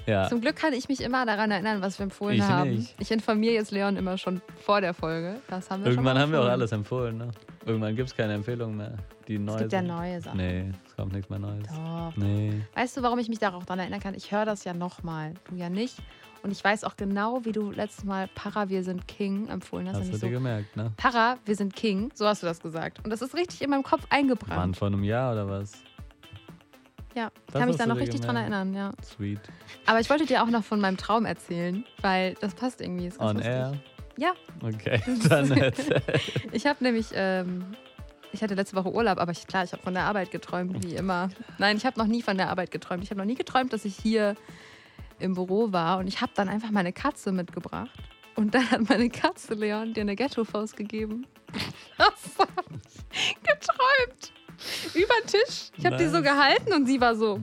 Ja. 0.08 0.28
Zum 0.28 0.40
Glück 0.40 0.56
kann 0.56 0.72
ich 0.72 0.88
mich 0.88 1.02
immer 1.02 1.26
daran 1.26 1.50
erinnern, 1.50 1.82
was 1.82 1.98
wir 1.98 2.04
empfohlen 2.04 2.36
Ich 2.36 2.42
haben. 2.42 2.70
nicht. 2.70 2.94
Ich 2.98 3.10
informiere 3.10 3.52
jetzt 3.54 3.70
Leon 3.70 3.96
immer 3.96 4.16
schon 4.16 4.40
vor 4.64 4.80
der 4.80 4.94
Folge. 4.94 5.40
Das 5.48 5.70
haben 5.70 5.84
wir 5.84 5.90
Irgendwann 5.90 6.16
schon 6.16 6.22
haben 6.22 6.32
wir 6.32 6.40
auch 6.40 6.48
alles 6.48 6.72
empfohlen, 6.72 7.18
ne? 7.18 7.30
Irgendwann 7.66 7.94
gibt 7.94 8.08
es 8.08 8.16
keine 8.16 8.32
Empfehlungen 8.32 8.76
mehr. 8.78 8.94
Die 9.28 9.38
neu 9.38 9.52
Es 9.52 9.58
gibt 9.58 9.72
ja 9.74 9.82
neue 9.82 10.20
Sachen. 10.22 10.38
Nee, 10.38 10.72
es 10.86 10.96
kommt 10.96 11.12
nichts 11.12 11.28
mehr 11.28 11.38
Neues. 11.38 11.66
Doch. 11.68 12.12
Nee. 12.16 12.62
Weißt 12.74 12.96
du, 12.96 13.02
warum 13.02 13.18
ich 13.18 13.28
mich 13.28 13.38
darauf 13.38 13.66
daran 13.66 13.80
erinnern 13.80 14.00
kann? 14.00 14.14
Ich 14.14 14.32
höre 14.32 14.46
das 14.46 14.64
ja 14.64 14.72
nochmal. 14.72 15.34
Du 15.50 15.56
ja 15.56 15.68
nicht. 15.68 15.98
Und 16.42 16.52
ich 16.52 16.64
weiß 16.64 16.84
auch 16.84 16.96
genau, 16.96 17.44
wie 17.44 17.52
du 17.52 17.70
letztes 17.70 18.04
Mal 18.04 18.28
Para, 18.34 18.70
wir 18.70 18.82
sind 18.84 19.06
King 19.08 19.48
empfohlen 19.48 19.88
hast. 19.88 19.98
Hast 19.98 20.06
du 20.08 20.12
dir 20.12 20.18
so, 20.18 20.30
gemerkt, 20.30 20.76
ne? 20.76 20.92
Para, 20.96 21.36
wir 21.44 21.56
sind 21.56 21.74
King. 21.76 22.10
So 22.14 22.26
hast 22.26 22.42
du 22.42 22.46
das 22.46 22.60
gesagt. 22.60 23.04
Und 23.04 23.10
das 23.10 23.20
ist 23.20 23.34
richtig 23.34 23.60
in 23.60 23.68
meinem 23.68 23.82
Kopf 23.82 24.06
eingebrannt. 24.08 24.76
vor 24.76 24.86
einem 24.88 25.04
Jahr 25.04 25.32
oder 25.32 25.48
was? 25.48 25.72
Ja, 27.14 27.30
ich 27.46 27.52
Das 27.52 27.60
kann 27.60 27.68
mich 27.68 27.76
da 27.78 27.86
noch 27.86 27.96
richtig 27.96 28.20
dran 28.20 28.36
gemerkt. 28.36 28.52
erinnern, 28.52 28.74
ja. 28.74 28.92
Sweet. 29.04 29.40
Aber 29.86 30.00
ich 30.00 30.08
wollte 30.10 30.26
dir 30.26 30.42
auch 30.42 30.48
noch 30.50 30.62
von 30.64 30.80
meinem 30.80 30.96
Traum 30.96 31.24
erzählen, 31.24 31.84
weil 32.02 32.34
das 32.40 32.54
passt 32.54 32.80
irgendwie. 32.80 33.10
On 33.18 33.34
lustig. 33.36 33.46
air? 33.52 33.72
Ja. 34.16 34.32
Okay, 34.62 35.00
dann 35.28 35.50
erzähl. 35.52 36.02
Ich 36.52 36.66
habe 36.66 36.82
nämlich, 36.84 37.06
ähm, 37.14 37.64
ich 38.32 38.42
hatte 38.42 38.54
letzte 38.54 38.76
Woche 38.76 38.92
Urlaub, 38.92 39.18
aber 39.18 39.32
ich, 39.32 39.46
klar, 39.46 39.64
ich 39.64 39.72
habe 39.72 39.82
von 39.82 39.94
der 39.94 40.04
Arbeit 40.04 40.30
geträumt, 40.30 40.84
wie 40.84 40.94
immer. 40.96 41.30
Nein, 41.58 41.76
ich 41.76 41.86
habe 41.86 41.98
noch 41.98 42.06
nie 42.06 42.22
von 42.22 42.36
der 42.36 42.50
Arbeit 42.50 42.70
geträumt. 42.70 43.02
Ich 43.04 43.10
habe 43.10 43.18
noch 43.18 43.26
nie 43.26 43.36
geträumt, 43.36 43.72
dass 43.72 43.84
ich 43.84 43.96
hier 43.96 44.34
im 45.18 45.34
Büro 45.34 45.72
war 45.72 45.98
und 45.98 46.06
ich 46.06 46.20
habe 46.20 46.32
dann 46.36 46.48
einfach 46.48 46.70
meine 46.70 46.92
Katze 46.92 47.32
mitgebracht. 47.32 47.90
Und 48.36 48.54
dann 48.54 48.70
hat 48.70 48.88
meine 48.88 49.08
Katze 49.10 49.54
Leon 49.54 49.94
dir 49.94 50.02
eine 50.02 50.14
Ghetto-Faust 50.14 50.76
gegeben. 50.76 51.26
Über 54.94 55.14
den 55.22 55.26
Tisch. 55.26 55.70
Ich 55.76 55.84
habe 55.86 55.96
die 55.96 56.06
so 56.06 56.20
Nice. 56.20 56.24
gehalten 56.24 56.72
und 56.72 56.86
sie 56.86 57.00
war 57.00 57.14
so. 57.14 57.40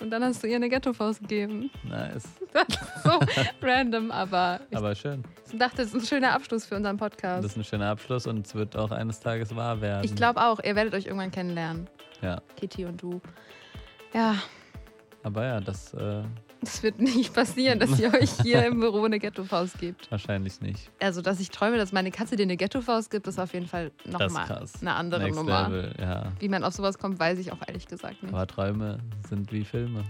Und 0.00 0.10
dann 0.10 0.24
hast 0.24 0.42
du 0.42 0.48
ihr 0.48 0.56
eine 0.56 0.68
Ghetto-Faust 0.68 1.20
gegeben. 1.20 1.70
Nice. 1.84 2.24
Das 2.52 2.68
ist 2.68 3.02
so 3.02 3.18
random, 3.62 4.12
aber 4.12 4.60
ich 4.70 4.76
Aber 4.76 4.94
schön. 4.94 5.24
dachte, 5.54 5.78
das 5.78 5.86
ist 5.88 5.94
ein 5.94 6.00
schöner 6.06 6.32
Abschluss 6.34 6.64
für 6.66 6.76
unseren 6.76 6.96
Podcast. 6.96 7.42
Das 7.44 7.50
ist 7.52 7.56
ein 7.58 7.64
schöner 7.64 7.88
Abschluss 7.90 8.28
und 8.28 8.46
es 8.46 8.54
wird 8.54 8.76
auch 8.76 8.92
eines 8.92 9.18
Tages 9.18 9.56
wahr 9.56 9.80
werden. 9.80 10.04
Ich 10.04 10.14
glaube 10.14 10.40
auch, 10.40 10.60
ihr 10.62 10.76
werdet 10.76 10.94
euch 10.94 11.06
irgendwann 11.06 11.32
kennenlernen. 11.32 11.88
Ja. 12.22 12.40
Kitty 12.56 12.84
und 12.84 13.02
du. 13.02 13.20
Ja, 14.12 14.36
Aber 15.24 15.44
ja, 15.44 15.60
das 15.60 15.92
äh, 15.94 16.22
es 16.68 16.82
wird 16.82 16.98
nicht 17.00 17.32
passieren, 17.34 17.78
dass 17.78 17.98
ihr 17.98 18.12
euch 18.12 18.30
hier 18.42 18.64
im 18.66 18.80
Büro 18.80 19.04
eine 19.04 19.18
Ghetto-Faust 19.18 19.78
gibt. 19.78 20.10
wahrscheinlich 20.10 20.60
nicht. 20.60 20.90
Also, 21.00 21.22
dass 21.22 21.40
ich 21.40 21.50
träume, 21.50 21.76
dass 21.76 21.92
meine 21.92 22.10
Katze 22.10 22.36
dir 22.36 22.42
eine 22.44 22.56
Ghetto-Faust 22.56 23.10
gibt, 23.10 23.26
ist 23.26 23.38
auf 23.38 23.52
jeden 23.54 23.66
Fall 23.66 23.90
nochmal 24.04 24.66
eine 24.80 24.94
andere 24.94 25.22
Next 25.22 25.36
Nummer. 25.36 25.68
Level, 25.68 25.94
ja. 26.00 26.32
Wie 26.38 26.48
man 26.48 26.64
auf 26.64 26.74
sowas 26.74 26.98
kommt, 26.98 27.18
weiß 27.18 27.38
ich 27.38 27.52
auch 27.52 27.58
ehrlich 27.66 27.86
gesagt 27.86 28.22
nicht. 28.22 28.34
Aber 28.34 28.46
Träume 28.46 28.98
sind 29.28 29.50
wie 29.52 29.64
Filme. 29.64 30.04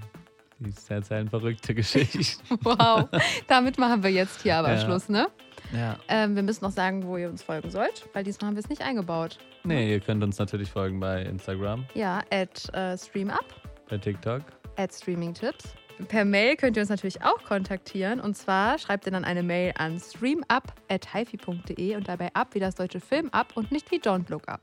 Die 0.61 0.73
erzählen 0.89 1.29
verrückte 1.29 1.75
Geschichten. 1.75 2.33
Wow, 2.63 3.09
damit 3.49 3.77
machen 3.77 4.03
wir 4.03 4.11
jetzt 4.11 4.43
hier 4.43 4.57
aber 4.57 4.73
Ja. 4.73 4.81
Schluss, 4.81 5.09
ne? 5.09 5.27
ja. 5.73 5.97
Ähm, 6.09 6.37
wir 6.37 6.43
müssen 6.45 6.65
noch 6.65 6.71
sagen, 6.71 7.05
wo 7.07 7.17
ihr 7.17 7.29
uns 7.29 7.43
folgen 7.43 7.71
sollt, 7.71 8.09
weil 8.13 8.23
diesmal 8.23 8.49
haben 8.49 8.55
wir 8.57 8.61
es 8.63 8.69
nicht 8.69 8.81
eingebaut. 8.83 9.39
Nee, 9.65 9.91
ihr 9.93 10.01
könnt 10.01 10.23
uns 10.23 10.39
natürlich 10.39 10.71
folgen 10.71 11.01
bei 11.01 11.23
Instagram, 11.23 11.85
Ja, 11.95 12.23
at 12.31 12.73
äh, 12.73 12.97
StreamUp, 12.97 13.45
bei 13.91 13.99
TikTok. 13.99 14.43
at 14.77 14.93
StreamingTips. 14.95 15.75
Per 16.09 16.25
Mail 16.25 16.57
könnt 16.57 16.77
ihr 16.77 16.81
uns 16.83 16.91
natürlich 16.91 17.23
auch 17.23 17.43
kontaktieren. 17.45 18.21
Und 18.21 18.37
zwar 18.37 18.79
schreibt 18.79 19.07
ihr 19.07 19.13
dann 19.13 19.25
eine 19.25 19.43
Mail 19.43 19.73
an 19.79 19.99
streamup.hifi.de 20.01 21.97
und 21.97 22.09
dabei 22.09 22.35
ab 22.35 22.49
wie 22.55 22.61
das 22.61 22.75
deutsche 22.75 23.01
Film 23.01 23.29
ab 23.31 23.53
und 23.55 23.71
nicht 23.73 23.91
wie 23.91 23.99
Don't 24.01 24.29
Look 24.31 24.49
Up. 24.49 24.61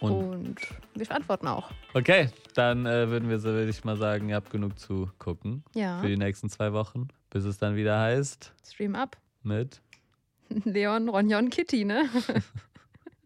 Und 0.00 0.12
Und 0.12 0.56
wir 0.94 1.10
antworten 1.14 1.46
auch. 1.46 1.70
okay, 1.92 2.30
dann 2.54 2.86
äh, 2.86 3.10
würden 3.10 3.28
wir 3.28 3.38
so, 3.38 3.50
würde 3.50 3.68
ich 3.70 3.84
mal 3.84 3.98
sagen, 3.98 4.30
ihr 4.30 4.36
habt 4.36 4.50
genug 4.50 4.78
zu 4.78 5.10
gucken 5.18 5.62
Ja, 5.74 6.00
für 6.00 6.08
die 6.08 6.16
nächsten 6.16 6.48
zwei 6.48 6.72
Wochen, 6.72 7.08
bis 7.28 7.44
es 7.44 7.58
dann 7.58 7.76
wieder 7.76 8.00
heißt 8.00 8.54
Stream 8.66 8.94
Up. 8.94 9.18
mit 9.42 9.82
Leon, 10.48 11.10
Ronja 11.10 11.38
und 11.38 11.50
Kitty, 11.50 11.84
ne? 11.84 12.08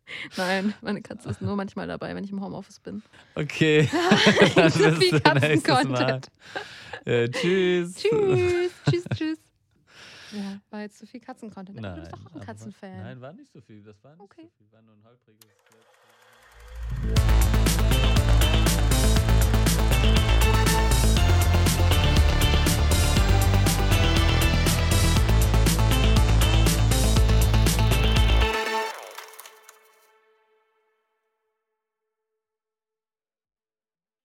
Nein, 0.36 0.74
meine 0.82 1.00
Katze 1.02 1.28
ist 1.30 1.40
nur 1.40 1.56
manchmal 1.56 1.86
dabei, 1.86 2.14
wenn 2.14 2.24
ich 2.24 2.30
im 2.30 2.42
Homeoffice 2.42 2.80
bin. 2.80 3.02
Okay. 3.34 3.88
dann 4.54 4.72
bis 4.72 4.98
viel. 4.98 5.20
Katzen-Content. 5.20 6.28
Äh, 7.04 7.28
tschüss. 7.30 7.94
Tschüss, 7.96 8.72
tschüss, 8.88 9.04
tschüss. 9.14 9.38
Ja, 10.32 10.58
war 10.70 10.80
jetzt 10.80 10.98
zu 10.98 11.06
viel 11.06 11.20
Katzen-Content. 11.20 11.78
Du 11.78 11.94
bist 11.94 12.12
doch 12.12 12.26
auch 12.26 12.34
ein 12.34 12.40
Katzenfan. 12.40 12.96
Nein, 13.02 13.20
war 13.20 13.32
nicht 13.32 13.52
so 13.52 13.60
viel. 13.60 13.82
Das 13.82 14.02
war 14.02 14.12
nicht 14.12 14.20
Okay. 14.22 14.42
so 14.42 14.48
viel. 14.58 14.72
War 14.72 14.82
nur 14.82 14.94
ein 14.94 15.04
holpriges. 15.04 15.46